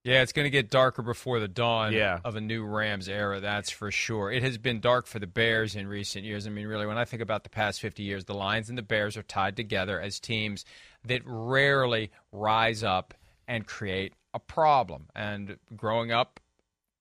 Yeah, 0.08 0.22
it's 0.22 0.32
going 0.32 0.46
to 0.46 0.50
get 0.50 0.70
darker 0.70 1.02
before 1.02 1.42
the 1.42 1.50
dawn 1.50 1.92
yeah. 1.92 2.20
of 2.24 2.38
a 2.38 2.42
new 2.42 2.64
Rams 2.64 3.10
era, 3.10 3.42
that's 3.42 3.70
for 3.70 3.92
sure. 3.92 4.32
It 4.32 4.42
has 4.42 4.58
been 4.58 4.80
dark 4.80 5.06
for 5.06 5.20
the 5.20 5.28
Bears 5.28 5.76
in 5.76 5.86
recent 5.86 6.24
years. 6.24 6.48
I 6.48 6.50
mean, 6.50 6.66
really, 6.66 6.86
when 6.86 6.98
I 6.98 7.04
think 7.04 7.22
about 7.22 7.44
the 7.44 7.50
past 7.50 7.82
50 7.82 8.04
years, 8.04 8.24
the 8.24 8.34
Lions 8.34 8.70
and 8.70 8.78
the 8.78 8.84
Bears 8.84 9.18
are 9.18 9.24
tied 9.24 9.58
together 9.58 10.00
as 10.00 10.22
teams 10.22 10.64
that 11.08 11.22
rarely 11.26 12.12
rise 12.32 12.84
up 12.84 13.14
and 13.48 13.66
create 13.66 14.14
a 14.34 14.40
problem. 14.40 15.08
And 15.16 15.58
growing 15.76 16.12
up 16.12 16.40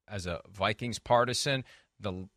as 0.09 0.27
a 0.27 0.41
Vikings 0.51 0.99
partisan, 0.99 1.65
the 2.01 2.29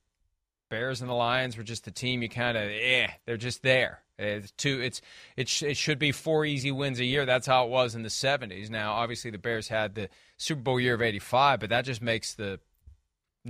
Bears 0.69 1.01
and 1.01 1.10
the 1.10 1.15
Lions 1.15 1.58
were 1.58 1.63
just 1.63 1.86
the 1.86 1.91
team 1.91 2.21
you 2.21 2.29
kind 2.29 2.58
of, 2.58 2.63
eh, 2.63 3.08
they're 3.25 3.38
just 3.38 3.63
there. 3.63 4.01
It's 4.19 4.51
two. 4.51 4.82
It's 4.82 5.01
it, 5.38 5.47
sh- 5.47 5.63
it 5.63 5.77
should 5.77 5.97
be 5.97 6.12
four 6.12 6.43
easy 6.43 6.71
wins 6.71 6.99
a 6.99 7.05
year. 7.05 7.25
That's 7.25 7.47
how 7.47 7.63
it 7.65 7.69
was 7.69 7.95
in 7.95 8.03
the 8.03 8.10
'70s. 8.10 8.69
Now, 8.69 8.91
obviously, 8.91 9.32
the 9.32 9.38
Bears 9.38 9.69
had 9.69 9.95
the 9.95 10.10
Super 10.36 10.62
Bowl 10.62 10.79
year 10.79 10.95
of 10.95 11.01
'85, 11.01 11.62
but 11.62 11.69
that 11.69 11.86
just 11.86 12.01
makes 12.01 12.34
the 12.34 12.60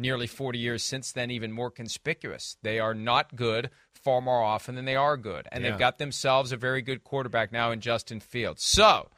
nearly 0.02 0.28
40 0.28 0.58
years 0.60 0.84
since 0.84 1.12
then 1.12 1.32
even 1.32 1.52
more 1.52 1.70
conspicuous. 1.72 2.58
They 2.62 2.80
are 2.80 2.94
not 2.94 3.36
good 3.36 3.70
far 3.94 4.22
more 4.22 4.42
often 4.42 4.76
than 4.76 4.86
they 4.86 4.96
are 4.96 5.18
good, 5.18 5.48
and 5.52 5.64
Yeah. 5.64 5.72
they've 5.72 5.80
got 5.80 5.98
themselves 5.98 6.52
a 6.52 6.58
very 6.58 6.82
good 6.82 7.04
quarterback 7.04 7.52
now 7.52 7.72
in 7.72 7.82
Justin 7.82 8.20
Fields. 8.20 8.64
So, 8.64 9.10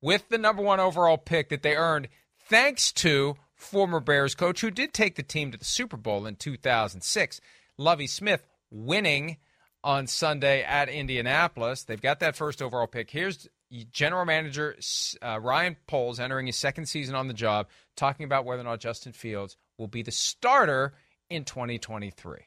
with 0.00 0.28
the 0.28 0.38
number 0.38 0.62
one 0.62 0.80
overall 0.80 1.16
pick 1.18 1.48
that 1.48 1.62
they 1.62 1.74
earned, 1.76 2.08
thanks 2.38 2.92
to 2.92 3.36
former 3.54 4.00
Bears 4.00 4.34
coach 4.34 4.60
who 4.60 4.70
did 4.70 4.92
take 4.92 5.16
the 5.16 5.22
team 5.22 5.50
to 5.50 5.58
the 5.58 5.64
Super 5.64 5.96
Bowl 5.96 6.26
in 6.26 6.36
2006, 6.36 7.40
Lovie 7.76 8.06
Smith, 8.06 8.46
winning 8.70 9.38
on 9.82 10.06
Sunday 10.06 10.62
at 10.62 10.88
Indianapolis. 10.88 11.84
They've 11.84 12.00
got 12.00 12.20
that 12.20 12.36
first 12.36 12.60
overall 12.60 12.86
pick. 12.86 13.10
Here's 13.10 13.48
general 13.92 14.24
manager 14.24 14.76
uh, 15.22 15.38
Ryan 15.40 15.76
Poles 15.86 16.20
entering 16.20 16.46
his 16.46 16.56
second 16.56 16.86
season 16.86 17.14
on 17.14 17.28
the 17.28 17.34
job, 17.34 17.68
talking 17.96 18.24
about 18.24 18.44
whether 18.44 18.60
or 18.62 18.64
not 18.64 18.80
Justin 18.80 19.12
Fields 19.12 19.56
will 19.78 19.86
be 19.86 20.02
the 20.02 20.10
starter 20.10 20.92
in 21.30 21.44
2023. 21.44 22.38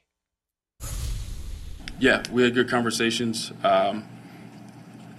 Yeah, 1.99 2.23
we 2.31 2.43
had 2.43 2.53
good 2.53 2.69
conversations. 2.69 3.51
Um, 3.63 4.07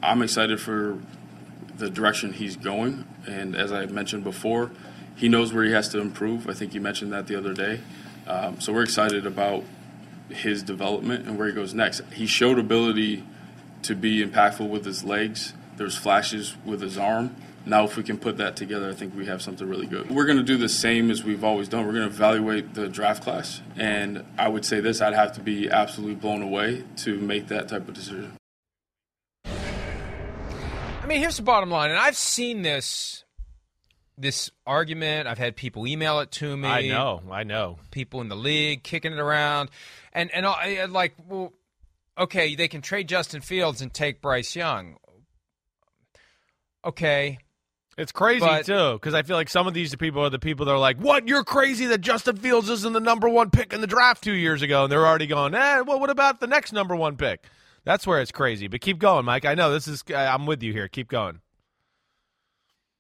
I'm 0.03 0.21
excited 0.23 0.61
for 0.61 0.99
the 1.77 1.89
direction 1.89 2.33
he's 2.33 2.57
going, 2.57 3.07
and 3.27 3.57
as 3.57 3.73
I 3.73 3.87
mentioned 3.87 4.25
before, 4.25 4.71
he 5.17 5.29
knows 5.29 5.53
where 5.53 5.65
he 5.65 5.73
has 5.73 5.89
to 5.91 6.01
improve. 6.01 6.49
I 6.49 6.53
think 6.55 6.75
you 6.75 6.81
mentioned 6.81 7.13
that 7.13 7.27
the 7.29 7.37
other 7.37 7.55
day. 7.55 7.81
Um, 8.27 8.61
so 8.61 8.73
we're 8.73 8.83
excited 8.83 9.27
about 9.27 9.65
his 10.29 10.63
development 10.63 11.27
and 11.27 11.39
where 11.39 11.47
he 11.47 11.53
goes 11.53 11.75
next. 11.75 12.03
He 12.13 12.27
showed 12.27 12.59
ability 12.59 13.25
to 13.83 13.95
be 13.95 14.25
impactful 14.25 14.69
with 14.69 14.85
his 14.85 15.05
legs. 15.05 15.55
There's 15.77 15.97
flashes 15.97 16.57
with 16.65 16.81
his 16.81 16.99
arm. 16.99 17.37
Now, 17.65 17.85
if 17.85 17.97
we 17.97 18.03
can 18.03 18.19
put 18.19 18.39
that 18.39 18.57
together, 18.57 18.91
I 18.91 18.95
think 18.95 19.15
we 19.17 19.27
have 19.27 19.41
something 19.41 19.69
really 19.69 19.87
good. 19.87 20.11
We're 20.11 20.25
going 20.25 20.39
to 20.39 20.43
do 20.43 20.57
the 20.57 20.69
same 20.69 21.11
as 21.11 21.23
we've 21.23 21.45
always 21.45 21.69
done. 21.69 21.87
We're 21.87 21.93
going 21.93 22.09
to 22.09 22.15
evaluate 22.15 22.75
the 22.75 22.89
draft 22.89 23.23
class, 23.23 23.61
and 23.77 24.25
I 24.37 24.49
would 24.49 24.65
say 24.65 24.81
this: 24.81 25.01
I'd 25.01 25.15
have 25.15 25.33
to 25.35 25.41
be 25.41 25.71
absolutely 25.71 26.17
blown 26.17 26.43
away 26.43 26.85
to 26.99 27.19
make 27.19 27.49
that 27.49 27.69
type 27.69 27.89
of 27.89 27.95
decision. 27.95 28.33
I 29.45 31.07
mean, 31.07 31.21
here's 31.21 31.37
the 31.37 31.43
bottom 31.43 31.71
line, 31.71 31.91
and 31.91 31.99
I've 31.99 32.17
seen 32.17 32.63
this 32.63 33.25
this 34.19 34.51
argument. 34.67 35.29
I've 35.29 35.39
had 35.39 35.57
people 35.57 35.87
email 35.87 36.21
it 36.21 36.31
to 36.33 36.57
me. 36.57 36.69
I 36.69 36.89
know, 36.89 37.23
I 37.31 37.45
know. 37.45 37.79
People 37.91 38.21
in 38.21 38.29
the 38.29 38.37
league 38.37 38.83
kicking 38.83 39.13
it 39.13 39.19
around, 39.19 39.71
and 40.13 40.31
and 40.33 40.47
I, 40.47 40.79
I 40.83 40.85
like, 40.87 41.15
well, 41.29 41.53
okay, 42.19 42.55
they 42.55 42.69
can 42.69 42.83
trade 42.83 43.09
Justin 43.09 43.41
Fields 43.41 43.81
and 43.81 43.93
take 43.93 44.21
Bryce 44.21 44.57
Young. 44.57 44.97
Okay, 46.85 47.39
It's 47.99 48.13
crazy 48.13 48.41
But- 48.41 48.65
too, 48.65 48.95
because 48.95 49.13
I 49.15 49.23
feel 49.23 49.37
like 49.37 49.51
some 49.51 49.67
of 49.67 49.75
these 49.75 49.95
people 49.97 50.23
are 50.25 50.31
the 50.31 50.39
people 50.39 50.65
that 50.67 50.73
are 50.73 50.79
like, 50.79 50.97
"What? 50.97 51.29
You're 51.29 51.45
crazy 51.45 51.87
that 51.87 52.01
Justin 52.01 52.37
Fields 52.37 52.71
isn't 52.71 52.93
the 52.93 53.01
number 53.01 53.29
one 53.29 53.51
pick 53.51 53.73
in 53.73 53.81
the 53.83 53.87
draft 53.87 54.25
two 54.25 54.33
years 54.33 54.63
ago," 54.63 54.85
and 54.85 54.93
they're 54.93 55.07
already 55.07 55.27
going, 55.27 55.55
"Eh, 55.55 55.81
well, 55.81 56.01
what 56.01 56.09
about 56.11 56.41
the 56.41 56.47
next 56.47 56.73
number 56.73 56.97
one 56.97 57.17
pick?" 57.17 57.45
That's 57.85 58.07
where 58.07 58.21
it's 58.21 58.33
crazy. 58.33 58.67
But 58.69 58.81
keep 58.81 58.99
going, 58.99 59.25
Mike. 59.25 59.45
I 59.45 59.55
know 59.55 59.73
this 59.73 59.89
is. 59.89 60.05
I'm 60.15 60.47
with 60.47 60.63
you 60.63 60.73
here. 60.73 60.89
Keep 60.89 61.09
going. 61.09 61.41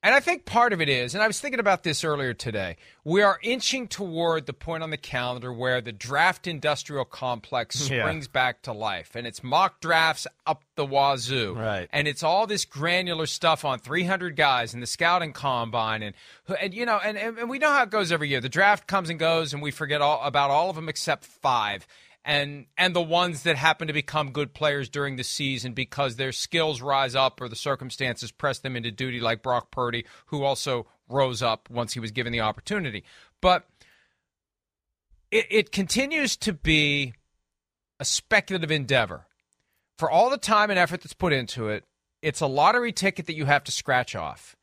And 0.04 0.14
I 0.16 0.18
think 0.20 0.44
part 0.44 0.72
of 0.72 0.80
it 0.80 0.88
is, 0.88 1.14
and 1.14 1.22
I 1.22 1.28
was 1.28 1.40
thinking 1.40 1.60
about 1.60 1.84
this 1.84 2.02
earlier 2.02 2.34
today, 2.34 2.76
we 3.04 3.22
are 3.22 3.38
inching 3.40 3.86
toward 3.86 4.46
the 4.46 4.52
point 4.52 4.82
on 4.82 4.90
the 4.90 4.96
calendar 4.96 5.52
where 5.52 5.80
the 5.80 5.92
draft 5.92 6.48
industrial 6.48 7.04
complex 7.04 7.88
Yeah. 7.90 8.02
springs 8.02 8.26
back 8.26 8.62
to 8.62 8.72
life. 8.72 9.14
And 9.14 9.28
it's 9.28 9.44
mock 9.44 9.80
drafts 9.80 10.26
up 10.44 10.64
the 10.74 10.84
wazoo. 10.84 11.54
Right. 11.56 11.88
And 11.92 12.08
it's 12.08 12.24
all 12.24 12.48
this 12.48 12.64
granular 12.64 13.26
stuff 13.26 13.64
on 13.64 13.78
300 13.78 14.34
guys 14.34 14.74
in 14.74 14.80
the 14.80 14.86
scouting 14.86 15.32
combine. 15.32 16.02
And, 16.02 16.14
and 16.60 16.74
you 16.74 16.84
know, 16.84 16.98
and, 17.02 17.16
and, 17.16 17.38
and 17.38 17.48
we 17.48 17.60
know 17.60 17.70
how 17.70 17.84
it 17.84 17.90
goes 17.90 18.10
every 18.10 18.28
year. 18.28 18.40
The 18.40 18.48
draft 18.48 18.88
comes 18.88 19.08
and 19.08 19.20
goes, 19.20 19.52
and 19.54 19.62
we 19.62 19.70
forget 19.70 20.00
all 20.02 20.20
about 20.24 20.50
all 20.50 20.68
of 20.68 20.74
them 20.74 20.88
except 20.88 21.24
five. 21.24 21.86
And 22.24 22.66
and 22.78 22.94
the 22.94 23.02
ones 23.02 23.42
that 23.42 23.56
happen 23.56 23.88
to 23.88 23.92
become 23.92 24.30
good 24.30 24.54
players 24.54 24.88
during 24.88 25.16
the 25.16 25.24
season 25.24 25.72
because 25.72 26.16
their 26.16 26.30
skills 26.30 26.80
rise 26.80 27.16
up 27.16 27.40
or 27.40 27.48
the 27.48 27.56
circumstances 27.56 28.30
press 28.30 28.60
them 28.60 28.76
into 28.76 28.92
duty, 28.92 29.18
like 29.18 29.42
Brock 29.42 29.72
Purdy, 29.72 30.04
who 30.26 30.44
also 30.44 30.86
rose 31.08 31.42
up 31.42 31.68
once 31.68 31.94
he 31.94 32.00
was 32.00 32.12
given 32.12 32.32
the 32.32 32.40
opportunity. 32.40 33.02
But 33.40 33.66
it, 35.32 35.46
it 35.50 35.72
continues 35.72 36.36
to 36.38 36.52
be 36.52 37.14
a 37.98 38.04
speculative 38.04 38.70
endeavor. 38.70 39.26
For 39.98 40.10
all 40.10 40.30
the 40.30 40.38
time 40.38 40.70
and 40.70 40.78
effort 40.78 41.00
that's 41.00 41.14
put 41.14 41.32
into 41.32 41.68
it, 41.68 41.84
it's 42.20 42.40
a 42.40 42.46
lottery 42.46 42.92
ticket 42.92 43.26
that 43.26 43.34
you 43.34 43.46
have 43.46 43.64
to 43.64 43.72
scratch 43.72 44.14
off. 44.14 44.54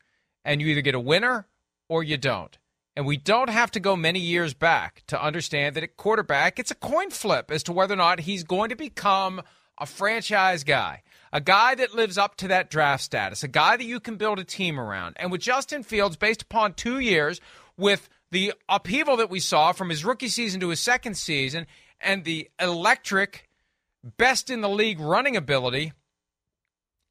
And 0.45 0.61
you 0.61 0.67
either 0.67 0.81
get 0.81 0.95
a 0.95 0.99
winner 0.99 1.47
or 1.89 2.03
you 2.03 2.17
don't. 2.17 2.57
And 2.99 3.05
we 3.05 3.15
don't 3.15 3.49
have 3.49 3.71
to 3.71 3.79
go 3.79 3.95
many 3.95 4.19
years 4.19 4.53
back 4.53 5.03
to 5.07 5.23
understand 5.23 5.77
that 5.77 5.85
at 5.85 5.95
quarterback, 5.95 6.59
it's 6.59 6.69
a 6.69 6.75
coin 6.75 7.12
flip 7.12 7.49
as 7.49 7.63
to 7.63 7.71
whether 7.71 7.93
or 7.93 7.95
not 7.95 8.19
he's 8.19 8.43
going 8.43 8.71
to 8.71 8.75
become 8.75 9.41
a 9.77 9.85
franchise 9.85 10.65
guy, 10.65 11.03
a 11.31 11.39
guy 11.39 11.75
that 11.75 11.95
lives 11.95 12.17
up 12.17 12.35
to 12.35 12.49
that 12.49 12.69
draft 12.69 13.01
status, 13.01 13.41
a 13.41 13.47
guy 13.47 13.77
that 13.77 13.85
you 13.85 14.01
can 14.01 14.17
build 14.17 14.38
a 14.38 14.43
team 14.43 14.77
around. 14.77 15.15
And 15.17 15.31
with 15.31 15.39
Justin 15.39 15.81
Fields, 15.81 16.17
based 16.17 16.41
upon 16.41 16.73
two 16.73 16.99
years, 16.99 17.39
with 17.77 18.09
the 18.31 18.51
upheaval 18.67 19.15
that 19.15 19.29
we 19.29 19.39
saw 19.39 19.71
from 19.71 19.88
his 19.88 20.03
rookie 20.03 20.27
season 20.27 20.59
to 20.59 20.67
his 20.67 20.81
second 20.81 21.15
season, 21.15 21.67
and 22.01 22.25
the 22.25 22.49
electric, 22.59 23.47
best 24.17 24.49
in 24.49 24.59
the 24.59 24.67
league 24.67 24.99
running 24.99 25.38
ability, 25.38 25.93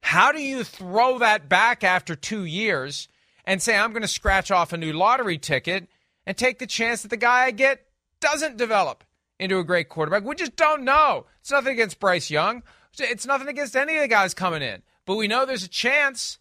how 0.02 0.32
do 0.32 0.42
you 0.42 0.64
throw 0.64 1.18
that 1.20 1.48
back 1.48 1.82
after 1.82 2.14
two 2.14 2.44
years 2.44 3.08
and 3.48 3.60
say, 3.62 3.76
I'm 3.76 3.90
going 3.90 4.02
to 4.02 4.08
scratch 4.08 4.50
off 4.52 4.72
a 4.72 4.76
new 4.76 4.92
lottery 4.92 5.38
ticket 5.38 5.88
and 6.26 6.36
take 6.36 6.58
the 6.58 6.66
chance 6.66 7.00
that 7.02 7.08
the 7.08 7.16
guy 7.16 7.44
I 7.46 7.50
get 7.50 7.86
doesn't 8.20 8.58
develop 8.58 9.02
into 9.40 9.58
a 9.58 9.64
great 9.64 9.88
quarterback? 9.88 10.22
We 10.22 10.34
just 10.36 10.54
don't 10.54 10.84
know. 10.84 11.24
It's 11.40 11.50
nothing 11.50 11.72
against 11.72 11.98
Bryce 11.98 12.30
Young. 12.30 12.62
It's 12.98 13.26
nothing 13.26 13.48
against 13.48 13.74
any 13.74 13.96
of 13.96 14.02
the 14.02 14.08
guys 14.08 14.34
coming 14.34 14.60
in. 14.62 14.82
But 15.06 15.16
we 15.16 15.28
know 15.28 15.46
there's 15.46 15.64
a 15.64 15.68
chance. 15.68 16.38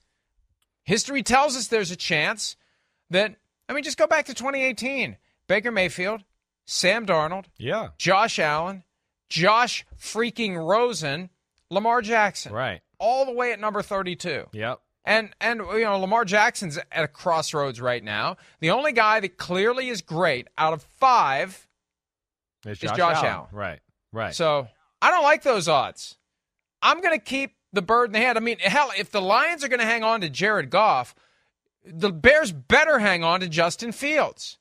History 0.83 1.23
tells 1.23 1.55
us 1.55 1.67
there's 1.67 1.91
a 1.91 1.95
chance 1.95 2.57
that, 3.09 3.35
I 3.69 3.73
mean, 3.73 3.83
just 3.83 3.97
go 3.97 4.05
back 4.07 4.25
to 4.25 4.33
2018. 4.33 5.15
Baker 5.47 5.71
Mayfield, 5.71 6.23
Sam 6.65 7.05
Darnold, 7.05 7.45
Yeah. 7.57 7.89
Josh 7.97 8.37
Allen, 8.37 8.83
Josh 9.29 9.85
freaking 9.97 10.57
Rosen, 10.57 11.29
Lamar 11.69 12.01
Jackson. 12.01 12.51
Right. 12.51 12.81
All 12.99 13.25
the 13.25 13.31
way 13.31 13.53
at 13.53 13.59
number 13.61 13.81
32. 13.81 14.47
Yep. 14.51 14.81
And 15.07 15.29
and 15.39 15.61
you 15.61 15.85
know 15.85 15.97
Lamar 15.97 16.25
Jackson's 16.25 16.77
at 16.77 17.03
a 17.05 17.07
crossroads 17.07 17.79
right 17.79 18.03
now. 18.03 18.35
The 18.59 18.71
only 18.71 18.91
guy 18.91 19.21
that 19.21 19.37
clearly 19.37 19.87
is 19.87 20.01
great 20.01 20.49
out 20.57 20.73
of 20.73 20.83
5 20.83 21.65
It's 22.65 22.83
is 22.83 22.91
Josh 22.91 23.23
Allen. 23.23 23.47
Right. 23.53 23.79
Right. 24.11 24.35
So, 24.35 24.67
I 25.01 25.09
don't 25.11 25.23
like 25.23 25.43
those 25.43 25.69
odds. 25.69 26.17
I'm 26.81 27.01
going 27.01 27.17
to 27.17 27.23
keep 27.23 27.55
the 27.71 27.81
bird 27.81 28.09
in 28.09 28.11
the 28.13 28.19
hand. 28.19 28.37
I 28.37 28.41
mean, 28.41 28.59
hell, 28.59 28.91
if 28.97 29.09
the 29.09 29.21
Lions 29.21 29.63
are 29.63 29.69
going 29.69 29.79
to 29.79 29.85
hang 29.85 30.03
on 30.03 30.21
to 30.21 30.29
Jared 30.29 30.69
Goff, 30.69 31.15
the 31.85 32.11
Bears 32.11 32.51
better 32.51 32.99
hang 32.99 33.23
on 33.23 33.39
to 33.39 33.47
Justin 33.47 33.93
Fields. 33.93 34.57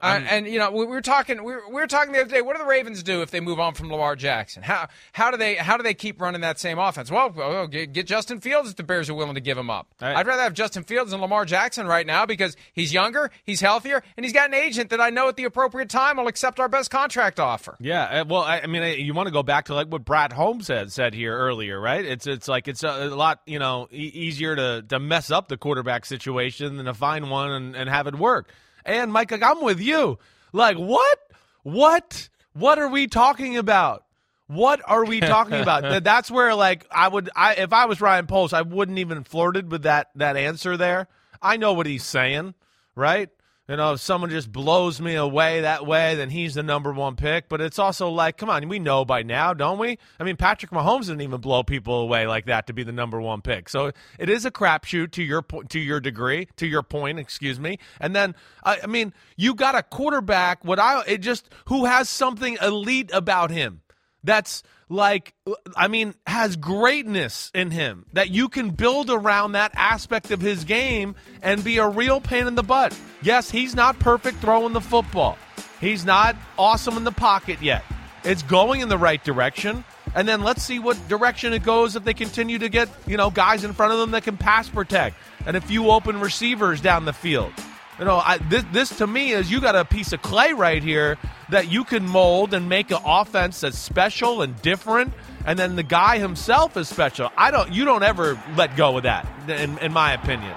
I, 0.00 0.12
I'm- 0.12 0.26
and 0.28 0.46
you 0.46 0.58
know, 0.58 0.70
we 0.70 0.80
we 0.80 0.86
were 0.86 1.00
talking. 1.00 1.42
We 1.44 1.52
were, 1.54 1.68
we 1.68 1.74
were 1.74 1.86
talking 1.86 2.12
the 2.12 2.20
other 2.20 2.30
day. 2.30 2.42
What 2.42 2.56
do 2.56 2.62
the 2.62 2.68
Ravens 2.68 3.02
do 3.02 3.22
if 3.22 3.30
they 3.30 3.40
move 3.40 3.60
on 3.60 3.74
from 3.74 3.90
Lamar 3.90 4.16
Jackson? 4.16 4.62
How 4.62 4.88
how 5.12 5.30
do 5.30 5.36
they 5.36 5.56
how 5.56 5.76
do 5.76 5.82
they 5.82 5.94
keep 5.94 6.20
running 6.20 6.40
that 6.40 6.58
same 6.58 6.78
offense? 6.78 7.10
Well, 7.10 7.30
well 7.30 7.66
get, 7.66 7.92
get 7.92 8.06
Justin 8.06 8.40
Fields 8.40 8.70
if 8.70 8.76
the 8.76 8.82
Bears 8.82 9.10
are 9.10 9.14
willing 9.14 9.34
to 9.34 9.40
give 9.40 9.58
him 9.58 9.70
up. 9.70 9.88
Right. 10.00 10.16
I'd 10.16 10.26
rather 10.26 10.42
have 10.42 10.54
Justin 10.54 10.82
Fields 10.84 11.10
than 11.10 11.20
Lamar 11.20 11.44
Jackson 11.44 11.86
right 11.86 12.06
now 12.06 12.26
because 12.26 12.56
he's 12.72 12.92
younger, 12.92 13.30
he's 13.44 13.60
healthier, 13.60 14.02
and 14.16 14.24
he's 14.24 14.32
got 14.32 14.48
an 14.48 14.54
agent 14.54 14.90
that 14.90 15.00
I 15.00 15.10
know 15.10 15.28
at 15.28 15.36
the 15.36 15.44
appropriate 15.44 15.88
time 15.90 16.16
will 16.16 16.28
accept 16.28 16.58
our 16.60 16.68
best 16.68 16.90
contract 16.90 17.38
offer. 17.38 17.76
Yeah, 17.80 18.02
uh, 18.22 18.24
well, 18.26 18.42
I, 18.42 18.60
I 18.60 18.66
mean, 18.66 18.82
uh, 18.82 18.86
you 18.86 19.12
want 19.14 19.26
to 19.26 19.32
go 19.32 19.42
back 19.42 19.66
to 19.66 19.74
like 19.74 19.88
what 19.88 20.04
Brad 20.04 20.32
Holmes 20.32 20.68
had 20.68 20.90
said 20.92 21.12
here 21.14 21.36
earlier, 21.36 21.78
right? 21.80 22.04
It's 22.04 22.26
it's 22.26 22.48
like 22.48 22.68
it's 22.68 22.82
a, 22.82 23.08
a 23.08 23.14
lot, 23.14 23.40
you 23.46 23.58
know, 23.58 23.88
e- 23.92 23.96
easier 24.14 24.56
to 24.56 24.82
to 24.88 24.98
mess 24.98 25.30
up 25.30 25.48
the 25.48 25.56
quarterback 25.56 26.04
situation 26.06 26.76
than 26.76 26.86
to 26.86 26.94
find 26.94 27.30
one 27.30 27.50
and, 27.50 27.76
and 27.76 27.88
have 27.90 28.06
it 28.06 28.14
work. 28.14 28.50
And 28.86 29.12
Mike, 29.12 29.30
like, 29.30 29.42
I'm 29.42 29.62
with 29.62 29.80
you. 29.80 30.18
Like, 30.52 30.76
what, 30.76 31.18
what, 31.64 32.28
what 32.54 32.78
are 32.78 32.88
we 32.88 33.08
talking 33.08 33.56
about? 33.58 34.04
What 34.46 34.80
are 34.86 35.04
we 35.04 35.20
talking 35.20 35.60
about? 35.60 36.04
That's 36.04 36.30
where, 36.30 36.54
like, 36.54 36.86
I 36.90 37.08
would, 37.08 37.28
I 37.34 37.54
if 37.54 37.72
I 37.72 37.86
was 37.86 38.00
Ryan 38.00 38.26
Poles, 38.26 38.52
I 38.52 38.62
wouldn't 38.62 38.98
even 38.98 39.24
flirted 39.24 39.70
with 39.70 39.82
that 39.82 40.10
that 40.14 40.36
answer 40.36 40.76
there. 40.76 41.08
I 41.42 41.56
know 41.56 41.72
what 41.72 41.86
he's 41.86 42.04
saying, 42.04 42.54
right? 42.94 43.28
You 43.68 43.76
know, 43.76 43.94
if 43.94 44.00
someone 44.00 44.30
just 44.30 44.52
blows 44.52 45.00
me 45.00 45.16
away 45.16 45.62
that 45.62 45.84
way, 45.84 46.14
then 46.14 46.30
he's 46.30 46.54
the 46.54 46.62
number 46.62 46.92
one 46.92 47.16
pick. 47.16 47.48
But 47.48 47.60
it's 47.60 47.80
also 47.80 48.10
like, 48.10 48.36
come 48.36 48.48
on, 48.48 48.68
we 48.68 48.78
know 48.78 49.04
by 49.04 49.24
now, 49.24 49.54
don't 49.54 49.78
we? 49.78 49.98
I 50.20 50.24
mean, 50.24 50.36
Patrick 50.36 50.70
Mahomes 50.70 51.06
didn't 51.06 51.22
even 51.22 51.40
blow 51.40 51.64
people 51.64 52.00
away 52.00 52.28
like 52.28 52.46
that 52.46 52.68
to 52.68 52.72
be 52.72 52.84
the 52.84 52.92
number 52.92 53.20
one 53.20 53.42
pick. 53.42 53.68
So 53.68 53.90
it 54.20 54.28
is 54.28 54.44
a 54.44 54.52
crapshoot 54.52 55.10
to 55.12 55.22
your 55.22 55.42
po- 55.42 55.62
to 55.64 55.80
your 55.80 55.98
degree, 55.98 56.46
to 56.56 56.66
your 56.66 56.84
point, 56.84 57.18
excuse 57.18 57.58
me. 57.58 57.80
And 57.98 58.14
then, 58.14 58.36
I, 58.62 58.78
I 58.84 58.86
mean, 58.86 59.12
you 59.36 59.54
got 59.54 59.74
a 59.74 59.82
quarterback. 59.82 60.64
What 60.64 60.78
I 60.78 61.02
it 61.06 61.18
just 61.18 61.48
who 61.66 61.86
has 61.86 62.08
something 62.08 62.56
elite 62.62 63.10
about 63.12 63.50
him 63.50 63.80
that's 64.22 64.62
like 64.88 65.34
I 65.76 65.88
mean 65.88 66.14
has 66.26 66.56
greatness 66.56 67.50
in 67.54 67.70
him 67.70 68.06
that 68.12 68.30
you 68.30 68.48
can 68.48 68.70
build 68.70 69.10
around 69.10 69.52
that 69.52 69.72
aspect 69.74 70.30
of 70.30 70.40
his 70.40 70.64
game 70.64 71.16
and 71.42 71.62
be 71.62 71.78
a 71.78 71.88
real 71.88 72.20
pain 72.20 72.46
in 72.46 72.54
the 72.54 72.62
butt. 72.62 72.98
Yes, 73.22 73.50
he's 73.50 73.74
not 73.74 73.98
perfect 73.98 74.38
throwing 74.38 74.72
the 74.72 74.80
football. 74.80 75.38
He's 75.80 76.04
not 76.04 76.36
awesome 76.58 76.96
in 76.96 77.04
the 77.04 77.12
pocket 77.12 77.60
yet. 77.60 77.84
It's 78.24 78.42
going 78.42 78.80
in 78.80 78.88
the 78.88 78.98
right 78.98 79.22
direction. 79.22 79.84
And 80.14 80.26
then 80.26 80.42
let's 80.42 80.62
see 80.62 80.78
what 80.78 80.96
direction 81.08 81.52
it 81.52 81.62
goes 81.62 81.94
if 81.94 82.04
they 82.04 82.14
continue 82.14 82.58
to 82.58 82.70
get, 82.70 82.88
you 83.06 83.18
know, 83.18 83.28
guys 83.30 83.64
in 83.64 83.74
front 83.74 83.92
of 83.92 83.98
them 83.98 84.12
that 84.12 84.22
can 84.22 84.38
pass 84.38 84.66
protect 84.66 85.14
and 85.44 85.56
a 85.56 85.60
few 85.60 85.90
open 85.90 86.20
receivers 86.20 86.80
down 86.80 87.04
the 87.04 87.12
field. 87.12 87.52
You 87.98 88.04
know, 88.04 88.16
I, 88.16 88.38
this, 88.38 88.64
this 88.72 88.98
to 88.98 89.06
me 89.06 89.32
is 89.32 89.50
you 89.50 89.60
got 89.60 89.74
a 89.74 89.84
piece 89.84 90.12
of 90.12 90.20
clay 90.20 90.52
right 90.52 90.82
here 90.82 91.16
that 91.48 91.70
you 91.72 91.82
can 91.84 92.06
mold 92.06 92.52
and 92.52 92.68
make 92.68 92.90
an 92.90 93.00
offense 93.04 93.60
that's 93.60 93.78
special 93.78 94.42
and 94.42 94.60
different, 94.60 95.14
and 95.46 95.58
then 95.58 95.76
the 95.76 95.82
guy 95.82 96.18
himself 96.18 96.76
is 96.76 96.88
special. 96.88 97.30
I 97.38 97.50
don't, 97.50 97.72
you 97.72 97.86
don't 97.86 98.02
ever 98.02 98.38
let 98.54 98.76
go 98.76 98.98
of 98.98 99.04
that, 99.04 99.26
in, 99.48 99.78
in 99.78 99.92
my 99.92 100.12
opinion. 100.12 100.54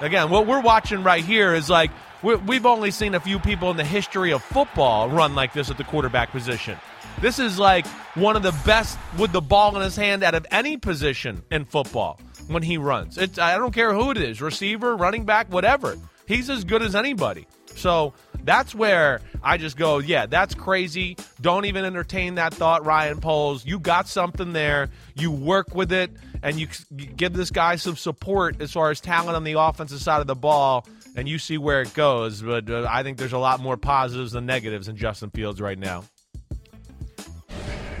Again, 0.00 0.30
what 0.30 0.46
we're 0.46 0.62
watching 0.62 1.04
right 1.04 1.24
here 1.24 1.54
is 1.54 1.70
like 1.70 1.90
we 2.22 2.34
we've 2.34 2.66
only 2.66 2.90
seen 2.90 3.14
a 3.14 3.20
few 3.20 3.38
people 3.38 3.70
in 3.70 3.76
the 3.76 3.84
history 3.84 4.32
of 4.32 4.42
football 4.42 5.08
run 5.08 5.34
like 5.34 5.52
this 5.52 5.70
at 5.70 5.76
the 5.76 5.84
quarterback 5.84 6.30
position. 6.30 6.76
This 7.20 7.38
is 7.38 7.58
like 7.58 7.86
one 8.14 8.34
of 8.34 8.42
the 8.42 8.56
best 8.64 8.98
with 9.18 9.30
the 9.32 9.42
ball 9.42 9.76
in 9.76 9.82
his 9.82 9.96
hand 9.96 10.22
out 10.22 10.34
of 10.34 10.46
any 10.50 10.78
position 10.78 11.42
in 11.50 11.66
football 11.66 12.18
when 12.48 12.62
he 12.62 12.78
runs. 12.78 13.18
It's, 13.18 13.38
I 13.38 13.58
don't 13.58 13.74
care 13.74 13.92
who 13.92 14.10
it 14.10 14.16
is 14.16 14.40
receiver, 14.40 14.96
running 14.96 15.24
back, 15.24 15.52
whatever. 15.52 15.96
He's 16.30 16.48
as 16.48 16.62
good 16.62 16.80
as 16.80 16.94
anybody. 16.94 17.48
So 17.74 18.14
that's 18.44 18.72
where 18.72 19.20
I 19.42 19.56
just 19.56 19.76
go, 19.76 19.98
yeah, 19.98 20.26
that's 20.26 20.54
crazy. 20.54 21.16
Don't 21.40 21.64
even 21.64 21.84
entertain 21.84 22.36
that 22.36 22.54
thought, 22.54 22.86
Ryan 22.86 23.20
Poles. 23.20 23.66
You 23.66 23.80
got 23.80 24.06
something 24.06 24.52
there. 24.52 24.90
You 25.16 25.32
work 25.32 25.74
with 25.74 25.90
it, 25.90 26.12
and 26.40 26.60
you, 26.60 26.68
give 27.16 27.32
this 27.32 27.50
guy 27.50 27.74
some 27.74 27.96
support 27.96 28.60
as 28.62 28.70
far 28.70 28.92
as 28.92 29.00
talent 29.00 29.34
on 29.34 29.42
the 29.42 29.58
offensive 29.58 30.00
side 30.00 30.20
of 30.20 30.28
the 30.28 30.36
ball, 30.36 30.86
and 31.16 31.28
you 31.28 31.36
see 31.36 31.58
where 31.58 31.82
it 31.82 31.92
goes. 31.94 32.42
But 32.42 32.70
uh, 32.70 32.86
I 32.88 33.02
think 33.02 33.18
there's 33.18 33.32
a 33.32 33.38
lot 33.38 33.58
more 33.58 33.76
positives 33.76 34.30
than 34.30 34.46
negatives 34.46 34.86
in 34.86 34.96
Justin 34.96 35.30
Fields 35.30 35.60
right 35.60 35.78
now. 35.78 36.04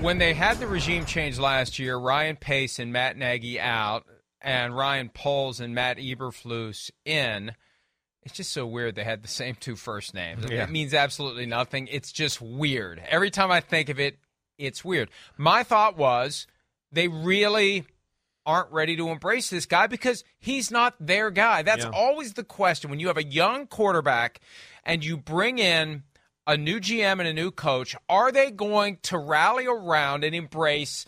When 0.00 0.18
they 0.18 0.34
had 0.34 0.60
the 0.60 0.68
regime 0.68 1.04
change 1.04 1.40
last 1.40 1.80
year, 1.80 1.96
Ryan 1.96 2.36
Pace 2.36 2.78
and 2.78 2.92
Matt 2.92 3.16
Nagy 3.16 3.58
out, 3.58 4.04
and 4.40 4.76
Ryan 4.76 5.08
Poles 5.08 5.58
and 5.58 5.74
Matt 5.74 5.98
Eberflus 5.98 6.92
in. 7.04 7.56
It's 8.22 8.34
just 8.34 8.52
so 8.52 8.66
weird 8.66 8.94
they 8.96 9.04
had 9.04 9.22
the 9.22 9.28
same 9.28 9.54
two 9.54 9.76
first 9.76 10.12
names. 10.14 10.44
Yeah. 10.50 10.64
It 10.64 10.70
means 10.70 10.92
absolutely 10.92 11.46
nothing. 11.46 11.86
It's 11.88 12.12
just 12.12 12.40
weird. 12.40 13.02
Every 13.08 13.30
time 13.30 13.50
I 13.50 13.60
think 13.60 13.88
of 13.88 13.98
it, 13.98 14.18
it's 14.58 14.84
weird. 14.84 15.10
My 15.38 15.62
thought 15.62 15.96
was 15.96 16.46
they 16.92 17.08
really 17.08 17.86
aren't 18.44 18.70
ready 18.72 18.96
to 18.96 19.08
embrace 19.08 19.48
this 19.48 19.64
guy 19.66 19.86
because 19.86 20.24
he's 20.38 20.70
not 20.70 20.94
their 21.00 21.30
guy. 21.30 21.62
That's 21.62 21.84
Yeah. 21.84 21.90
always 21.92 22.34
the 22.34 22.44
question. 22.44 22.90
When 22.90 23.00
you 23.00 23.06
have 23.08 23.16
a 23.16 23.24
young 23.24 23.66
quarterback 23.66 24.40
and 24.84 25.04
you 25.04 25.16
bring 25.16 25.58
in 25.58 26.02
a 26.46 26.56
new 26.56 26.80
GM 26.80 27.20
and 27.20 27.28
a 27.28 27.32
new 27.32 27.50
coach, 27.50 27.94
are 28.08 28.32
they 28.32 28.50
going 28.50 28.98
to 29.04 29.18
rally 29.18 29.66
around 29.66 30.24
and 30.24 30.34
embrace 30.34 31.04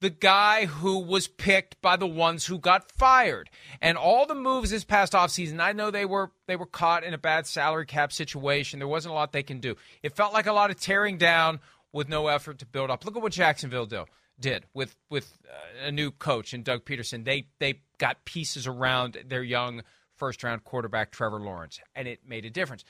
the 0.00 0.10
guy 0.10 0.66
who 0.66 0.98
was 0.98 1.26
picked 1.26 1.80
by 1.80 1.96
the 1.96 2.06
ones 2.06 2.46
who 2.46 2.58
got 2.58 2.90
fired? 2.92 3.50
And 3.80 3.96
all 3.96 4.26
the 4.26 4.34
moves 4.34 4.70
this 4.70 4.84
past 4.84 5.12
offseason, 5.12 5.60
I 5.60 5.72
know 5.72 5.90
they 5.90 6.04
were 6.04 6.30
they 6.46 6.56
were 6.56 6.66
caught 6.66 7.04
in 7.04 7.14
a 7.14 7.18
bad 7.18 7.46
salary 7.46 7.86
cap 7.86 8.12
situation. 8.12 8.78
There 8.78 8.88
wasn't 8.88 9.12
a 9.12 9.14
lot 9.14 9.32
they 9.32 9.42
can 9.42 9.60
do. 9.60 9.76
It 10.02 10.16
felt 10.16 10.32
like 10.32 10.46
a 10.46 10.52
lot 10.52 10.70
of 10.70 10.80
tearing 10.80 11.18
down 11.18 11.60
with 11.92 12.08
no 12.08 12.28
effort 12.28 12.58
to 12.58 12.66
build 12.66 12.90
up. 12.90 13.04
Look 13.04 13.16
at 13.16 13.22
what 13.22 13.32
Jacksonville 13.32 13.86
do, 13.86 14.04
did 14.38 14.64
with 14.74 14.96
with 15.08 15.38
uh, 15.48 15.86
a 15.86 15.92
new 15.92 16.10
coach 16.10 16.52
and 16.52 16.64
Doug 16.64 16.84
Pederson. 16.84 17.24
They 17.24 17.48
they 17.58 17.80
got 17.98 18.24
pieces 18.24 18.66
around 18.66 19.18
their 19.26 19.42
young 19.42 19.82
first 20.16 20.42
round 20.42 20.64
quarterback 20.64 21.10
Trevor 21.10 21.40
Lawrence, 21.40 21.80
and 21.94 22.06
it 22.06 22.20
made 22.26 22.44
a 22.44 22.50
difference. 22.50 22.84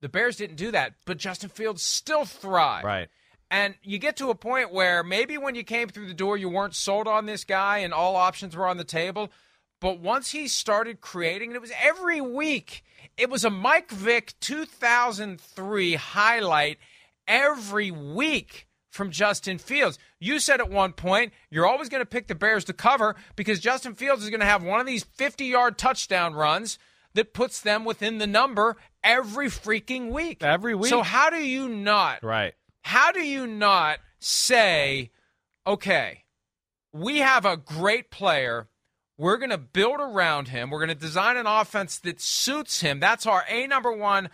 The 0.00 0.08
Bears 0.08 0.36
didn't 0.36 0.56
do 0.56 0.70
that, 0.72 0.94
but 1.06 1.16
Justin 1.16 1.48
Fields 1.48 1.82
still 1.82 2.24
thrived. 2.24 2.84
Right. 2.84 3.08
And 3.54 3.76
you 3.84 3.98
get 3.98 4.16
to 4.16 4.30
a 4.30 4.34
point 4.34 4.72
where 4.72 5.04
maybe 5.04 5.38
when 5.38 5.54
you 5.54 5.62
came 5.62 5.86
through 5.88 6.08
the 6.08 6.12
door, 6.12 6.36
you 6.36 6.48
weren't 6.48 6.74
sold 6.74 7.06
on 7.06 7.26
this 7.26 7.44
guy 7.44 7.78
and 7.78 7.94
all 7.94 8.16
options 8.16 8.56
were 8.56 8.66
on 8.66 8.78
the 8.78 8.84
table. 8.84 9.30
But 9.80 10.00
once 10.00 10.32
he 10.32 10.48
started 10.48 11.00
creating, 11.00 11.50
and 11.50 11.56
it 11.56 11.62
was 11.62 11.70
every 11.80 12.20
week, 12.20 12.82
it 13.16 13.30
was 13.30 13.44
a 13.44 13.50
Mike 13.50 13.92
Vick 13.92 14.34
2003 14.40 15.94
highlight 15.94 16.78
every 17.28 17.92
week 17.92 18.66
from 18.90 19.12
Justin 19.12 19.58
Fields. 19.58 20.00
You 20.18 20.40
said 20.40 20.58
at 20.58 20.68
one 20.68 20.92
point 20.92 21.32
you're 21.48 21.66
always 21.66 21.88
going 21.88 22.02
to 22.02 22.06
pick 22.06 22.26
the 22.26 22.34
Bears 22.34 22.64
to 22.64 22.72
cover 22.72 23.14
because 23.36 23.60
Justin 23.60 23.94
Fields 23.94 24.24
is 24.24 24.30
going 24.30 24.40
to 24.40 24.46
have 24.46 24.64
one 24.64 24.80
of 24.80 24.86
these 24.86 25.04
50 25.04 25.44
yard 25.44 25.78
touchdown 25.78 26.34
runs 26.34 26.76
that 27.14 27.32
puts 27.32 27.60
them 27.60 27.84
within 27.84 28.18
the 28.18 28.26
number 28.26 28.76
every 29.04 29.46
freaking 29.46 30.10
week. 30.10 30.42
Every 30.42 30.74
week. 30.74 30.90
So, 30.90 31.02
how 31.02 31.30
do 31.30 31.36
you 31.36 31.68
not 31.68 32.24
Right. 32.24 32.54
How 32.84 33.12
do 33.12 33.20
you 33.20 33.46
not 33.46 33.98
say, 34.18 35.10
okay, 35.66 36.24
we 36.92 37.18
have 37.18 37.46
a 37.46 37.56
great 37.56 38.10
player. 38.10 38.68
We're 39.16 39.38
going 39.38 39.50
to 39.50 39.58
build 39.58 40.00
around 40.00 40.48
him. 40.48 40.70
We're 40.70 40.84
going 40.84 40.90
to 40.90 40.94
design 40.94 41.38
an 41.38 41.46
offense 41.46 41.98
that 42.00 42.20
suits 42.20 42.82
him. 42.82 43.00
That's 43.00 43.26
our 43.26 43.44
A 43.48 43.66
number 43.66 43.90
one 43.90 44.28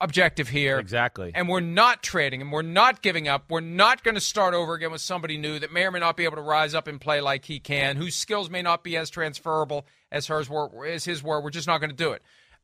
objective 0.00 0.48
here. 0.48 0.78
Exactly. 0.78 1.32
And 1.34 1.50
we're 1.50 1.60
not 1.60 2.02
trading 2.02 2.40
him. 2.40 2.50
We're 2.50 2.62
not 2.62 3.02
giving 3.02 3.28
up. 3.28 3.50
We're 3.50 3.60
not 3.60 4.02
going 4.02 4.14
to 4.14 4.20
start 4.22 4.54
over 4.54 4.72
again 4.72 4.90
with 4.90 5.02
somebody 5.02 5.36
new 5.36 5.58
that 5.58 5.70
may 5.70 5.84
or 5.84 5.90
may 5.90 6.00
not 6.00 6.16
be 6.16 6.24
able 6.24 6.36
to 6.36 6.42
rise 6.42 6.74
up 6.74 6.88
and 6.88 6.98
play 6.98 7.20
like 7.20 7.44
he 7.44 7.60
can, 7.60 7.96
whose 7.96 8.14
skills 8.14 8.48
may 8.48 8.62
not 8.62 8.84
be 8.84 8.96
as 8.96 9.10
transferable 9.10 9.86
as 10.10 10.28
hers 10.28 10.48
were, 10.48 10.86
as 10.86 11.04
his 11.04 11.22
were. 11.22 11.42
We're 11.42 11.50
just 11.50 11.66
not 11.66 11.78
going 11.78 11.90
to 11.90 11.96
do 11.96 12.12
it. 12.12 12.22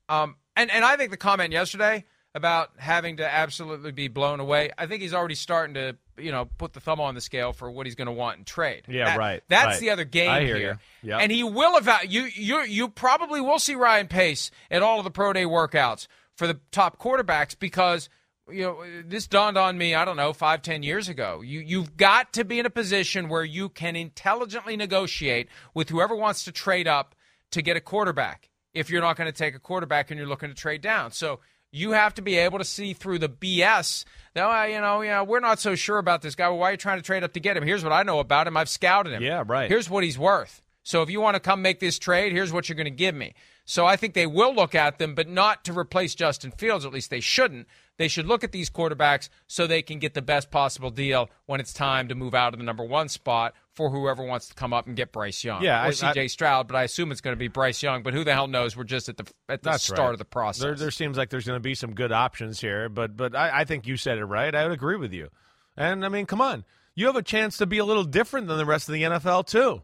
Um, 0.09 0.37
and 0.57 0.71
and 0.71 0.85
I 0.85 0.97
think 0.97 1.11
the 1.11 1.17
comment 1.19 1.53
yesterday 1.53 2.05
about 2.35 2.71
having 2.79 3.19
to 3.19 3.31
absolutely 3.31 3.93
be 3.93 4.09
blown 4.09 4.41
away, 4.41 4.71
I 4.79 4.87
think 4.87 5.03
he's 5.03 5.13
already 5.15 5.35
starting 5.35 5.75
to 5.75 5.97
you 6.17 6.31
know 6.33 6.47
put 6.59 6.73
the 6.73 6.81
thumb 6.81 7.01
on 7.01 7.15
the 7.15 7.21
scale 7.21 7.53
for 7.53 7.71
what 7.71 7.87
he's 7.87 7.95
going 7.95 8.07
to 8.07 8.13
want 8.13 8.39
in 8.39 8.45
trade. 8.45 8.85
Yeah, 8.89 9.05
That- 9.07 9.19
right, 9.19 9.43
That's 9.49 9.67
right. 9.67 9.81
the 9.81 9.91
other 9.91 10.05
game 10.05 10.47
here. 10.47 10.79
Yep. 11.03 11.21
And 11.23 11.33
he 11.33 11.43
will 11.45 11.77
evaluate 11.77 12.37
you. 12.37 12.57
You 12.59 12.63
you 12.65 12.89
probably 12.89 13.41
will 13.41 13.59
see 13.59 13.75
Ryan 13.75 14.09
Pace 14.09 14.51
at 14.71 14.83
all 14.83 14.99
of 14.99 15.05
the 15.05 15.11
pro 15.11 15.33
day 15.33 15.45
workouts 15.45 16.07
for 16.37 16.47
the 16.47 16.59
top 16.71 16.99
quarterbacks 16.99 17.59
because 17.59 18.09
you 18.51 18.63
know 18.63 18.83
this 19.07 19.27
dawned 19.27 19.57
on 19.59 19.77
me. 19.79 19.95
I 19.95 20.05
don't 20.05 20.17
know 20.17 20.33
five 20.33 20.63
ten 20.63 20.83
years 20.83 21.09
ago. 21.09 21.43
You 21.43 21.61
you've 21.61 21.97
got 21.97 22.33
to 22.35 22.45
be 22.45 22.59
in 22.59 22.67
a 22.67 22.71
position 22.71 23.29
where 23.29 23.45
you 23.45 23.69
can 23.69 23.95
intelligently 23.95 24.77
negotiate 24.77 25.49
with 25.75 25.91
whoever 25.91 26.17
wants 26.17 26.45
to 26.45 26.53
trade 26.53 26.89
up 26.89 27.15
to 27.51 27.61
get 27.63 27.77
a 27.77 27.81
quarterback. 27.81 28.49
If 28.75 28.89
you're 28.89 29.03
not 29.03 29.17
going 29.17 29.31
to 29.31 29.37
take 29.37 29.55
a 29.55 29.59
quarterback 29.59 30.11
and 30.11 30.19
you're 30.19 30.29
looking 30.29 30.49
to 30.49 30.55
trade 30.55 30.81
down, 30.81 31.13
so. 31.13 31.41
You 31.73 31.93
have 31.93 32.15
to 32.15 32.23
be 32.23 32.37
able 32.37 32.59
to 32.59 32.65
see 32.65 32.93
through 32.93 33.19
the 33.19 33.31
BS. 33.31 34.05
Now, 34.37 34.65
you 34.65 34.81
know, 34.81 35.01
yeah, 35.01 35.23
we're 35.23 35.41
not 35.41 35.59
so 35.59 35.75
sure 35.75 35.97
about 35.97 36.21
this 36.21 36.35
guy. 36.35 36.49
Well, 36.49 36.59
why 36.59 36.69
are 36.69 36.73
you 36.73 36.77
trying 36.77 36.99
to 36.99 37.03
trade 37.03 37.25
up 37.25 37.33
to 37.33 37.41
get 37.41 37.57
him? 37.57 37.63
Here's 37.63 37.83
what 37.83 37.93
I 37.93 38.03
know 38.03 38.19
about 38.19 38.47
him. 38.47 38.57
I've 38.59 38.69
scouted 38.69 39.15
him. 39.15 39.23
Yeah, 39.23 39.43
right. 39.47 39.71
Here's 39.71 39.89
what 39.89 40.05
he's 40.05 40.19
worth. 40.19 40.61
So 40.83 41.01
if 41.01 41.09
you 41.09 41.21
want 41.21 41.35
to 41.35 41.41
come 41.41 41.63
make 41.63 41.81
this 41.81 41.99
trade, 41.99 42.33
here's 42.33 42.53
what 42.53 42.69
you're 42.69 42.77
going 42.77 42.85
to 42.85 42.91
give 42.91 43.15
me. 43.15 43.35
So 43.65 43.87
I 43.87 43.97
think 43.97 44.15
they 44.15 44.27
will 44.27 44.55
look 44.55 44.75
at 44.75 44.99
them, 44.99 45.15
but 45.15 45.29
not 45.29 45.65
to 45.65 45.79
replace 45.79 46.15
Justin 46.15 46.51
Fields. 46.51 46.85
At 46.85 46.93
least 46.93 47.11
they 47.11 47.21
shouldn't. 47.21 47.67
They 48.03 48.09
should 48.09 48.27
look 48.27 48.43
at 48.43 48.51
these 48.51 48.69
quarterbacks 48.69 49.29
so 49.47 49.69
they 49.69 49.81
can 49.81 50.01
get 50.01 50.13
the 50.13 50.23
best 50.23 50.51
possible 50.51 50.91
deal 50.91 51.31
when 51.47 51.61
it's 51.61 51.73
time 51.73 52.09
to 52.09 52.17
move 52.17 52.35
out 52.35 52.53
of 52.53 52.59
the 52.59 52.65
number 52.65 52.83
one 52.83 53.09
spot 53.09 53.55
for 53.75 53.91
whoever 53.91 54.25
wants 54.25 54.49
to 54.49 54.55
come 54.55 54.73
up 54.73 54.89
and 54.89 54.97
get 54.97 55.13
Bryce 55.13 55.45
Young 55.45 55.63
Yeah, 55.63 55.85
or 55.85 55.87
I- 55.87 55.91
C.J. 55.93 56.23
I- 56.23 56.27
Stroud. 56.27 56.67
But 56.67 56.75
I 56.75 56.83
assume 56.83 57.13
it's 57.13 57.21
going 57.21 57.37
to 57.37 57.39
be 57.39 57.47
Bryce 57.47 57.81
Young. 57.81 58.03
But 58.03 58.13
who 58.13 58.25
the 58.25 58.35
hell 58.35 58.49
knows? 58.49 58.77
We're 58.77 58.83
just 58.83 59.09
at 59.09 59.19
the 59.19 59.33
at 59.49 59.63
the 59.63 59.79
start 59.79 60.01
right. 60.01 60.13
of 60.15 60.19
the 60.19 60.25
process. 60.25 60.63
There, 60.65 60.75
there 60.75 60.91
seems 60.91 61.17
like 61.17 61.31
there's 61.31 61.47
going 61.47 61.55
to 61.59 61.63
be 61.63 61.77
some 61.77 61.95
good 61.95 62.11
options 62.11 62.61
here, 62.61 62.89
but 62.89 63.17
but 63.17 63.37
I, 63.37 63.61
I 63.61 63.65
think 63.67 63.87
you 63.87 63.97
said 63.97 64.19
it 64.19 64.25
right. 64.25 64.53
I 64.53 64.65
would 64.65 64.73
agree 64.73 64.97
with 64.97 65.13
you. 65.13 65.29
And 65.77 66.05
I 66.05 66.09
mean, 66.09 66.27
come 66.27 66.41
on, 66.41 66.65
you 66.97 67.07
have 67.07 67.15
a 67.15 67.23
chance 67.23 67.59
to 67.59 67.67
be 67.67 67.79
a 67.79 67.85
little 67.85 68.03
different 68.03 68.49
than 68.49 68.59
the 68.59 68.67
rest 68.67 68.89
of 68.89 68.95
the 68.95 69.03
NFL 69.05 69.47
too. 69.47 69.81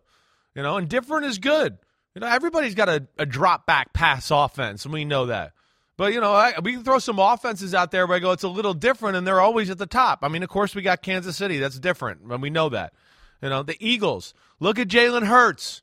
You 0.57 0.64
know, 0.64 0.77
and 0.77 0.89
different 0.89 1.27
is 1.27 1.39
good. 1.39 1.79
You 2.16 2.23
know, 2.23 2.27
everybody's 2.27 2.75
got 2.75 2.89
a, 2.89 3.07
a 3.16 3.27
drop 3.27 3.64
back 3.64 3.93
pass 3.93 4.33
offense, 4.33 4.85
and 4.85 4.93
we 4.93 5.05
know 5.05 5.27
that. 5.27 5.53
But 5.99 6.14
you 6.14 6.20
know, 6.20 6.32
I, 6.32 6.55
we 6.62 6.72
can 6.72 6.84
throw 6.84 7.01
some 7.01 7.18
offenses 7.18 7.74
out 7.74 7.90
there 7.90 8.07
where 8.07 8.16
I 8.16 8.20
go, 8.20 8.30
it's 8.30 8.44
a 8.44 8.49
little 8.49 8.72
different, 8.72 9.16
and 9.16 9.26
they're 9.26 9.40
always 9.40 9.68
at 9.68 9.78
the 9.78 9.86
top. 9.86 10.20
I 10.22 10.28
mean, 10.28 10.44
of 10.44 10.49
course, 10.49 10.74
we 10.74 10.80
got 10.80 11.03
Kansas 11.03 11.36
City, 11.36 11.59
that's 11.59 11.78
different, 11.78 12.22
and 12.22 12.40
we 12.40 12.51
know 12.51 12.68
that. 12.70 12.94
You 13.42 13.49
know, 13.51 13.64
the 13.64 13.76
Eagles. 13.80 14.32
Look 14.61 14.78
at 14.78 14.86
Jalen 14.86 15.26
Hurts. 15.26 15.82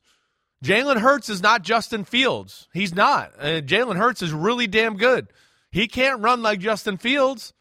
Jalen 0.64 1.00
Hurts 1.00 1.28
is 1.28 1.42
not 1.42 1.62
Justin 1.62 2.04
Fields. 2.04 2.66
He's 2.72 2.94
not. 2.94 3.34
Uh, 3.38 3.60
Jalen 3.60 3.96
Hurts 3.96 4.22
is 4.22 4.32
really 4.32 4.66
damn 4.66 4.96
good. 4.96 5.28
He 5.70 5.86
can't 5.86 6.22
run 6.22 6.40
like 6.42 6.60
Justin 6.60 6.96
Fields. 6.96 7.52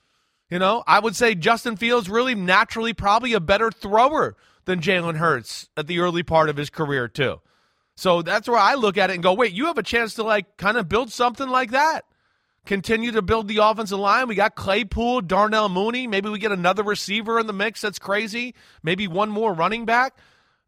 You 0.49 0.57
know, 0.59 0.81
I 0.87 0.99
would 0.99 1.15
say 1.15 1.35
Justin 1.35 1.75
Fields 1.75 2.09
really 2.09 2.35
naturally 2.35 2.93
probably 2.93 3.33
a 3.33 3.41
better 3.41 3.69
thrower 3.69 4.37
than 4.63 4.79
Jalen 4.79 5.17
Hurts 5.17 5.67
at 5.75 5.87
the 5.87 5.99
early 5.99 6.23
part 6.23 6.47
of 6.47 6.55
his 6.55 6.69
career 6.69 7.09
too. 7.09 7.41
So 7.97 8.21
that's 8.21 8.47
where 8.47 8.59
I 8.59 8.75
look 8.75 8.97
at 8.97 9.09
it 9.09 9.13
and 9.13 9.23
go, 9.23 9.33
wait, 9.33 9.51
you 9.51 9.65
have 9.65 9.77
a 9.77 9.83
chance 9.83 10.13
to 10.13 10.23
like 10.23 10.55
kind 10.55 10.77
of 10.77 10.87
build 10.87 11.11
something 11.11 11.49
like 11.49 11.71
that. 11.71 12.05
Continue 12.65 13.11
to 13.11 13.21
build 13.21 13.47
the 13.47 13.57
offensive 13.57 13.99
line. 13.99 14.27
We 14.27 14.35
got 14.35 14.55
Claypool, 14.55 15.21
Darnell 15.21 15.69
Mooney. 15.69 16.07
Maybe 16.07 16.29
we 16.29 16.39
get 16.39 16.51
another 16.51 16.83
receiver 16.83 17.39
in 17.39 17.47
the 17.47 17.53
mix 17.53 17.81
that's 17.81 17.99
crazy. 17.99 18.55
Maybe 18.81 19.07
one 19.07 19.29
more 19.29 19.53
running 19.53 19.85
back. 19.85 20.17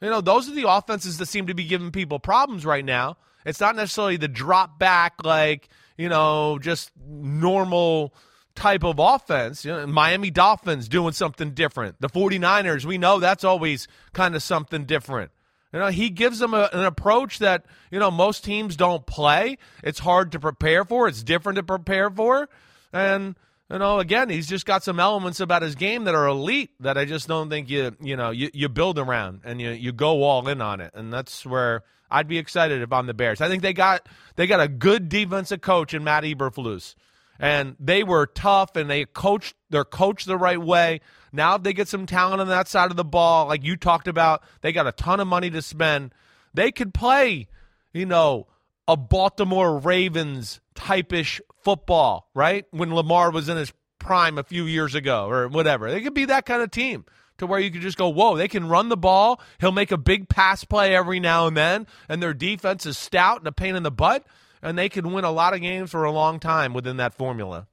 You 0.02 0.10
know, 0.12 0.22
those 0.22 0.48
are 0.48 0.54
the 0.54 0.70
offenses 0.70 1.18
that 1.18 1.26
seem 1.26 1.48
to 1.48 1.56
be 1.56 1.64
giving 1.64 1.92
people 1.92 2.20
problems 2.20 2.66
right 2.66 2.86
now. 2.86 3.18
It's 3.46 3.60
not 3.60 3.76
necessarily 3.76 4.18
the 4.18 4.28
drop 4.28 4.78
back, 4.78 5.24
like, 5.24 5.70
you 5.98 6.10
know, 6.10 6.60
just 6.60 6.92
normal 7.04 8.14
type 8.54 8.84
of 8.84 9.00
offense. 9.00 9.66
You 9.66 9.72
know, 9.72 9.88
Miami 9.88 10.30
Dolphins 10.30 10.88
doing 10.88 11.14
something 11.14 11.52
different. 11.52 11.96
The 12.00 12.10
49ers, 12.10 12.86
we 12.86 13.00
know 13.00 13.20
that's 13.20 13.44
always 13.44 13.88
kind 14.14 14.36
of 14.36 14.44
something 14.44 14.86
different. 14.86 15.32
You 15.78 15.84
know, 15.84 15.90
he 15.90 16.10
gives 16.10 16.40
them 16.40 16.56
a, 16.56 16.72
an 16.74 16.86
approach 16.86 17.38
that, 17.38 17.68
you 17.92 18.00
know, 18.00 18.10
most 18.10 18.44
teams 18.44 18.76
don't 18.76 19.06
play. 19.06 19.60
It's 19.84 20.00
hard 20.00 20.32
to 20.32 20.40
prepare 20.40 20.84
for. 20.84 21.08
It's 21.08 21.22
different 21.22 21.58
to 21.58 21.64
prepare 21.64 22.10
for. 22.10 22.50
And, 22.92 23.36
you 23.70 23.78
know, 23.78 24.00
again, 24.00 24.28
he's 24.32 24.48
just 24.48 24.66
got 24.66 24.84
some 24.84 25.00
elements 25.00 25.40
about 25.40 25.62
his 25.62 25.76
game 25.76 26.06
that 26.06 26.16
are 26.16 26.26
elite 26.26 26.72
that 26.80 26.98
I 26.98 27.06
just 27.06 27.28
don't 27.28 27.52
think 27.52 27.70
you, 27.70 27.96
you 28.02 28.16
know, 28.16 28.32
you, 28.32 28.50
you 28.56 28.70
build 28.70 28.98
around 28.98 29.42
and 29.44 29.62
you, 29.62 29.70
you 29.70 29.92
go 29.92 30.24
all 30.24 30.48
in 30.48 30.62
on 30.62 30.82
it. 30.82 30.94
And 30.96 31.14
that's 31.14 31.46
where 31.46 31.84
I'd 32.10 32.28
be 32.28 32.40
excited 32.40 32.82
if 32.82 32.92
I'm 32.92 33.06
the 33.06 33.14
Bears. 33.14 33.40
I 33.40 33.48
think 33.48 33.62
they 33.62 33.74
got 33.74 34.10
they 34.36 34.48
got 34.48 34.60
a 34.60 34.68
good 34.68 35.10
defensive 35.10 35.62
coach 35.62 35.94
in 35.94 36.04
Matt 36.04 36.24
Eberflus. 36.24 36.96
And 37.40 37.76
they 37.80 38.04
were 38.04 38.26
tough 38.26 38.76
and 38.76 38.90
they 38.90 39.06
coached 39.06 39.54
they're 39.70 39.86
coached 39.86 40.26
the 40.26 40.38
right 40.38 40.60
way. 40.60 41.02
Now 41.38 41.56
if 41.56 41.64
they 41.64 41.72
get 41.72 41.88
some 41.88 42.08
talent 42.08 42.42
on 42.42 42.48
that 42.48 42.68
side 42.68 42.90
of 42.90 42.98
the 42.98 43.06
ball, 43.06 43.46
like 43.48 43.64
you 43.64 43.78
talked 43.78 44.08
about, 44.08 44.44
they 44.62 44.72
got 44.72 44.88
a 44.88 44.92
ton 44.92 45.20
of 45.20 45.28
money 45.28 45.52
to 45.52 45.62
spend. 45.62 46.12
They 46.54 46.72
could 46.72 46.96
play, 46.96 47.48
you 47.94 48.08
know, 48.08 48.48
a 48.88 48.98
Baltimore 48.98 49.78
Ravens 49.78 50.60
type-ish 50.74 51.40
football, 51.64 52.30
right? 52.34 52.66
When 52.72 52.94
Lamar 52.94 53.30
was 53.30 53.50
in 53.50 53.58
his 53.58 53.72
prime 54.00 54.40
a 54.40 54.44
few 54.44 54.66
years 54.66 54.96
ago 54.96 55.30
or 55.30 55.48
whatever. 55.48 55.92
They 55.92 56.02
could 56.02 56.16
be 56.16 56.26
that 56.26 56.48
kind 56.48 56.64
of 56.64 56.72
team 56.72 57.06
to 57.38 57.46
where 57.46 57.60
you 57.60 57.70
could 57.70 57.82
just 57.82 58.00
go, 58.00 58.10
whoa, 58.10 58.36
they 58.36 58.48
can 58.48 58.68
run 58.68 58.90
the 58.90 58.98
ball. 58.98 59.40
He'll 59.60 59.72
make 59.72 59.92
a 59.92 59.98
big 59.98 60.30
pass 60.30 60.64
play 60.64 60.96
every 60.96 61.20
now 61.20 61.46
and 61.46 61.56
then, 61.56 61.86
and 62.10 62.22
their 62.22 62.34
defense 62.34 62.88
is 62.88 62.98
stout 62.98 63.40
and 63.40 63.48
a 63.48 63.52
pain 63.52 63.76
in 63.76 63.84
the 63.84 63.92
butt, 63.92 64.26
and 64.64 64.76
they 64.76 64.90
can 64.90 65.14
win 65.14 65.24
a 65.24 65.32
lot 65.32 65.54
of 65.54 65.62
games 65.62 65.92
for 65.92 66.04
a 66.04 66.12
long 66.12 66.40
time 66.40 66.74
within 66.74 66.98
that 66.98 67.14
formula. 67.14 67.68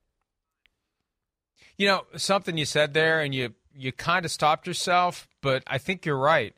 You 1.77 1.89
know, 1.89 2.07
something 2.16 2.57
you 2.57 2.64
said 2.64 2.95
there, 2.95 3.20
and 3.20 3.35
you 3.35 3.55
you 3.77 3.93
kind 3.93 4.25
of 4.25 4.31
stopped 4.31 4.66
yourself, 4.66 5.27
but 5.41 5.62
I 5.66 5.79
think 5.79 6.07
you're 6.07 6.18
right. 6.18 6.55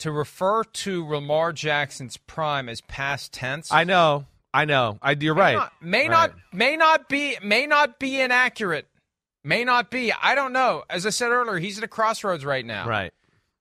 To 0.00 0.12
refer 0.12 0.62
to 0.64 1.06
Lamar 1.06 1.52
Jackson's 1.52 2.16
prime 2.16 2.68
as 2.68 2.80
past 2.82 3.32
tense, 3.32 3.72
I 3.72 3.84
know, 3.84 4.26
I 4.52 4.64
know. 4.66 4.98
I, 5.00 5.12
you're 5.18 5.34
may 5.34 5.40
right. 5.40 5.54
Not, 5.56 5.72
may 5.80 6.00
Right. 6.08 6.10
not 6.10 6.34
may 6.52 6.76
not 6.76 7.08
be 7.08 7.36
may 7.42 7.66
not 7.66 7.98
be 7.98 8.20
inaccurate. 8.20 8.86
May 9.42 9.64
not 9.64 9.90
be. 9.90 10.12
I 10.12 10.34
don't 10.34 10.52
know. 10.52 10.84
As 10.90 11.06
I 11.06 11.10
said 11.10 11.30
earlier, 11.30 11.58
he's 11.58 11.78
at 11.78 11.84
a 11.84 11.88
crossroads 11.88 12.44
right 12.44 12.64
now. 12.64 12.86
Right. 12.88 13.12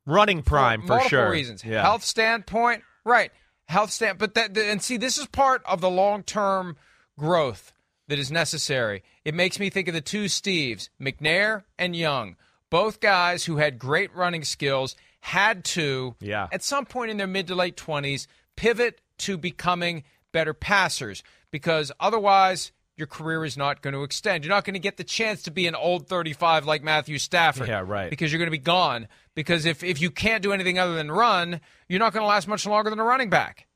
Running 0.06 0.42
prime 0.44 0.82
for, 0.82 0.88
multiple 0.88 1.10
sure. 1.10 1.30
reasons. 1.30 1.64
Yeah. 1.64 1.82
Health 1.82 2.04
standpoint, 2.04 2.84
right? 3.06 3.32
Health 3.68 3.92
stand, 3.92 4.18
but 4.18 4.36
that 4.36 4.58
and 4.58 4.82
see, 4.82 4.98
this 4.98 5.18
is 5.18 5.26
part 5.28 5.62
of 5.66 5.82
the 5.82 5.90
long 5.90 6.24
term 6.24 6.76
growth 7.18 7.72
that 8.08 8.20
is 8.20 8.32
necessary. 8.32 9.04
It 9.24 9.34
makes 9.34 9.60
me 9.60 9.70
think 9.70 9.88
of 9.88 9.94
the 9.94 10.02
two 10.02 10.26
Steves, 10.26 10.90
McNair 11.02 11.64
and 11.78 11.96
Young, 11.96 12.36
both 12.70 13.00
guys 13.00 13.46
who 13.46 13.58
had 13.58 13.80
great 13.80 14.14
running 14.16 14.44
skills, 14.44 14.96
had 15.22 15.64
to 15.66 16.16
Yeah. 16.20 16.48
at 16.52 16.64
some 16.64 16.86
point 16.86 17.12
in 17.12 17.18
their 17.18 17.28
mid 17.28 17.48
to 17.48 17.56
late 17.56 17.76
twenties 17.78 18.28
pivot 18.56 19.02
to 19.20 19.38
becoming 19.38 20.04
better 20.32 20.54
passers 20.54 21.24
because 21.52 21.92
otherwise. 22.00 22.72
Your 22.98 23.08
career 23.08 23.44
is 23.44 23.58
not 23.58 23.82
going 23.82 23.94
to 23.94 24.04
extend. 24.04 24.46
You're 24.46 24.54
not 24.56 24.64
going 24.64 24.76
to 24.76 24.80
get 24.80 24.96
the 24.96 25.04
chance 25.04 25.44
to 25.44 25.52
be 25.52 25.68
an 25.68 25.76
old 25.76 26.08
35 26.08 26.66
like 26.66 26.82
Matthew 26.82 27.18
Stafford 27.18 27.68
Yeah, 27.68 27.84
right. 27.86 28.10
because 28.10 28.32
you're 28.32 28.38
going 28.40 28.48
to 28.48 28.52
be 28.52 28.58
gone. 28.58 29.10
Because 29.34 29.66
if, 29.66 29.84
if 29.84 30.00
you 30.02 30.10
can't 30.10 30.42
do 30.42 30.54
anything 30.54 30.80
other 30.80 30.96
than 30.96 31.12
run, 31.12 31.60
you're 31.90 32.00
not 32.00 32.14
going 32.14 32.22
to 32.24 32.28
last 32.28 32.48
much 32.48 32.66
longer 32.66 32.90
than 32.90 32.98
a 33.00 33.04
running 33.04 33.30
back. 33.30 33.68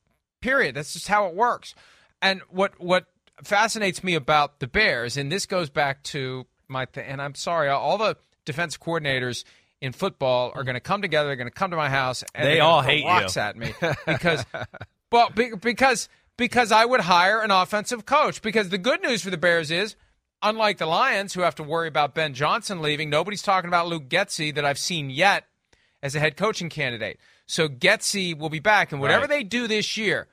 Period. 0.41 0.73
That's 0.73 0.93
just 0.93 1.09
how 1.09 1.25
it 1.27 1.35
works. 1.35 1.75
And 2.21 2.39
what 2.47 2.79
what 2.79 3.07
fascinates 3.43 4.03
me 4.03 4.15
about 4.15 4.59
the 4.59 4.67
Bears, 4.67 5.17
and 5.17 5.31
this 5.31 5.45
goes 5.45 5.69
back 5.69 6.03
to 6.03 6.45
my 6.67 6.85
th- 6.85 7.05
and 7.09 7.21
I'm 7.21 7.35
sorry, 7.35 7.69
all 7.69 7.97
the 7.97 8.17
defense 8.45 8.77
coordinators 8.77 9.43
in 9.81 9.91
football 9.93 10.51
are 10.55 10.63
going 10.63 10.75
to 10.75 10.79
come 10.81 11.01
together. 11.01 11.27
They're 11.29 11.35
going 11.35 11.47
to 11.47 11.53
come 11.53 11.71
to 11.71 11.77
my 11.77 11.89
house 11.89 12.23
and 12.35 12.45
They 12.47 12.59
all 12.59 12.81
hate 12.81 13.03
you. 13.03 13.41
at 13.41 13.55
me 13.57 13.73
because 14.05 14.45
well 15.11 15.29
be- 15.29 15.51
because 15.59 16.09
because 16.37 16.71
I 16.71 16.85
would 16.85 17.01
hire 17.01 17.41
an 17.41 17.51
offensive 17.51 18.05
coach. 18.05 18.41
Because 18.41 18.69
the 18.69 18.77
good 18.77 19.01
news 19.01 19.21
for 19.23 19.29
the 19.29 19.37
Bears 19.37 19.71
is 19.71 19.95
unlike 20.41 20.77
the 20.77 20.85
Lions, 20.85 21.33
who 21.33 21.41
have 21.41 21.55
to 21.55 21.63
worry 21.63 21.87
about 21.87 22.13
Ben 22.15 22.33
Johnson 22.33 22.81
leaving, 22.81 23.09
nobody's 23.09 23.41
talking 23.41 23.67
about 23.67 23.87
Luke 23.87 24.07
Getsy 24.09 24.53
that 24.55 24.63
I've 24.65 24.79
seen 24.79 25.09
yet 25.09 25.45
as 26.01 26.15
a 26.15 26.19
head 26.19 26.37
coaching 26.37 26.69
candidate. 26.69 27.19
So 27.45 27.67
Getsy 27.67 28.37
will 28.37 28.49
be 28.49 28.59
back, 28.59 28.91
and 28.91 29.01
whatever 29.01 29.21
Right. 29.21 29.29
they 29.29 29.43
do 29.43 29.67
this 29.67 29.97
year, 29.97 30.27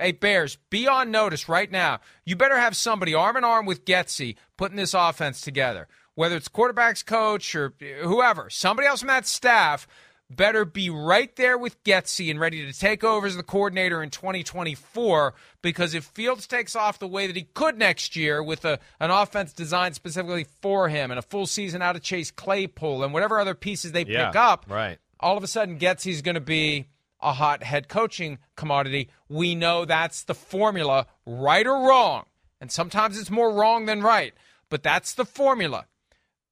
hey 0.00 0.12
Bears, 0.12 0.56
be 0.70 0.88
on 0.88 1.10
notice 1.10 1.48
right 1.48 1.70
now. 1.70 2.00
You 2.24 2.36
better 2.36 2.58
have 2.58 2.76
somebody 2.76 3.14
arm 3.14 3.36
in 3.36 3.44
arm 3.44 3.66
with 3.66 3.84
Getsy 3.84 4.36
putting 4.56 4.76
this 4.76 4.94
offense 4.94 5.40
together. 5.40 5.88
Whether 6.14 6.36
it's 6.36 6.48
quarterbacks 6.48 7.04
coach 7.04 7.54
or 7.54 7.72
whoever, 8.02 8.50
somebody 8.50 8.88
else 8.88 9.00
from 9.00 9.08
that 9.08 9.26
staff 9.26 9.86
better 10.28 10.64
be 10.64 10.88
right 10.90 11.34
there 11.36 11.58
with 11.58 11.82
Getsy 11.82 12.30
and 12.30 12.38
ready 12.38 12.64
to 12.64 12.78
take 12.78 13.02
over 13.02 13.26
as 13.26 13.36
the 13.36 13.42
coordinator 13.42 14.02
in 14.02 14.10
2024 14.10 15.34
because 15.60 15.94
if 15.94 16.04
Fields 16.04 16.46
takes 16.46 16.76
off 16.76 16.98
the 16.98 17.08
way 17.08 17.26
that 17.26 17.34
he 17.36 17.42
could 17.42 17.76
next 17.76 18.14
year 18.14 18.42
with 18.42 18.64
a, 18.64 18.78
an 19.00 19.10
offense 19.10 19.52
designed 19.52 19.94
specifically 19.96 20.46
for 20.62 20.88
him 20.88 21.10
and 21.10 21.18
a 21.18 21.22
full 21.22 21.46
season 21.46 21.82
out 21.82 21.96
of 21.96 22.02
Chase 22.02 22.30
Claypool 22.30 23.02
and 23.02 23.12
whatever 23.12 23.40
other 23.40 23.54
pieces 23.54 23.92
they 23.92 24.04
Yeah, 24.04 24.28
pick 24.28 24.36
up, 24.36 24.66
right. 24.68 24.98
all 25.18 25.36
of 25.36 25.42
a 25.42 25.48
sudden 25.48 25.78
Getsy's 25.78 26.22
going 26.22 26.36
to 26.36 26.40
be 26.40 26.86
a 27.22 27.34
hot 27.34 27.62
head 27.62 27.88
coaching 27.88 28.38
commodity. 28.56 29.08
We 29.28 29.54
know 29.54 29.84
that's 29.84 30.22
the 30.22 30.34
formula, 30.34 31.06
right 31.26 31.66
or 31.66 31.88
wrong. 31.88 32.24
And 32.60 32.70
sometimes 32.70 33.18
it's 33.18 33.30
more 33.30 33.52
wrong 33.52 33.86
than 33.86 34.02
right, 34.02 34.34
but 34.68 34.82
that's 34.82 35.14
the 35.14 35.24
formula 35.24 35.86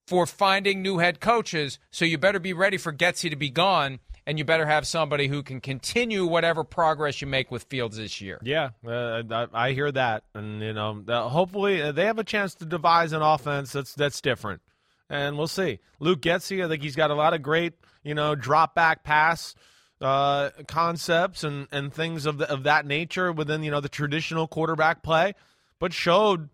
for 0.06 0.26
finding 0.26 0.80
new 0.80 0.98
head 0.98 1.20
coaches. 1.20 1.78
So 1.90 2.04
you 2.04 2.16
better 2.16 2.38
be 2.38 2.54
ready 2.54 2.78
for 2.78 2.92
Getsy 2.92 3.28
to 3.28 3.36
be 3.36 3.50
gone, 3.50 4.00
and 4.26 4.38
you 4.38 4.44
better 4.44 4.64
have 4.64 4.86
somebody 4.86 5.26
who 5.26 5.42
can 5.42 5.60
continue 5.60 6.26
whatever 6.26 6.64
progress 6.64 7.20
you 7.20 7.26
make 7.26 7.50
with 7.50 7.64
Fields 7.64 7.98
this 7.98 8.20
year. 8.20 8.38
Yeah, 8.42 8.70
uh, 8.86 9.22
I, 9.30 9.46
I 9.52 9.72
hear 9.72 9.92
that, 9.92 10.24
and 10.34 10.62
you 10.62 10.72
know, 10.72 11.04
uh, 11.06 11.28
hopefully 11.28 11.82
uh, 11.82 11.92
they 11.92 12.06
have 12.06 12.18
a 12.18 12.24
chance 12.24 12.54
to 12.56 12.64
devise 12.64 13.12
an 13.12 13.20
offense 13.20 13.72
that's 13.72 13.94
that's 13.94 14.22
different, 14.22 14.62
and 15.10 15.36
we'll 15.36 15.46
see. 15.46 15.80
Luke 16.00 16.22
Getsy, 16.22 16.64
I 16.64 16.68
think 16.68 16.82
he's 16.82 16.96
got 16.96 17.10
a 17.10 17.14
lot 17.14 17.34
of 17.34 17.42
great, 17.42 17.74
you 18.02 18.14
know, 18.14 18.34
drop 18.34 18.74
back 18.74 19.04
pass 19.04 19.54
uh, 20.00 20.50
concepts 20.66 21.44
and 21.44 21.68
and 21.72 21.92
things 21.92 22.26
of 22.26 22.38
the, 22.38 22.50
of 22.50 22.62
that 22.64 22.86
nature 22.86 23.32
within 23.32 23.62
you 23.62 23.70
know 23.70 23.80
the 23.80 23.88
traditional 23.88 24.46
quarterback 24.46 25.02
play, 25.02 25.34
but 25.78 25.92
showed. 25.92 26.48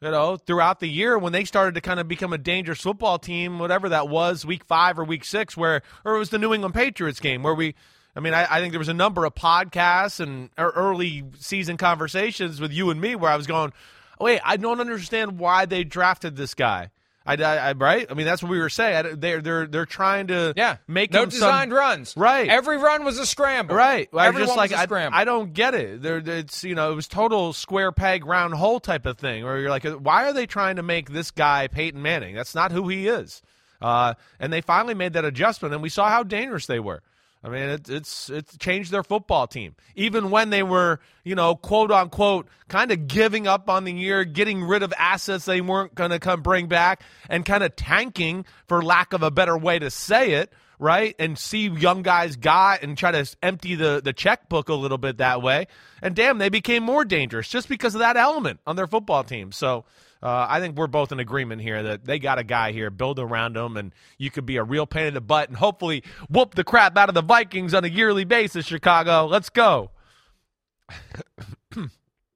You 0.00 0.12
know, 0.12 0.36
throughout 0.36 0.78
the 0.78 0.86
year 0.86 1.18
when 1.18 1.32
they 1.32 1.42
started 1.42 1.74
to 1.74 1.80
kind 1.80 1.98
of 1.98 2.06
become 2.06 2.32
a 2.32 2.38
dangerous 2.38 2.80
football 2.80 3.18
team, 3.18 3.58
whatever 3.58 3.88
that 3.88 4.08
was, 4.08 4.46
week 4.46 4.64
five 4.64 4.96
or 4.96 5.02
week 5.02 5.24
six, 5.24 5.56
where 5.56 5.82
or 6.04 6.14
it 6.14 6.20
was 6.20 6.30
the 6.30 6.38
New 6.38 6.54
England 6.54 6.72
Patriots 6.72 7.18
game 7.18 7.42
where 7.42 7.52
we 7.52 7.74
I 8.18 8.20
mean, 8.20 8.34
I, 8.34 8.46
I 8.50 8.60
think 8.60 8.72
there 8.72 8.80
was 8.80 8.88
a 8.88 8.94
number 8.94 9.24
of 9.24 9.34
podcasts 9.34 10.18
and 10.18 10.50
er, 10.58 10.72
early 10.74 11.24
season 11.38 11.76
conversations 11.76 12.60
with 12.60 12.72
you 12.72 12.90
and 12.90 13.00
me 13.00 13.14
where 13.14 13.30
I 13.30 13.36
was 13.36 13.46
going, 13.46 13.72
wait, 14.18 14.40
I 14.44 14.56
don't 14.56 14.80
understand 14.80 15.38
why 15.38 15.66
they 15.66 15.84
drafted 15.84 16.36
this 16.36 16.54
guy. 16.54 16.90
I, 17.28 17.34
I, 17.34 17.56
I, 17.56 17.72
right? 17.72 18.06
I 18.10 18.14
mean, 18.14 18.24
that's 18.24 18.42
what 18.42 18.50
we 18.50 18.58
were 18.58 18.70
saying. 18.70 19.20
They're 19.20 19.42
they're 19.42 19.66
they're 19.66 19.86
trying 19.86 20.28
to 20.28 20.54
yeah 20.56 20.78
make 20.86 21.12
no 21.12 21.26
designed 21.26 21.70
some, 21.70 21.78
runs. 21.78 22.14
Right. 22.16 22.48
Every 22.48 22.78
run 22.78 23.04
was 23.04 23.18
a 23.18 23.26
scramble. 23.26 23.74
Right. 23.74 24.08
I 24.14 24.32
just 24.32 24.56
like 24.56 24.70
was 24.70 24.78
a 24.78 24.82
I, 24.82 24.84
scramble. 24.84 25.18
I 25.18 25.24
don't 25.24 25.52
get 25.52 25.74
it. 25.74 26.00
There, 26.00 26.16
it's 26.18 26.64
you 26.64 26.74
know 26.74 26.90
it 26.90 26.94
was 26.94 27.06
total 27.06 27.52
square 27.52 27.92
peg 27.92 28.24
round 28.24 28.54
hole 28.54 28.80
type 28.80 29.04
of 29.04 29.18
thing. 29.18 29.44
Where 29.44 29.58
you're 29.58 29.70
like, 29.70 29.84
why 29.84 30.24
are 30.28 30.32
they 30.32 30.46
trying 30.46 30.76
to 30.76 30.82
make 30.82 31.10
this 31.10 31.30
guy 31.30 31.68
Peyton 31.68 32.00
Manning? 32.00 32.34
That's 32.34 32.54
not 32.54 32.72
who 32.72 32.88
he 32.88 33.08
is. 33.08 33.42
Uh, 33.80 34.14
and 34.40 34.52
they 34.52 34.60
finally 34.60 34.94
made 34.94 35.12
that 35.12 35.24
adjustment, 35.24 35.74
and 35.74 35.82
we 35.82 35.88
saw 35.88 36.08
how 36.08 36.22
dangerous 36.22 36.66
they 36.66 36.80
were. 36.80 37.02
I 37.42 37.48
mean, 37.48 37.68
it, 37.68 37.88
it's 37.88 38.30
it's 38.30 38.56
changed 38.56 38.90
their 38.90 39.04
football 39.04 39.46
team. 39.46 39.76
Even 39.94 40.30
when 40.30 40.50
they 40.50 40.62
were, 40.62 41.00
you 41.22 41.34
know, 41.36 41.54
quote 41.54 41.92
unquote, 41.92 42.48
kind 42.68 42.90
of 42.90 43.06
giving 43.06 43.46
up 43.46 43.70
on 43.70 43.84
the 43.84 43.92
year, 43.92 44.24
getting 44.24 44.64
rid 44.64 44.82
of 44.82 44.92
assets 44.98 45.44
they 45.44 45.60
weren't 45.60 45.94
going 45.94 46.10
to 46.10 46.18
come 46.18 46.42
bring 46.42 46.66
back, 46.66 47.02
and 47.28 47.44
kind 47.44 47.62
of 47.62 47.76
tanking, 47.76 48.44
for 48.66 48.82
lack 48.82 49.12
of 49.12 49.22
a 49.22 49.30
better 49.30 49.56
way 49.56 49.78
to 49.78 49.88
say 49.88 50.32
it, 50.32 50.52
right? 50.80 51.14
And 51.20 51.38
see 51.38 51.68
young 51.68 52.02
guys 52.02 52.34
got 52.34 52.82
and 52.82 52.98
try 52.98 53.12
to 53.12 53.36
empty 53.40 53.76
the 53.76 54.00
the 54.02 54.12
checkbook 54.12 54.68
a 54.68 54.74
little 54.74 54.98
bit 54.98 55.18
that 55.18 55.40
way. 55.40 55.68
And 56.02 56.16
damn, 56.16 56.38
they 56.38 56.48
became 56.48 56.82
more 56.82 57.04
dangerous 57.04 57.48
just 57.48 57.68
because 57.68 57.94
of 57.94 58.00
that 58.00 58.16
element 58.16 58.58
on 58.66 58.74
their 58.76 58.88
football 58.88 59.22
team. 59.24 59.52
So. 59.52 59.84
Uh, 60.22 60.46
I 60.48 60.60
think 60.60 60.76
we're 60.76 60.88
both 60.88 61.12
in 61.12 61.20
agreement 61.20 61.62
here 61.62 61.82
that 61.82 62.04
they 62.04 62.18
got 62.18 62.38
a 62.38 62.44
guy 62.44 62.72
here, 62.72 62.90
build 62.90 63.18
around 63.18 63.56
him, 63.56 63.76
and 63.76 63.94
you 64.16 64.30
could 64.30 64.46
be 64.46 64.56
a 64.56 64.64
real 64.64 64.86
pain 64.86 65.06
in 65.06 65.14
the 65.14 65.20
butt 65.20 65.48
and 65.48 65.56
hopefully 65.56 66.02
whoop 66.28 66.54
the 66.54 66.64
crap 66.64 66.96
out 66.96 67.08
of 67.08 67.14
the 67.14 67.22
Vikings 67.22 67.74
on 67.74 67.84
a 67.84 67.88
yearly 67.88 68.24
basis, 68.24 68.66
Chicago. 68.66 69.26
Let's 69.26 69.48
go. 69.48 69.90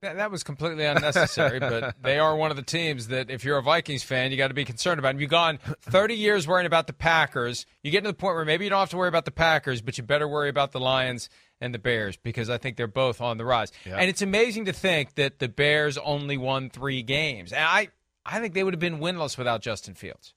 That, 0.02 0.16
that 0.16 0.32
was 0.32 0.42
completely 0.42 0.84
unnecessary, 0.84 1.60
but 1.60 1.94
they 2.02 2.18
are 2.18 2.34
one 2.34 2.50
of 2.50 2.56
the 2.56 2.64
teams 2.64 3.08
that, 3.08 3.30
if 3.30 3.44
you're 3.44 3.58
a 3.58 3.62
Vikings 3.62 4.02
fan, 4.02 4.32
you 4.32 4.36
got 4.36 4.48
to 4.48 4.54
be 4.54 4.64
concerned 4.64 4.98
about. 4.98 5.10
And 5.10 5.20
you've 5.20 5.30
gone 5.30 5.60
30 5.82 6.14
years 6.14 6.46
worrying 6.46 6.66
about 6.66 6.88
the 6.88 6.92
Packers. 6.92 7.66
You 7.84 7.92
get 7.92 8.02
to 8.02 8.08
the 8.08 8.14
point 8.14 8.34
where 8.34 8.44
maybe 8.44 8.64
you 8.64 8.70
don't 8.70 8.80
have 8.80 8.90
to 8.90 8.96
worry 8.96 9.08
about 9.08 9.26
the 9.26 9.30
Packers, 9.30 9.80
but 9.80 9.96
you 9.96 10.02
better 10.02 10.26
worry 10.26 10.48
about 10.48 10.72
the 10.72 10.80
Lions 10.80 11.30
and 11.62 11.72
the 11.72 11.78
Bears 11.78 12.16
because 12.16 12.50
I 12.50 12.58
think 12.58 12.76
they're 12.76 12.86
both 12.86 13.20
on 13.20 13.38
the 13.38 13.44
rise. 13.44 13.72
And 14.00 14.10
it's 14.10 14.20
amazing 14.20 14.66
to 14.66 14.72
think 14.72 15.14
that 15.14 15.38
the 15.38 15.48
Bears 15.48 15.96
only 15.96 16.36
won 16.36 16.68
three 16.68 17.02
games. 17.02 17.52
And 17.52 17.64
I, 17.64 17.88
I 18.26 18.40
think 18.40 18.52
they 18.52 18.64
would 18.64 18.74
have 18.74 18.80
been 18.80 18.98
winless 18.98 19.38
without 19.38 19.62
Justin 19.62 19.94
Fields. 19.94 20.34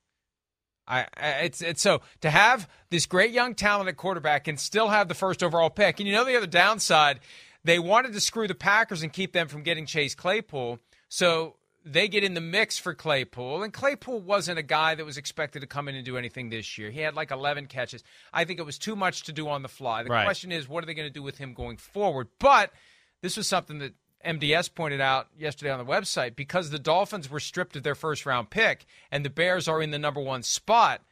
I, 0.88 1.08
I 1.18 1.30
it's 1.42 1.64
it's 1.64 1.82
so 1.82 2.02
to 2.22 2.30
have 2.30 2.70
this 2.92 3.08
great 3.08 3.32
young 3.32 3.56
talent 3.56 3.90
at 3.90 3.98
quarterback 3.98 4.48
and 4.48 4.60
still 4.60 4.90
have 4.90 5.08
the 5.08 5.16
first 5.16 5.42
overall 5.42 5.72
pick. 5.72 6.00
And 6.00 6.08
you 6.08 6.14
know 6.14 6.24
the 6.24 6.38
other 6.38 6.46
downside, 6.46 7.22
they 7.64 7.80
wanted 7.80 8.14
to 8.14 8.20
screw 8.22 8.48
the 8.48 8.54
Packers 8.54 9.02
and 9.02 9.12
keep 9.12 9.34
them 9.34 9.48
from 9.48 9.64
getting 9.64 9.88
Chase 9.88 10.14
Claypool. 10.14 10.80
So 11.10 11.56
they 11.88 12.08
get 12.08 12.24
in 12.24 12.34
the 12.34 12.42
mix 12.42 12.80
for 12.80 12.94
Claypool, 12.96 13.62
and 13.62 13.72
Claypool 13.72 14.20
wasn't 14.22 14.58
a 14.58 14.64
guy 14.64 14.96
that 14.96 15.06
was 15.06 15.18
expected 15.18 15.60
to 15.62 15.68
come 15.68 15.88
in 15.88 15.96
and 15.96 16.04
do 16.04 16.18
anything 16.18 16.50
this 16.50 16.78
year. 16.80 16.90
He 16.90 17.00
had 17.02 17.14
like 17.14 17.30
11 17.32 17.68
catches. 17.68 18.04
I 18.34 18.44
think 18.44 18.60
it 18.60 18.66
was 18.66 18.80
too 18.80 18.96
much 18.96 19.24
to 19.24 19.32
do 19.32 19.48
on 19.48 19.62
the 19.62 19.70
fly. 19.70 20.02
The 20.04 20.10
Right. 20.10 20.26
question 20.26 20.52
is, 20.52 20.68
what 20.68 20.84
are 20.84 20.88
they 20.88 20.96
going 20.96 21.08
to 21.08 21.14
do 21.14 21.22
with 21.24 21.38
him 21.38 21.54
going 21.54 21.78
forward? 21.78 22.28
But 22.40 22.72
this 23.22 23.38
was 23.38 23.48
something 23.48 23.78
that 23.80 23.94
MDS 24.26 24.74
pointed 24.74 25.00
out 25.00 25.28
yesterday 25.38 25.70
on 25.70 25.78
the 25.78 25.86
website 25.86 26.36
because 26.36 26.72
the 26.72 26.80
Dolphins 26.80 27.30
were 27.30 27.40
stripped 27.40 27.76
of 27.76 27.84
their 27.84 27.94
first 27.94 28.26
round 28.26 28.50
pick 28.50 28.86
and 29.12 29.24
the 29.24 29.30
Bears 29.30 29.68
are 29.68 29.80
in 29.82 29.92
the 29.92 30.00
number 30.00 30.20
one 30.20 30.42
spot. 30.42 31.04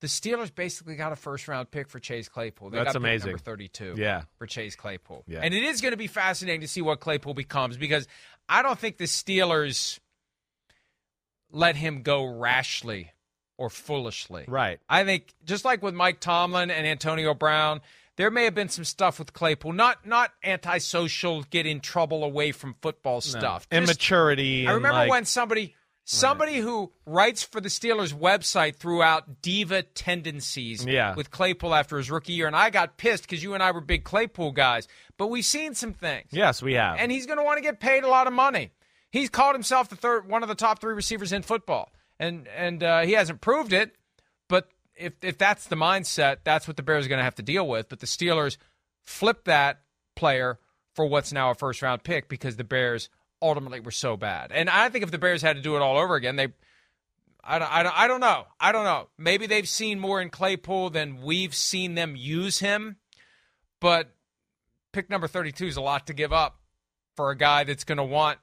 The 0.00 0.08
Steelers 0.08 0.52
basically 0.52 0.96
got 0.96 1.12
a 1.12 1.16
first 1.16 1.46
round 1.46 1.70
pick 1.70 1.88
for 1.88 2.00
Chase 2.00 2.28
Claypool. 2.28 2.70
They 2.70 2.78
That's 2.82 2.96
amazing. 2.96 3.30
Number 3.30 3.38
32 3.42 3.94
Yeah. 3.96 4.22
for 4.36 4.46
Chase 4.48 4.74
Claypool. 4.74 5.22
Yeah. 5.28 5.40
And 5.44 5.54
it 5.54 5.62
is 5.62 5.80
going 5.80 5.92
to 5.92 5.96
be 5.96 6.08
fascinating 6.08 6.60
to 6.62 6.68
see 6.68 6.82
what 6.82 6.98
Claypool 6.98 7.34
becomes 7.34 7.76
because 7.76 8.08
I 8.48 8.62
don't 8.62 8.78
think 8.78 8.96
the 8.96 9.04
Steelers 9.04 10.00
let 11.50 11.76
him 11.76 12.02
go 12.02 12.24
rashly 12.24 13.12
or 13.56 13.70
foolishly. 13.70 14.44
Right. 14.46 14.78
I 14.88 15.04
think 15.04 15.32
just 15.44 15.64
like 15.64 15.82
with 15.82 15.94
Mike 15.94 16.20
Tomlin 16.20 16.70
and 16.70 16.86
Antonio 16.86 17.34
Brown, 17.34 17.80
there 18.16 18.30
may 18.30 18.44
have 18.44 18.54
been 18.54 18.68
some 18.68 18.84
stuff 18.84 19.18
with 19.18 19.32
Claypool, 19.32 19.72
not 19.72 20.04
not 20.06 20.32
antisocial, 20.44 21.42
get 21.44 21.66
in 21.66 21.80
trouble 21.80 22.24
away 22.24 22.52
from 22.52 22.74
football 22.82 23.20
stuff. 23.20 23.68
Just- 23.70 23.82
Immaturity. 23.82 24.66
I 24.66 24.72
remember 24.72 24.98
like- 24.98 25.10
when 25.10 25.24
somebody 25.24 25.74
somebody 26.04 26.56
who 26.56 26.90
writes 27.04 27.42
for 27.42 27.60
the 27.60 27.68
Steelers 27.68 28.14
website 28.14 28.76
threw 28.76 29.02
out 29.02 29.42
diva 29.42 29.82
tendencies 29.82 30.84
Yeah. 30.86 31.14
with 31.14 31.30
Claypool 31.30 31.74
after 31.74 31.98
his 31.98 32.10
rookie 32.10 32.32
year, 32.32 32.46
and 32.46 32.56
I 32.56 32.70
got 32.70 32.96
pissed 32.96 33.24
because 33.24 33.42
you 33.42 33.52
and 33.54 33.62
I 33.62 33.72
were 33.72 33.80
big 33.82 34.04
Claypool 34.04 34.52
guys. 34.52 34.88
But 35.18 35.26
we've 35.26 35.44
seen 35.44 35.74
some 35.74 35.92
things. 35.92 36.28
Yes, 36.30 36.62
we 36.62 36.74
have. 36.74 36.96
And 36.98 37.12
he's 37.12 37.26
going 37.26 37.38
to 37.38 37.44
want 37.44 37.58
to 37.58 37.62
get 37.62 37.78
paid 37.78 38.04
a 38.04 38.08
lot 38.08 38.26
of 38.26 38.32
money. 38.32 38.70
He's 39.10 39.30
called 39.30 39.54
himself 39.54 39.88
the 39.88 39.96
third, 39.96 40.28
one 40.28 40.42
of 40.42 40.48
the 40.48 40.54
top 40.54 40.80
three 40.80 40.94
receivers 40.94 41.32
in 41.32 41.42
football, 41.42 41.92
and 42.18 42.46
and 42.48 42.82
uh, 42.82 43.00
he 43.00 43.12
hasn't 43.12 43.40
proved 43.40 43.72
it. 43.72 43.94
But 44.48 44.68
if 44.96 45.14
if 45.22 45.38
that's 45.38 45.66
the 45.66 45.76
mindset, 45.76 46.38
that's 46.44 46.68
what 46.68 46.76
the 46.76 46.82
Bears 46.82 47.06
are 47.06 47.08
going 47.08 47.18
to 47.18 47.24
have 47.24 47.36
to 47.36 47.42
deal 47.42 47.66
with. 47.66 47.88
But 47.88 48.00
the 48.00 48.06
Steelers 48.06 48.58
flip 49.04 49.44
that 49.44 49.80
player 50.14 50.58
for 50.94 51.06
what's 51.06 51.32
now 51.32 51.50
a 51.50 51.54
first 51.54 51.80
round 51.80 52.02
pick 52.02 52.28
because 52.28 52.56
the 52.56 52.64
Bears 52.64 53.08
ultimately 53.40 53.80
were 53.80 53.90
so 53.90 54.16
bad. 54.16 54.52
And 54.52 54.68
I 54.68 54.88
think 54.88 55.04
if 55.04 55.10
the 55.10 55.18
Bears 55.18 55.42
had 55.42 55.56
to 55.56 55.62
do 55.62 55.76
it 55.76 55.82
all 55.82 55.98
over 55.98 56.14
again, 56.14 56.36
they. 56.36 56.48
I 57.50 57.58
don't, 57.58 57.72
I, 57.72 57.82
don't, 57.82 57.98
I 57.98 58.08
don't 58.08 58.20
know. 58.20 58.44
I 58.60 58.72
don't 58.72 58.84
know. 58.84 59.08
Maybe 59.16 59.46
they've 59.46 59.68
seen 59.68 60.00
more 60.00 60.20
in 60.20 60.28
Claypool 60.28 60.90
than 60.90 61.22
we've 61.22 61.54
seen 61.54 61.94
them 61.94 62.14
use 62.14 62.58
him. 62.58 62.96
But 63.80 64.10
pick 64.92 65.08
number 65.08 65.28
32 65.28 65.66
is 65.66 65.76
a 65.76 65.80
lot 65.80 66.08
to 66.08 66.12
give 66.12 66.32
up 66.32 66.60
for 67.16 67.30
a 67.30 67.36
guy 67.36 67.64
that's 67.64 67.84
going 67.84 67.96
to 67.96 68.04
want 68.04 68.38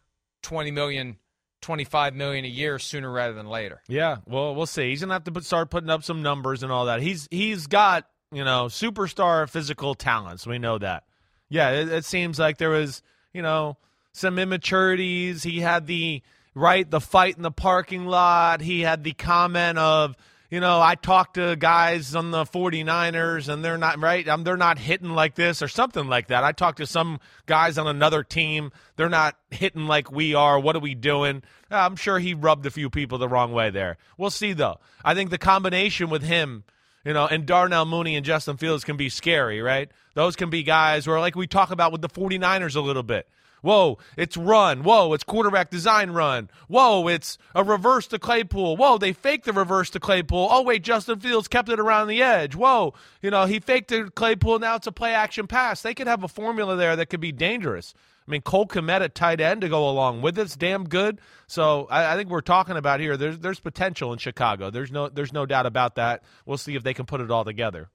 20 0.46 0.72
million, 0.72 1.18
25 1.62 2.14
million 2.14 2.46
a 2.46 2.48
year 2.48 2.78
sooner 2.78 3.12
rather 3.12 3.34
than 3.34 3.48
later. 3.48 3.82
Yeah, 3.88 4.18
well, 4.28 4.54
we'll 4.56 4.68
see. 4.68 4.92
He's 4.92 5.02
gonna 5.02 5.14
have 5.14 5.24
to 5.26 5.32
put, 5.32 5.44
start 5.44 5.72
putting 5.72 5.90
up 5.90 6.04
some 6.04 6.22
numbers 6.22 6.64
and 6.64 6.72
all 6.72 6.86
that. 6.86 7.02
He's 7.02 7.28
he's 7.32 7.68
got 7.68 8.08
you 8.32 8.44
know 8.44 8.66
superstar 8.66 9.50
physical 9.50 9.96
talents. 9.96 10.46
We 10.46 10.60
know 10.60 10.78
that. 10.78 11.04
Yeah, 11.50 11.72
it, 11.72 11.90
it 11.92 12.06
seems 12.06 12.38
like 12.38 12.60
there 12.60 12.70
was 12.70 13.02
you 13.34 13.42
know 13.42 13.78
some 14.14 14.38
immaturities. 14.38 15.42
He 15.44 15.60
had 15.60 15.88
the 15.88 16.22
right 16.54 16.90
the 16.90 17.02
fight 17.02 17.38
in 17.38 17.42
the 17.42 17.52
parking 17.52 18.06
lot. 18.06 18.62
He 18.62 18.82
had 18.82 19.04
the 19.04 19.14
comment 19.14 19.80
of 19.80 20.16
you 20.56 20.62
know 20.62 20.80
I 20.80 20.96
talked 20.96 21.34
to 21.34 21.58
guys 21.58 22.16
on 22.16 22.32
the 22.32 22.46
49ers 22.46 23.50
and 23.50 23.62
they're 23.62 23.78
not 23.78 24.00
right. 24.02 24.26
Um, 24.26 24.46
they're 24.46 24.56
not 24.56 24.80
hitting 24.80 25.10
like 25.10 25.36
this 25.36 25.62
or 25.62 25.68
something 25.68 26.08
like 26.08 26.28
that. 26.28 26.46
I 26.46 26.54
talked 26.54 26.78
to 26.78 26.88
some 26.88 27.20
guys 27.46 27.78
on 27.78 27.88
another 27.88 28.24
team. 28.24 28.72
They're 28.96 29.10
not 29.10 29.36
hitting 29.52 29.86
like 29.86 30.14
we 30.14 30.34
are. 30.34 30.58
What 30.58 30.78
are 30.78 30.80
we 30.80 30.96
doing? 30.96 31.44
Uh, 31.70 31.76
I'm 31.76 31.98
sure 31.98 32.20
he 32.20 32.34
rubbed 32.34 32.66
a 32.66 32.72
few 32.72 32.90
people 32.90 33.18
the 33.18 33.28
wrong 33.28 33.52
way 33.52 33.70
there. 33.70 33.98
We'll 34.18 34.30
see 34.30 34.54
though. 34.54 34.80
I 35.04 35.14
think 35.14 35.30
the 35.30 35.38
combination 35.38 36.10
with 36.10 36.24
him 36.24 36.64
you 37.04 37.12
know, 37.12 37.28
and 37.28 37.46
Darnell 37.46 37.86
Mooney 37.86 38.16
and 38.16 38.26
Justin 38.26 38.56
Fields 38.56 38.86
can 38.86 38.96
be 38.96 39.10
scary, 39.10 39.62
right? 39.62 39.92
Those 40.14 40.38
can 40.38 40.50
be 40.50 40.64
guys 40.64 41.06
where, 41.06 41.20
like 41.20 41.36
we 41.36 41.48
talk 41.48 41.70
about 41.70 41.92
with 41.92 42.02
the 42.02 42.10
49ers 42.10 42.78
a 42.78 42.82
little 42.82 43.04
bit. 43.04 43.28
Whoa, 43.66 43.98
it's 44.16 44.38
run. 44.38 44.84
Whoa, 44.84 45.12
it's 45.14 45.24
quarterback 45.24 45.72
design 45.72 46.12
run. 46.12 46.52
Whoa, 46.68 47.08
it's 47.08 47.40
a 47.56 47.64
reverse 47.64 48.06
to 48.10 48.20
Claypool. 48.20 48.78
Whoa, 48.78 49.00
they 49.00 49.12
faked 49.12 49.46
the 49.46 49.54
reverse 49.54 49.90
to 49.90 50.00
Claypool. 50.00 50.50
Oh, 50.52 50.62
wait, 50.62 50.84
Justin 50.84 51.20
Fields 51.20 51.48
kept 51.48 51.70
it 51.70 51.80
around 51.80 52.08
the 52.08 52.22
edge. 52.22 52.56
Whoa, 52.56 52.94
you 53.24 53.32
know, 53.32 53.48
he 53.48 53.60
faked 53.60 53.92
it 53.92 54.14
Claypool. 54.14 54.60
Now 54.60 54.76
it's 54.76 54.86
a 54.86 54.92
play 54.92 55.16
action 55.16 55.48
pass. 55.48 55.82
They 55.82 55.96
could 55.96 56.06
have 56.06 56.24
a 56.24 56.28
formula 56.28 56.76
there 56.76 56.96
that 56.96 57.08
could 57.08 57.20
be 57.20 57.32
dangerous. 57.32 57.96
I 58.28 58.32
mean, 58.32 58.42
Cole 58.42 58.68
Kmet 58.68 59.02
at 59.02 59.16
tight 59.16 59.42
end 59.42 59.62
to 59.62 59.70
go 59.70 59.90
along 59.90 60.22
with 60.22 60.38
it's 60.38 60.56
damn 60.56 60.84
good. 60.84 61.20
So 61.48 61.88
I, 61.90 62.14
I 62.14 62.18
think 62.18 62.30
we're 62.30 62.42
talking 62.42 62.78
about 62.78 63.00
here. 63.00 63.18
There's 63.18 63.40
there's 63.40 63.60
potential 63.60 64.14
in 64.14 64.20
Chicago. 64.20 64.70
There's 64.70 64.92
no 64.92 65.10
there's 65.10 65.34
no 65.34 65.48
doubt 65.48 65.66
about 65.66 65.96
that. 65.96 66.24
We'll 66.46 66.60
see 66.60 66.76
if 66.76 66.84
they 66.84 66.94
can 66.94 67.08
put 67.08 67.20
it 67.20 67.32
all 67.32 67.46
together. 67.46 67.90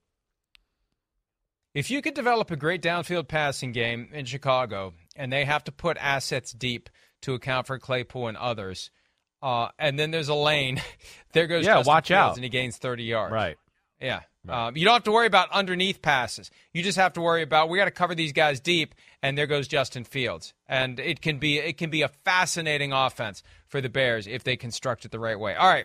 If 1.73 1.89
you 1.89 2.03
could 2.03 2.15
develop 2.15 2.51
a 2.51 2.57
great 2.57 2.83
downfield 2.83 3.29
passing 3.29 3.71
game 3.71 4.09
in 4.13 4.25
Chicago 4.25 4.95
and 5.21 5.33
they 5.33 5.45
have 5.45 5.63
to 5.65 5.73
put 5.73 5.97
assets 6.01 6.53
deep 6.53 6.89
to 7.23 7.35
account 7.35 7.67
for 7.67 7.79
Claypool 7.79 8.29
and 8.29 8.37
others, 8.37 8.91
uh, 9.43 9.69
and 9.79 9.99
then 9.99 10.11
there's 10.11 10.29
a 10.29 10.35
lane, 10.35 10.81
there 11.33 11.47
goes 11.47 11.65
Yeah, 11.65 11.75
Justin 11.77 11.91
watch 11.91 12.09
Fields 12.09 12.19
out. 12.21 12.35
and 12.37 12.45
he 12.45 12.51
gains 12.51 12.77
30 12.79 13.05
yards. 13.05 13.33
Right. 13.33 13.57
Yeah. 14.01 14.21
Um, 14.49 14.75
you 14.75 14.87
don't 14.87 14.95
have 14.95 15.05
to 15.05 15.13
worry 15.13 15.27
about 15.27 15.51
underneath 15.53 16.01
passes. 16.01 16.51
You 16.73 16.83
just 16.83 16.97
have 16.97 17.13
to 17.13 17.21
worry 17.21 17.43
about 17.43 17.69
we 17.69 17.77
got 17.77 17.85
to 17.85 17.91
cover 17.91 18.15
these 18.15 18.33
guys 18.33 18.59
deep, 18.59 18.95
and 19.23 19.37
there 19.37 19.47
goes 19.47 19.69
Justin 19.69 20.05
Fields. 20.05 20.55
And 20.67 20.99
it 20.99 21.21
can 21.21 21.37
be 21.39 21.59
it 21.59 21.77
can 21.77 21.91
be 21.91 22.01
a 22.01 22.09
fascinating 22.09 22.95
offense 22.95 23.43
for 23.67 23.83
the 23.83 23.91
Bears 23.91 24.27
if 24.27 24.43
they 24.43 24.57
construct 24.57 25.05
it 25.05 25.11
the 25.11 25.19
right 25.19 25.39
way. 25.39 25.55
All 25.55 25.69
right. 25.69 25.85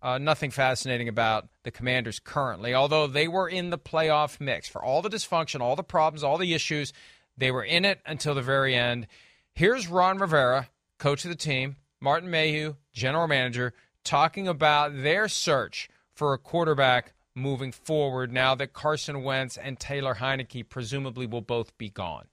Uh, 0.00 0.16
nothing 0.18 0.52
fascinating 0.52 1.08
about 1.08 1.48
the 1.64 1.72
Commanders 1.72 2.20
currently, 2.20 2.72
although 2.72 3.08
they 3.08 3.26
were 3.26 3.48
in 3.48 3.70
the 3.70 3.78
playoff 3.78 4.40
mix 4.40 4.68
for 4.68 4.80
all 4.80 5.02
the 5.02 5.10
dysfunction, 5.10 5.58
all 5.60 5.74
the 5.74 5.82
problems, 5.82 6.22
all 6.22 6.38
the 6.38 6.54
issues. 6.54 6.92
They 7.38 7.52
were 7.52 7.62
in 7.62 7.84
it 7.84 8.00
until 8.04 8.34
the 8.34 8.42
very 8.42 8.74
end. 8.74 9.06
Here's 9.54 9.88
Ron 9.88 10.18
Rivera, 10.18 10.68
coach 10.98 11.24
of 11.24 11.30
the 11.30 11.36
team, 11.36 11.76
Martin 12.00 12.30
Mayhew, 12.30 12.74
general 12.92 13.28
manager, 13.28 13.72
talking 14.04 14.48
about 14.48 15.02
their 15.02 15.28
search 15.28 15.88
for 16.14 16.34
a 16.34 16.38
quarterback 16.38 17.12
moving 17.36 17.70
forward 17.70 18.32
now 18.32 18.56
that 18.56 18.72
Carson 18.72 19.22
Wentz 19.22 19.56
and 19.56 19.78
Taylor 19.78 20.16
Heinicke 20.16 20.68
presumably 20.68 21.26
will 21.26 21.40
both 21.40 21.76
be 21.78 21.88
gone? 21.88 22.26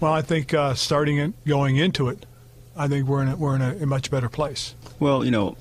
Well, 0.00 0.12
I 0.12 0.22
think 0.22 0.54
uh, 0.54 0.74
starting 0.74 1.18
it, 1.18 1.44
going 1.44 1.76
into 1.76 2.08
it, 2.08 2.24
I 2.76 2.86
think 2.86 3.08
we're 3.08 3.22
in 3.22 3.28
a, 3.28 3.36
we're 3.36 3.56
in 3.56 3.62
a, 3.62 3.76
a 3.78 3.86
much 3.86 4.12
better 4.12 4.28
place. 4.28 4.76
Well, 5.00 5.24
you 5.24 5.32
know, 5.32 5.56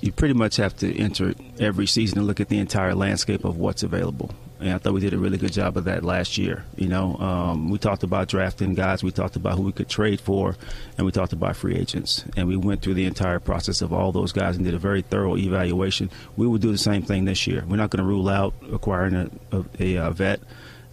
you 0.00 0.12
pretty 0.12 0.34
much 0.34 0.56
have 0.56 0.76
to 0.76 0.96
enter 0.96 1.34
every 1.58 1.88
season 1.88 2.18
and 2.18 2.26
look 2.28 2.38
at 2.38 2.48
the 2.48 2.58
entire 2.58 2.94
landscape 2.94 3.44
of 3.44 3.56
what's 3.56 3.82
available. 3.82 4.30
And 4.60 4.70
I 4.72 4.78
thought 4.78 4.92
we 4.92 5.00
did 5.00 5.14
a 5.14 5.18
really 5.18 5.38
good 5.38 5.52
job 5.52 5.76
of 5.76 5.84
that 5.84 6.02
last 6.04 6.36
year. 6.36 6.64
You 6.76 6.88
know, 6.88 7.16
um, 7.16 7.70
we 7.70 7.78
talked 7.78 8.02
about 8.02 8.28
drafting 8.28 8.74
guys, 8.74 9.04
we 9.04 9.12
talked 9.12 9.36
about 9.36 9.56
who 9.56 9.62
we 9.62 9.72
could 9.72 9.88
trade 9.88 10.20
for, 10.20 10.56
and 10.96 11.06
we 11.06 11.12
talked 11.12 11.32
about 11.32 11.56
free 11.56 11.76
agents. 11.76 12.24
And 12.36 12.48
we 12.48 12.56
went 12.56 12.82
through 12.82 12.94
the 12.94 13.06
entire 13.06 13.38
process 13.38 13.82
of 13.82 13.92
all 13.92 14.10
those 14.10 14.32
guys 14.32 14.56
and 14.56 14.64
did 14.64 14.74
a 14.74 14.78
very 14.78 15.02
thorough 15.02 15.36
evaluation. 15.36 16.10
We 16.36 16.46
will 16.46 16.58
do 16.58 16.72
the 16.72 16.78
same 16.78 17.02
thing 17.02 17.24
this 17.24 17.46
year. 17.46 17.64
We're 17.68 17.76
not 17.76 17.90
going 17.90 18.02
to 18.02 18.08
rule 18.08 18.28
out 18.28 18.54
acquiring 18.72 19.14
a, 19.14 19.30
a, 19.56 19.64
a 19.78 19.98
uh, 19.98 20.10
vet. 20.10 20.40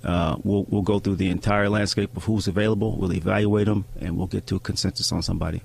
Uh, 0.03 0.37
we'll, 0.43 0.65
we'll 0.69 0.83
go 0.83 0.99
through 0.99 1.15
the 1.15 1.31
entire 1.31 1.67
landscape 1.67 2.15
of 2.15 2.25
who's 2.25 2.47
available. 2.47 2.95
We'll 2.95 3.13
evaluate 3.13 3.65
them, 3.65 3.85
and 3.99 4.15
we'll 4.15 4.27
get 4.27 4.45
to 4.47 4.57
a 4.57 4.59
consensus 4.59 5.11
on 5.11 5.23
somebody. 5.23 5.63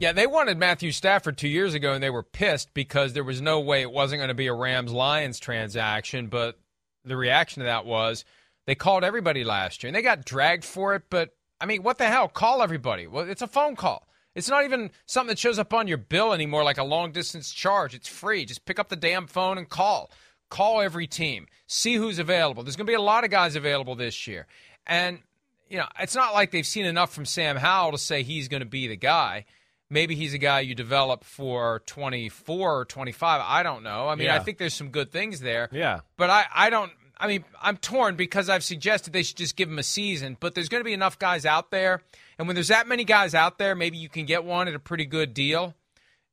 Yeah, 0.00 0.12
they 0.12 0.26
wanted 0.26 0.58
Matthew 0.58 0.90
Stafford 0.90 1.38
two 1.38 1.48
years 1.48 1.72
ago, 1.72 1.92
and 1.92 2.02
they 2.02 2.10
were 2.10 2.24
pissed 2.24 2.74
because 2.74 3.12
there 3.12 3.24
was 3.24 3.40
no 3.40 3.60
way 3.60 3.80
it 3.80 3.92
wasn't 3.92 4.18
going 4.18 4.28
to 4.28 4.34
be 4.34 4.48
a 4.48 4.54
Rams 4.54 4.92
Lions 4.92 5.38
transaction. 5.38 6.26
But 6.26 6.58
the 7.04 7.16
reaction 7.16 7.60
to 7.60 7.66
that 7.66 7.86
was 7.86 8.24
they 8.66 8.74
called 8.74 9.04
everybody 9.04 9.44
last 9.44 9.82
year, 9.82 9.88
and 9.88 9.96
they 9.96 10.02
got 10.02 10.24
dragged 10.24 10.64
for 10.64 10.94
it. 10.94 11.04
But 11.10 11.30
I 11.60 11.66
mean, 11.66 11.84
what 11.84 11.98
the 11.98 12.06
hell? 12.06 12.28
Call 12.28 12.60
everybody. 12.60 13.06
Well, 13.06 13.28
it's 13.28 13.42
a 13.42 13.46
phone 13.46 13.76
call. 13.76 14.08
It's 14.34 14.48
not 14.48 14.64
even 14.64 14.90
something 15.06 15.28
that 15.28 15.38
shows 15.38 15.60
up 15.60 15.72
on 15.72 15.86
your 15.86 15.98
bill 15.98 16.32
anymore, 16.32 16.64
like 16.64 16.78
a 16.78 16.84
long 16.84 17.12
distance 17.12 17.52
charge. 17.52 17.94
It's 17.94 18.08
free. 18.08 18.44
Just 18.44 18.64
pick 18.64 18.80
up 18.80 18.88
the 18.88 18.96
damn 18.96 19.28
phone 19.28 19.58
and 19.58 19.68
call. 19.68 20.10
Call 20.50 20.80
every 20.80 21.06
team. 21.06 21.46
See 21.68 21.94
who's 21.94 22.18
available. 22.18 22.64
There's 22.64 22.76
going 22.76 22.86
to 22.86 22.90
be 22.90 22.94
a 22.94 23.00
lot 23.00 23.22
of 23.22 23.30
guys 23.30 23.54
available 23.54 23.94
this 23.94 24.26
year, 24.26 24.48
and 24.88 25.20
you 25.68 25.78
know, 25.78 25.86
it's 26.00 26.16
not 26.16 26.34
like 26.34 26.50
they've 26.50 26.66
seen 26.66 26.84
enough 26.84 27.14
from 27.14 27.24
Sam 27.24 27.56
Howell 27.56 27.92
to 27.92 27.98
say 27.98 28.22
he's 28.24 28.48
going 28.48 28.60
to 28.60 28.66
be 28.66 28.88
the 28.88 28.96
guy 28.96 29.44
maybe 29.90 30.14
he's 30.14 30.34
a 30.34 30.38
guy 30.38 30.60
you 30.60 30.74
develop 30.74 31.24
for 31.24 31.82
24 31.86 32.80
or 32.80 32.84
25. 32.84 33.42
I 33.44 33.62
don't 33.62 33.82
know. 33.82 34.08
I 34.08 34.14
mean, 34.14 34.26
yeah. 34.26 34.36
I 34.36 34.38
think 34.40 34.58
there's 34.58 34.74
some 34.74 34.90
good 34.90 35.12
things 35.12 35.40
there. 35.40 35.68
Yeah. 35.72 36.00
But 36.16 36.30
I, 36.30 36.46
I 36.54 36.70
don't. 36.70 36.92
I 37.16 37.28
mean, 37.28 37.44
I'm 37.62 37.76
torn 37.76 38.16
because 38.16 38.48
I've 38.48 38.64
suggested 38.64 39.12
they 39.12 39.22
should 39.22 39.36
just 39.36 39.54
give 39.54 39.68
him 39.68 39.78
a 39.78 39.84
season, 39.84 40.36
but 40.40 40.54
there's 40.54 40.68
going 40.68 40.80
to 40.80 40.84
be 40.84 40.92
enough 40.92 41.18
guys 41.18 41.46
out 41.46 41.70
there. 41.70 42.02
And 42.38 42.48
when 42.48 42.56
there's 42.56 42.68
that 42.68 42.88
many 42.88 43.04
guys 43.04 43.34
out 43.34 43.56
there, 43.56 43.76
maybe 43.76 43.98
you 43.98 44.08
can 44.08 44.26
get 44.26 44.44
one 44.44 44.66
at 44.66 44.74
a 44.74 44.80
pretty 44.80 45.06
good 45.06 45.32
deal 45.32 45.74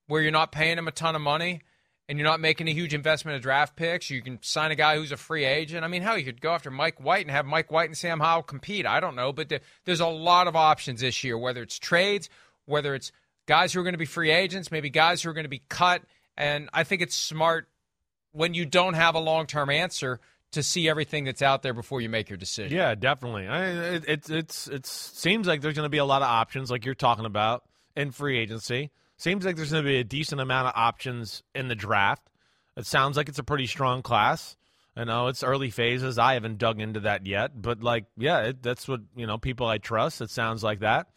where 0.08 0.22
you're 0.22 0.32
not 0.32 0.52
paying 0.52 0.78
him 0.78 0.88
a 0.88 0.91
ton 0.91 1.16
of 1.16 1.22
money 1.22 1.62
and 2.10 2.20
you're 2.20 2.28
not 2.28 2.41
making 2.41 2.68
a 2.68 2.74
huge 2.74 2.93
investment 2.93 3.38
of 3.38 3.41
draft 3.41 3.76
picks. 3.76 4.10
You 4.10 4.22
can 4.22 4.39
sign 4.41 4.72
a 4.72 4.76
guy 4.76 4.97
who's 4.97 5.14
a 5.14 5.18
free 5.18 5.45
agent. 5.45 5.86
I 5.86 5.88
mean, 5.88 6.02
hell, 6.02 6.18
you 6.18 6.26
could 6.26 6.41
go 6.41 6.52
after 6.52 6.72
Mike 6.72 6.99
White 6.99 7.22
and 7.22 7.32
have 7.32 7.45
Mike 7.45 7.72
White 7.72 7.88
and 7.88 7.97
Sam 7.97 8.20
Howell 8.20 8.43
compete. 8.43 8.86
I 8.86 8.99
don't 8.99 9.16
know, 9.16 9.32
but 9.32 9.54
there's 9.86 10.02
a 10.02 10.08
lot 10.08 10.47
of 10.47 10.56
options 10.58 10.99
this 10.99 11.24
year, 11.24 11.38
whether 11.38 11.62
it's 11.62 11.80
trades, 11.80 12.30
whether 12.66 12.95
it's 12.95 13.12
guys 13.52 13.74
who 13.74 13.82
are 13.82 13.84
going 13.84 13.93
to 13.93 13.97
be 13.97 14.06
free 14.06 14.32
agents, 14.32 14.72
maybe 14.72 14.89
guys 14.89 15.22
who 15.22 15.30
are 15.30 15.34
going 15.34 15.43
to 15.43 15.49
be 15.49 15.62
cut. 15.68 16.04
And 16.38 16.70
I 16.72 16.86
think 16.86 17.02
it's 17.02 17.14
smart 17.14 17.68
when 18.32 18.54
you 18.54 18.66
don't 18.66 18.93
have 18.93 19.16
a 19.16 19.20
long 19.20 19.45
term 19.45 19.70
answer 19.70 20.22
to 20.54 20.64
see 20.64 20.88
everything 20.88 21.26
that's 21.26 21.41
out 21.41 21.62
there 21.62 21.74
before 21.74 21.99
you 21.99 22.08
make 22.08 22.30
your 22.30 22.38
decision. 22.38 22.78
Yeah, 22.78 22.95
definitely. 22.95 23.49
I, 23.49 23.66
it, 23.95 24.06
it's 24.08 24.30
it's 24.30 24.68
it 24.70 24.86
seems 24.86 25.47
like 25.47 25.60
there's 25.60 25.76
going 25.76 25.86
to 25.86 25.89
be 25.89 25.97
a 25.97 26.06
lot 26.06 26.22
of 26.22 26.30
options, 26.30 26.72
like 26.72 26.86
you're 26.86 26.95
talking 26.95 27.26
about 27.26 27.66
in 27.93 28.12
free 28.12 28.39
agency. 28.39 28.89
Seems 29.18 29.43
like 29.43 29.58
there's 29.58 29.72
going 29.74 29.84
to 29.84 29.89
be 29.89 29.99
a 29.99 30.06
decent 30.06 30.39
amount 30.39 30.70
of 30.70 30.74
options 30.78 31.43
in 31.54 31.68
the 31.68 31.76
draft. 31.76 32.24
It 32.78 32.86
sounds 32.86 33.18
like 33.18 33.28
it's 33.28 33.38
a 33.38 33.43
pretty 33.43 33.68
strong 33.68 34.02
class. 34.02 34.56
I 34.95 35.04
know 35.04 35.28
it's 35.28 35.43
early 35.43 35.72
phases. 35.72 36.18
I 36.18 36.36
haven't 36.36 36.58
dug 36.58 36.80
into 36.80 37.02
that 37.02 37.28
yet, 37.28 37.62
but 37.62 37.84
like, 37.84 38.06
yeah, 38.18 38.43
it, 38.43 38.64
that's 38.64 38.88
what 38.88 39.02
you 39.14 39.28
know. 39.28 39.38
People 39.38 39.68
I 39.68 39.78
trust. 39.78 40.22
It 40.22 40.30
sounds 40.30 40.64
like 40.64 40.80
that. 40.80 41.08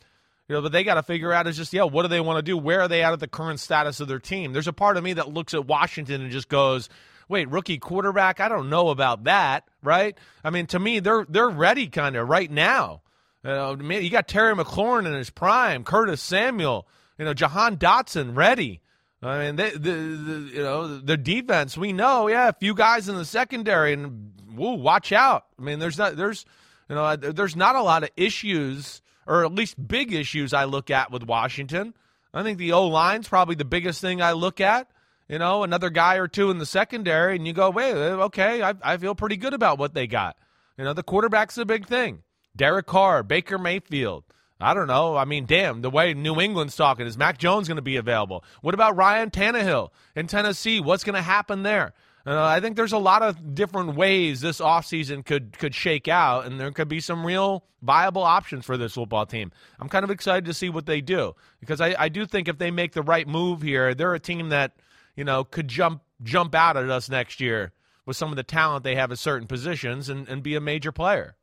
You 0.48 0.56
know, 0.56 0.62
but 0.62 0.72
they 0.72 0.84
got 0.84 0.94
to 0.94 1.02
figure 1.02 1.32
out 1.32 1.46
is 1.46 1.56
just, 1.56 1.72
yeah, 1.72 1.84
what 1.84 2.02
do 2.02 2.08
they 2.08 2.20
want 2.20 2.36
to 2.38 2.42
do? 2.42 2.56
Where 2.58 2.82
are 2.82 2.88
they 2.88 3.02
at 3.02 3.12
at 3.14 3.20
the 3.20 3.28
current 3.28 3.60
status 3.60 4.00
of 4.00 4.08
their 4.08 4.18
team? 4.18 4.52
There's 4.52 4.68
a 4.68 4.74
part 4.74 4.98
of 4.98 5.04
me 5.04 5.14
that 5.14 5.32
looks 5.32 5.54
at 5.54 5.66
Washington 5.66 6.20
and 6.20 6.30
just 6.30 6.50
goes, 6.50 6.90
wait, 7.28 7.48
rookie 7.48 7.78
quarterback? 7.78 8.40
I 8.40 8.48
don't 8.48 8.68
know 8.68 8.90
about 8.90 9.24
that, 9.24 9.66
right? 9.82 10.16
I 10.42 10.50
mean, 10.50 10.66
to 10.66 10.78
me, 10.78 11.00
they're 11.00 11.24
they're 11.28 11.48
ready 11.48 11.88
kind 11.88 12.16
of 12.16 12.28
right 12.28 12.50
now. 12.50 13.00
Uh, 13.44 13.76
you 13.78 14.10
got 14.10 14.28
Terry 14.28 14.54
McLaurin 14.54 15.06
in 15.06 15.14
his 15.14 15.30
prime, 15.30 15.84
Curtis 15.84 16.22
Samuel, 16.22 16.86
you 17.18 17.24
know, 17.24 17.34
Jahan 17.34 17.76
Dotson 17.76 18.36
ready. 18.36 18.80
I 19.22 19.38
mean, 19.38 19.56
they, 19.56 19.70
the, 19.70 19.78
the 19.78 20.50
you 20.54 20.62
know 20.62 20.98
the 20.98 21.16
defense. 21.16 21.76
We 21.76 21.92
know, 21.92 22.28
yeah, 22.28 22.48
a 22.48 22.52
few 22.52 22.74
guys 22.74 23.08
in 23.08 23.16
the 23.16 23.24
secondary, 23.24 23.94
and 23.94 24.32
woo, 24.54 24.74
watch 24.74 25.12
out. 25.12 25.46
I 25.58 25.62
mean, 25.62 25.78
there's 25.78 25.96
not 25.96 26.16
there's 26.16 26.44
you 26.88 26.94
know 26.94 27.16
there's 27.16 27.56
not 27.56 27.76
a 27.76 27.82
lot 27.82 28.02
of 28.02 28.10
issues 28.16 29.00
or 29.26 29.44
at 29.44 29.52
least 29.52 29.88
big 29.88 30.12
issues 30.12 30.52
I 30.52 30.64
look 30.64 30.90
at 30.90 31.10
with 31.10 31.24
Washington. 31.24 31.94
I 32.32 32.42
think 32.42 32.58
the 32.58 32.72
O 32.72 32.86
line's 32.86 33.28
probably 33.28 33.54
the 33.54 33.64
biggest 33.64 34.00
thing 34.00 34.20
I 34.20 34.32
look 34.32 34.60
at. 34.60 34.88
You 35.28 35.38
know, 35.38 35.62
another 35.62 35.88
guy 35.88 36.16
or 36.16 36.28
two 36.28 36.50
in 36.50 36.58
the 36.58 36.66
secondary, 36.66 37.36
and 37.36 37.46
you 37.46 37.52
go, 37.52 37.70
wait, 37.70 37.94
okay, 37.94 38.62
I, 38.62 38.74
I 38.82 38.96
feel 38.98 39.14
pretty 39.14 39.36
good 39.36 39.54
about 39.54 39.78
what 39.78 39.94
they 39.94 40.06
got. 40.06 40.36
You 40.76 40.84
know, 40.84 40.92
the 40.92 41.02
quarterback's 41.02 41.56
a 41.56 41.64
big 41.64 41.86
thing. 41.86 42.22
Derek 42.54 42.86
Carr, 42.86 43.22
Baker 43.22 43.58
Mayfield. 43.58 44.24
I 44.60 44.74
don't 44.74 44.86
know. 44.86 45.16
I 45.16 45.24
mean, 45.24 45.46
damn, 45.46 45.82
the 45.82 45.90
way 45.90 46.14
New 46.14 46.40
England's 46.40 46.76
talking, 46.76 47.06
is 47.06 47.18
Mac 47.18 47.38
Jones 47.38 47.68
going 47.68 47.76
to 47.76 47.82
be 47.82 47.96
available? 47.96 48.44
What 48.60 48.74
about 48.74 48.96
Ryan 48.96 49.30
Tannehill 49.30 49.90
in 50.14 50.26
Tennessee? 50.26 50.80
What's 50.80 51.04
going 51.04 51.16
to 51.16 51.22
happen 51.22 51.62
there? 51.62 51.92
Uh, 52.26 52.42
I 52.42 52.60
think 52.60 52.76
there's 52.76 52.92
a 52.92 52.98
lot 52.98 53.22
of 53.22 53.54
different 53.54 53.96
ways 53.96 54.40
this 54.40 54.58
offseason 54.58 55.24
could 55.24 55.58
could 55.58 55.74
shake 55.74 56.08
out, 56.08 56.46
and 56.46 56.58
there 56.58 56.70
could 56.72 56.88
be 56.88 57.00
some 57.00 57.26
real 57.26 57.64
viable 57.82 58.22
options 58.22 58.64
for 58.64 58.78
this 58.78 58.94
football 58.94 59.26
team. 59.26 59.52
I'm 59.78 59.90
kind 59.90 60.04
of 60.04 60.10
excited 60.10 60.46
to 60.46 60.54
see 60.54 60.70
what 60.70 60.86
they 60.86 61.02
do 61.02 61.34
because 61.60 61.82
I, 61.82 61.94
I 61.98 62.08
do 62.08 62.24
think 62.24 62.48
if 62.48 62.56
they 62.56 62.70
make 62.70 62.92
the 62.92 63.02
right 63.02 63.28
move 63.28 63.60
here, 63.60 63.94
they're 63.94 64.14
a 64.14 64.20
team 64.20 64.48
that 64.48 64.72
you 65.16 65.24
know 65.24 65.44
could 65.44 65.68
jump 65.68 66.02
jump 66.22 66.54
out 66.54 66.78
at 66.78 66.88
us 66.88 67.10
next 67.10 67.40
year 67.40 67.72
with 68.06 68.16
some 68.16 68.30
of 68.30 68.36
the 68.36 68.42
talent 68.42 68.84
they 68.84 68.96
have 68.96 69.12
at 69.12 69.18
certain 69.18 69.46
positions 69.46 70.08
and, 70.08 70.28
and 70.28 70.42
be 70.42 70.54
a 70.54 70.60
major 70.60 70.92
player. 70.92 71.36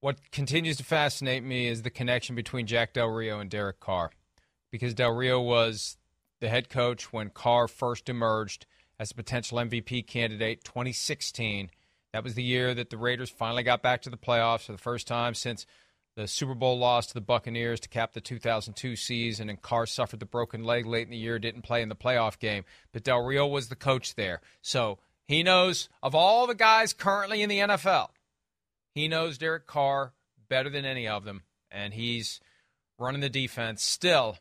What 0.00 0.30
continues 0.30 0.76
to 0.76 0.84
fascinate 0.84 1.42
me 1.42 1.66
is 1.66 1.82
the 1.82 1.90
connection 1.90 2.36
between 2.36 2.66
Jack 2.66 2.92
Del 2.92 3.08
Rio 3.08 3.40
and 3.40 3.50
Derek 3.50 3.80
Carr, 3.80 4.10
because 4.70 4.94
Del 4.94 5.12
Rio 5.12 5.40
was 5.40 5.97
the 6.40 6.48
head 6.48 6.68
coach 6.68 7.12
when 7.12 7.30
Carr 7.30 7.68
first 7.68 8.08
emerged 8.08 8.66
as 8.98 9.10
a 9.10 9.14
potential 9.14 9.58
MVP 9.58 10.06
candidate 10.06 10.64
2016. 10.64 11.70
That 12.12 12.24
was 12.24 12.34
the 12.34 12.42
year 12.42 12.74
that 12.74 12.90
the 12.90 12.96
Raiders 12.96 13.30
finally 13.30 13.62
got 13.62 13.82
back 13.82 14.02
to 14.02 14.10
the 14.10 14.16
playoffs 14.16 14.64
for 14.64 14.72
the 14.72 14.78
first 14.78 15.06
time 15.06 15.34
since 15.34 15.66
the 16.16 16.26
Super 16.26 16.54
Bowl 16.54 16.78
loss 16.78 17.06
to 17.06 17.14
the 17.14 17.20
Buccaneers 17.20 17.78
to 17.80 17.88
cap 17.88 18.12
the 18.12 18.20
2002 18.20 18.96
season, 18.96 19.48
and 19.48 19.62
Carr 19.62 19.86
suffered 19.86 20.18
the 20.18 20.26
broken 20.26 20.64
leg 20.64 20.84
late 20.84 21.06
in 21.06 21.12
the 21.12 21.16
year, 21.16 21.38
didn't 21.38 21.62
play 21.62 21.80
in 21.80 21.88
the 21.88 21.94
playoff 21.94 22.40
game. 22.40 22.64
But 22.92 23.04
Del 23.04 23.22
Rio 23.22 23.46
was 23.46 23.68
the 23.68 23.76
coach 23.76 24.16
there. 24.16 24.40
So 24.60 24.98
he 25.28 25.44
knows 25.44 25.88
of 26.02 26.16
all 26.16 26.46
the 26.46 26.56
guys 26.56 26.92
currently 26.92 27.42
in 27.42 27.48
the 27.48 27.60
NFL, 27.60 28.08
he 28.94 29.06
knows 29.06 29.38
Derek 29.38 29.66
Carr 29.66 30.12
better 30.48 30.70
than 30.70 30.84
any 30.84 31.06
of 31.06 31.24
them, 31.24 31.42
and 31.70 31.94
he's 31.94 32.40
running 32.98 33.20
the 33.20 33.28
defense 33.28 33.84
still 33.84 34.38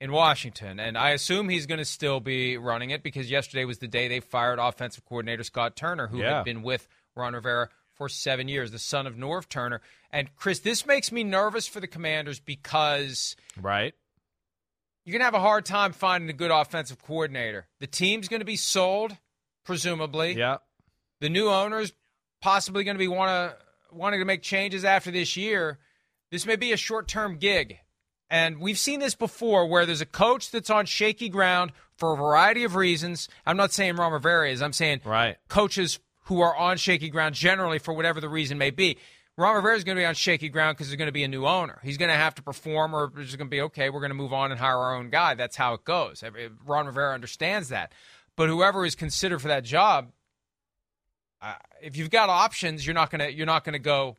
in 0.00 0.12
Washington. 0.12 0.78
And 0.78 0.96
I 0.96 1.10
assume 1.10 1.48
he's 1.48 1.66
going 1.66 1.78
to 1.78 1.84
still 1.84 2.20
be 2.20 2.56
running 2.56 2.90
it 2.90 3.02
because 3.02 3.30
yesterday 3.30 3.64
was 3.64 3.78
the 3.78 3.88
day 3.88 4.08
they 4.08 4.20
fired 4.20 4.58
offensive 4.58 5.04
coordinator 5.04 5.42
Scott 5.42 5.76
Turner, 5.76 6.06
who 6.06 6.18
yeah. 6.18 6.36
had 6.36 6.44
been 6.44 6.62
with 6.62 6.88
Ron 7.16 7.34
Rivera 7.34 7.68
for 7.94 8.08
seven 8.08 8.46
years, 8.46 8.70
the 8.70 8.78
son 8.78 9.06
of 9.06 9.16
Norv 9.16 9.48
Turner. 9.48 9.80
And 10.10 10.34
Chris, 10.36 10.60
this 10.60 10.86
makes 10.86 11.10
me 11.10 11.24
nervous 11.24 11.66
for 11.66 11.80
the 11.80 11.88
Commanders 11.88 12.38
because 12.38 13.36
right, 13.60 13.92
you're 15.04 15.12
going 15.12 15.20
to 15.20 15.24
have 15.24 15.34
a 15.34 15.40
hard 15.40 15.64
time 15.64 15.92
finding 15.92 16.30
a 16.30 16.34
good 16.34 16.50
offensive 16.50 17.02
coordinator. 17.02 17.66
The 17.80 17.86
team's 17.86 18.28
going 18.28 18.40
to 18.40 18.46
be 18.46 18.56
sold, 18.56 19.16
presumably. 19.64 20.34
Yeah. 20.34 20.58
The 21.20 21.28
new 21.28 21.48
owners 21.48 21.92
possibly 22.40 22.84
going 22.84 22.94
to 22.94 23.00
be 23.00 23.08
want 23.08 23.30
to 23.30 23.56
wanting 23.90 24.20
to 24.20 24.24
make 24.24 24.42
changes 24.42 24.84
after 24.84 25.10
this 25.10 25.36
year. 25.36 25.78
This 26.30 26.46
may 26.46 26.56
be 26.56 26.72
a 26.72 26.76
short 26.76 27.08
term 27.08 27.38
gig. 27.38 27.78
And 28.30 28.60
we've 28.60 28.78
seen 28.78 29.00
this 29.00 29.14
before 29.14 29.66
where 29.66 29.86
there's 29.86 30.00
a 30.00 30.06
coach 30.06 30.50
that's 30.50 30.70
on 30.70 30.86
shaky 30.86 31.28
ground 31.28 31.72
for 31.96 32.12
a 32.12 32.16
variety 32.16 32.64
of 32.64 32.76
reasons. 32.76 33.28
I'm 33.46 33.56
not 33.56 33.72
saying 33.72 33.96
Ron 33.96 34.12
Rivera 34.12 34.50
is, 34.50 34.60
I'm 34.62 34.72
saying 34.72 35.00
right. 35.04 35.36
coaches 35.48 35.98
who 36.24 36.40
are 36.40 36.54
on 36.54 36.76
shaky 36.76 37.08
ground 37.08 37.34
generally 37.34 37.78
for 37.78 37.94
whatever 37.94 38.20
the 38.20 38.28
reason 38.28 38.58
may 38.58 38.70
be. 38.70 38.98
Ron 39.38 39.54
Rivera 39.54 39.76
is 39.76 39.84
going 39.84 39.96
to 39.96 40.00
be 40.00 40.04
on 40.04 40.14
shaky 40.14 40.48
ground 40.48 40.76
because 40.76 40.88
there's 40.88 40.98
going 40.98 41.06
to 41.06 41.12
be 41.12 41.22
a 41.22 41.28
new 41.28 41.46
owner. 41.46 41.80
He's 41.84 41.96
going 41.96 42.10
to 42.10 42.16
have 42.16 42.34
to 42.34 42.42
perform, 42.42 42.94
or 42.94 43.12
it's 43.18 43.36
going 43.36 43.46
to 43.46 43.50
be 43.50 43.60
okay. 43.62 43.88
We're 43.88 44.00
going 44.00 44.10
to 44.10 44.16
move 44.16 44.32
on 44.32 44.50
and 44.50 44.58
hire 44.58 44.76
our 44.76 44.96
own 44.96 45.10
guy. 45.10 45.34
That's 45.34 45.56
how 45.56 45.74
it 45.74 45.84
goes. 45.84 46.24
Ron 46.66 46.86
Rivera 46.86 47.14
understands 47.14 47.68
that. 47.68 47.92
But 48.34 48.48
whoever 48.48 48.84
is 48.84 48.96
considered 48.96 49.40
for 49.40 49.48
that 49.48 49.64
job, 49.64 50.10
uh, 51.40 51.54
if 51.80 51.96
you've 51.96 52.10
got 52.10 52.28
options, 52.28 52.84
you're 52.84 52.94
not 52.94 53.10
going 53.10 53.20
to 53.20 53.32
you're 53.32 53.46
not 53.46 53.64
going 53.64 53.74
to 53.74 53.78
go 53.78 54.16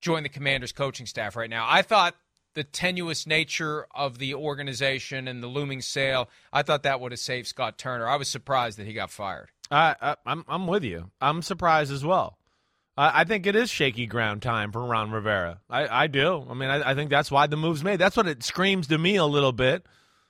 join 0.00 0.22
the 0.22 0.28
Commanders 0.30 0.72
coaching 0.72 1.06
staff 1.06 1.36
right 1.36 1.50
now. 1.50 1.66
I 1.68 1.82
thought 1.82 2.14
the 2.54 2.64
tenuous 2.64 3.26
nature 3.26 3.86
of 3.94 4.18
the 4.18 4.34
organization 4.34 5.28
and 5.28 5.42
the 5.42 5.46
looming 5.46 5.80
sale, 5.80 6.28
I 6.52 6.62
thought 6.62 6.84
that 6.84 7.00
would 7.00 7.12
have 7.12 7.18
saved 7.20 7.48
Scott 7.48 7.78
Turner. 7.78 8.08
I 8.08 8.16
was 8.16 8.28
surprised 8.28 8.78
that 8.78 8.86
he 8.86 8.92
got 8.92 9.10
fired. 9.10 9.50
I, 9.70 9.96
I 10.00 10.16
I'm 10.24 10.44
I'm 10.48 10.66
with 10.66 10.84
you. 10.84 11.10
I'm 11.20 11.42
surprised 11.42 11.92
as 11.92 12.04
well. 12.04 12.38
I, 12.96 13.24
think 13.24 13.46
it 13.46 13.56
is 13.56 13.70
shaky 13.70 14.06
ground 14.06 14.40
time 14.42 14.70
for 14.70 14.84
Ron 14.84 15.10
Rivera. 15.10 15.60
I, 15.68 16.04
I 16.04 16.06
do. 16.06 16.46
I 16.48 16.54
mean, 16.54 16.70
I, 16.70 16.92
I 16.92 16.94
think 16.94 17.10
that's 17.10 17.28
why 17.28 17.48
the 17.48 17.56
move's 17.56 17.82
made. 17.82 17.98
That's 17.98 18.16
what 18.16 18.28
it 18.28 18.44
screams 18.44 18.86
to 18.86 18.98
me 18.98 19.16
a 19.16 19.24
little 19.24 19.50
bit 19.50 19.84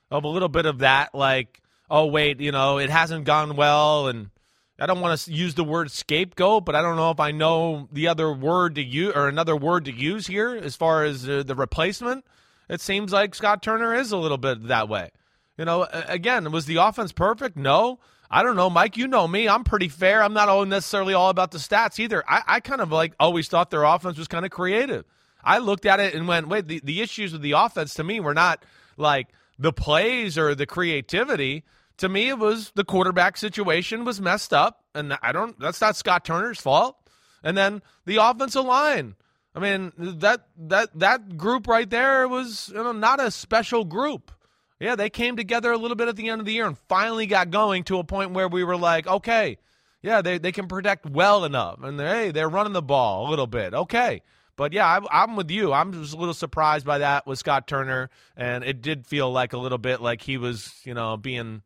of 0.09 0.23
a 0.23 0.27
little 0.27 0.49
bit 0.49 0.65
of 0.65 0.79
that, 0.79 1.13
like, 1.13 1.61
oh 1.89 2.07
wait, 2.07 2.39
you 2.39 2.51
know, 2.51 2.77
it 2.77 2.89
hasn't 2.89 3.25
gone 3.25 3.55
well, 3.55 4.07
and 4.07 4.29
I 4.77 4.85
don't 4.85 4.99
want 4.99 5.19
to 5.19 5.31
use 5.31 5.55
the 5.55 5.63
word 5.63 5.89
scapegoat, 5.89 6.65
but 6.65 6.75
I 6.75 6.81
don't 6.81 6.97
know 6.97 7.11
if 7.11 7.19
I 7.19 7.31
know 7.31 7.87
the 7.91 8.09
other 8.09 8.31
word 8.33 8.75
to 8.75 8.83
use 8.83 9.13
or 9.15 9.27
another 9.27 9.55
word 9.55 9.85
to 9.85 9.91
use 9.93 10.27
here 10.27 10.55
as 10.55 10.75
far 10.75 11.03
as 11.05 11.27
uh, 11.29 11.43
the 11.45 11.55
replacement. 11.55 12.25
It 12.67 12.81
seems 12.81 13.13
like 13.13 13.35
Scott 13.35 13.63
Turner 13.63 13.93
is 13.93 14.11
a 14.11 14.17
little 14.17 14.37
bit 14.37 14.67
that 14.67 14.89
way. 14.89 15.11
You 15.57 15.65
know, 15.65 15.87
again, 15.91 16.51
was 16.51 16.65
the 16.65 16.77
offense 16.77 17.13
perfect? 17.13 17.55
No. 17.55 17.99
I 18.29 18.43
don't 18.43 18.55
know, 18.55 18.69
Mike. 18.69 18.97
You 18.97 19.07
know 19.07 19.27
me. 19.27 19.47
I'm 19.47 19.63
pretty 19.63 19.87
fair. 19.87 20.21
I'm 20.21 20.33
not 20.33 20.49
all 20.49 20.65
necessarily 20.65 21.13
all 21.13 21.29
about 21.29 21.51
the 21.51 21.57
stats 21.57 21.99
either. 21.99 22.23
I, 22.27 22.41
I 22.45 22.59
kind 22.59 22.81
of 22.81 22.91
like 22.91 23.13
always 23.19 23.47
thought 23.47 23.69
their 23.69 23.83
offense 23.83 24.17
was 24.17 24.27
kind 24.27 24.43
of 24.43 24.51
creative. 24.51 25.05
I 25.43 25.59
looked 25.59 25.85
at 25.85 25.99
it 25.99 26.15
and 26.15 26.27
went, 26.27 26.47
wait, 26.47 26.67
the, 26.67 26.81
the 26.83 27.01
issues 27.01 27.31
with 27.31 27.43
the 27.43 27.53
offense 27.53 27.93
to 27.93 28.03
me 28.03 28.19
were 28.19 28.33
not 28.33 28.65
like 28.97 29.27
the 29.59 29.71
plays 29.71 30.37
or 30.37 30.55
the 30.55 30.65
creativity. 30.65 31.63
To 31.97 32.09
me, 32.09 32.29
it 32.29 32.37
was 32.37 32.71
the 32.75 32.83
quarterback 32.83 33.37
situation 33.37 34.05
was 34.05 34.19
messed 34.19 34.53
up, 34.53 34.83
and 34.93 35.17
I 35.21 35.31
don't. 35.31 35.57
That's 35.59 35.79
not 35.81 35.95
Scott 35.95 36.25
Turner's 36.25 36.59
fault. 36.59 36.97
And 37.43 37.57
then 37.57 37.81
the 38.05 38.17
offensive 38.17 38.65
line. 38.65 39.15
I 39.53 39.59
mean 39.59 39.93
that 39.97 40.47
that 40.57 40.99
that 40.99 41.37
group 41.37 41.67
right 41.67 41.89
there 41.89 42.27
was 42.27 42.69
you 42.69 42.83
know 42.83 42.91
not 42.91 43.21
a 43.21 43.31
special 43.31 43.85
group. 43.85 44.31
Yeah, 44.79 44.95
they 44.95 45.09
came 45.09 45.37
together 45.37 45.71
a 45.71 45.77
little 45.77 45.95
bit 45.95 46.09
at 46.09 46.17
the 46.17 46.27
end 46.27 46.41
of 46.41 46.45
the 46.45 46.51
year 46.51 46.67
and 46.67 46.77
finally 46.89 47.27
got 47.27 47.49
going 47.49 47.85
to 47.85 47.99
a 47.99 48.03
point 48.03 48.31
where 48.31 48.49
we 48.49 48.63
were 48.65 48.75
like, 48.75 49.07
okay, 49.07 49.57
yeah, 50.01 50.21
they, 50.21 50.37
they 50.37 50.51
can 50.51 50.67
protect 50.67 51.09
well 51.09 51.45
enough. 51.45 51.79
And 51.81 51.99
they're, 51.99 52.13
hey, 52.13 52.31
they're 52.31 52.49
running 52.49 52.73
the 52.73 52.81
ball 52.81 53.27
a 53.27 53.29
little 53.29 53.47
bit. 53.47 53.73
Okay. 53.73 54.21
But 54.57 54.73
yeah, 54.73 54.85
I, 54.85 55.23
I'm 55.23 55.35
with 55.35 55.49
you. 55.49 55.73
I'm 55.73 55.93
just 55.93 56.13
a 56.13 56.17
little 56.17 56.33
surprised 56.33 56.85
by 56.85 56.99
that 56.99 57.25
with 57.25 57.39
Scott 57.39 57.67
Turner. 57.67 58.09
And 58.35 58.63
it 58.63 58.81
did 58.81 59.07
feel 59.07 59.31
like 59.31 59.53
a 59.53 59.57
little 59.57 59.77
bit 59.77 60.01
like 60.01 60.21
he 60.21 60.37
was, 60.37 60.73
you 60.83 60.93
know, 60.93 61.17
being 61.17 61.61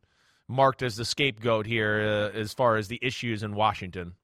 marked 0.50 0.82
as 0.82 0.98
the 0.98 1.06
scapegoat 1.06 1.66
here 1.66 2.32
uh, 2.34 2.38
as 2.38 2.52
far 2.52 2.76
as 2.76 2.90
the 2.90 3.00
issues 3.02 3.44
in 3.44 3.56
Washington. 3.56 4.16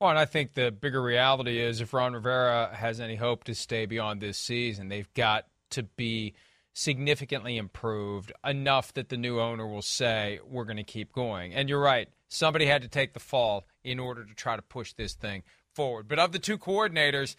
Well, 0.00 0.10
and 0.10 0.18
I 0.18 0.26
think 0.26 0.54
the 0.54 0.70
bigger 0.70 1.02
reality 1.02 1.58
is 1.58 1.80
if 1.80 1.92
Ron 1.92 2.12
Rivera 2.12 2.70
has 2.72 3.00
any 3.00 3.16
hope 3.16 3.44
to 3.44 3.54
stay 3.54 3.86
beyond 3.86 4.20
this 4.20 4.38
season, 4.38 4.88
they've 4.88 5.12
got 5.14 5.46
to 5.70 5.82
be– 5.82 6.34
significantly 6.74 7.56
improved 7.56 8.32
enough 8.44 8.92
that 8.94 9.08
the 9.08 9.16
new 9.16 9.40
owner 9.40 9.66
will 9.66 9.82
say, 9.82 10.40
we're 10.46 10.64
going 10.64 10.76
to 10.76 10.82
keep 10.82 11.12
going. 11.12 11.54
And 11.54 11.68
you're 11.68 11.80
right. 11.80 12.08
Somebody 12.28 12.66
had 12.66 12.82
to 12.82 12.88
take 12.88 13.14
the 13.14 13.20
fall 13.20 13.66
in 13.84 14.00
order 14.00 14.24
to 14.24 14.34
try 14.34 14.56
to 14.56 14.62
push 14.62 14.92
this 14.92 15.14
thing 15.14 15.44
forward. 15.74 16.08
But 16.08 16.18
of 16.18 16.32
the 16.32 16.40
two 16.40 16.58
coordinators, 16.58 17.36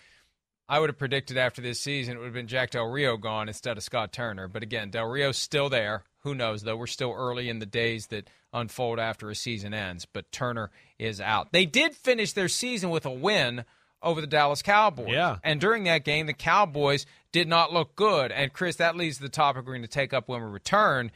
I 0.70 0.80
would 0.80 0.90
have 0.90 0.98
predicted 0.98 1.38
after 1.38 1.62
this 1.62 1.82
season 1.82 2.16
it 2.16 2.20
would 2.20 2.26
have 2.26 2.34
been 2.34 2.48
Jack 2.48 2.72
Del 2.72 2.90
Rio 2.90 3.18
gone 3.18 3.50
instead 3.50 3.78
of 3.78 3.84
Scott 3.84 4.14
Turner. 4.14 4.48
But 4.48 4.64
again, 4.64 4.90
Del 4.90 5.06
Rio's 5.06 5.38
still 5.38 5.70
there. 5.70 6.06
Who 6.26 6.34
knows, 6.34 6.64
though? 6.64 6.76
We're 6.76 6.88
still 6.88 7.14
early 7.16 7.50
in 7.50 7.60
the 7.60 7.68
days 7.68 8.08
that 8.08 8.28
unfold 8.52 8.98
after 8.98 9.30
a 9.30 9.36
season 9.36 9.76
ends. 9.76 10.08
But 10.12 10.32
Turner 10.32 10.72
is 10.98 11.22
out. 11.22 11.52
They 11.52 11.68
did 11.68 11.94
finish 11.96 12.34
their 12.34 12.48
season 12.48 12.90
with 12.90 13.06
a 13.06 13.12
win 13.12 13.64
over 14.02 14.22
the 14.22 14.28
Dallas 14.28 14.64
Cowboys. 14.64 15.10
Yeah. 15.10 15.38
And 15.44 15.62
during 15.62 15.84
that 15.84 16.04
game, 16.04 16.26
the 16.26 16.34
Cowboys 16.34 17.06
did 17.32 17.48
not 17.48 17.72
look 17.72 17.96
good. 17.96 18.32
And 18.32 18.52
Chris, 18.52 18.78
that 18.78 18.96
leads 18.96 19.18
to 19.18 19.24
the 19.24 19.30
topic 19.30 19.68
we're 19.68 19.74
going 19.74 19.84
to 19.84 19.88
take 19.88 20.14
up 20.14 20.28
when 20.28 20.42
we 20.42 20.50
return. 20.50 21.12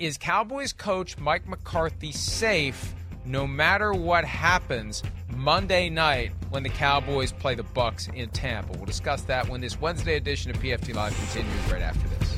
Is 0.00 0.18
Cowboys 0.18 0.72
coach 0.72 1.18
Mike 1.18 1.46
McCarthy 1.46 2.10
safe 2.10 2.94
no 3.24 3.46
matter 3.46 3.92
what 3.92 4.24
happens 4.24 5.04
Monday 5.36 5.88
night 5.88 6.32
when 6.50 6.64
the 6.64 6.68
Cowboys 6.68 7.30
play 7.30 7.54
the 7.54 7.62
Bucks 7.62 8.08
in 8.12 8.28
Tampa? 8.30 8.72
We'll 8.76 8.86
discuss 8.86 9.22
that 9.22 9.48
when 9.48 9.60
this 9.60 9.80
Wednesday 9.80 10.16
edition 10.16 10.50
of 10.50 10.56
PFT 10.56 10.94
Live 10.94 11.16
continues 11.16 11.72
right 11.72 11.82
after 11.82 12.08
this. 12.08 12.37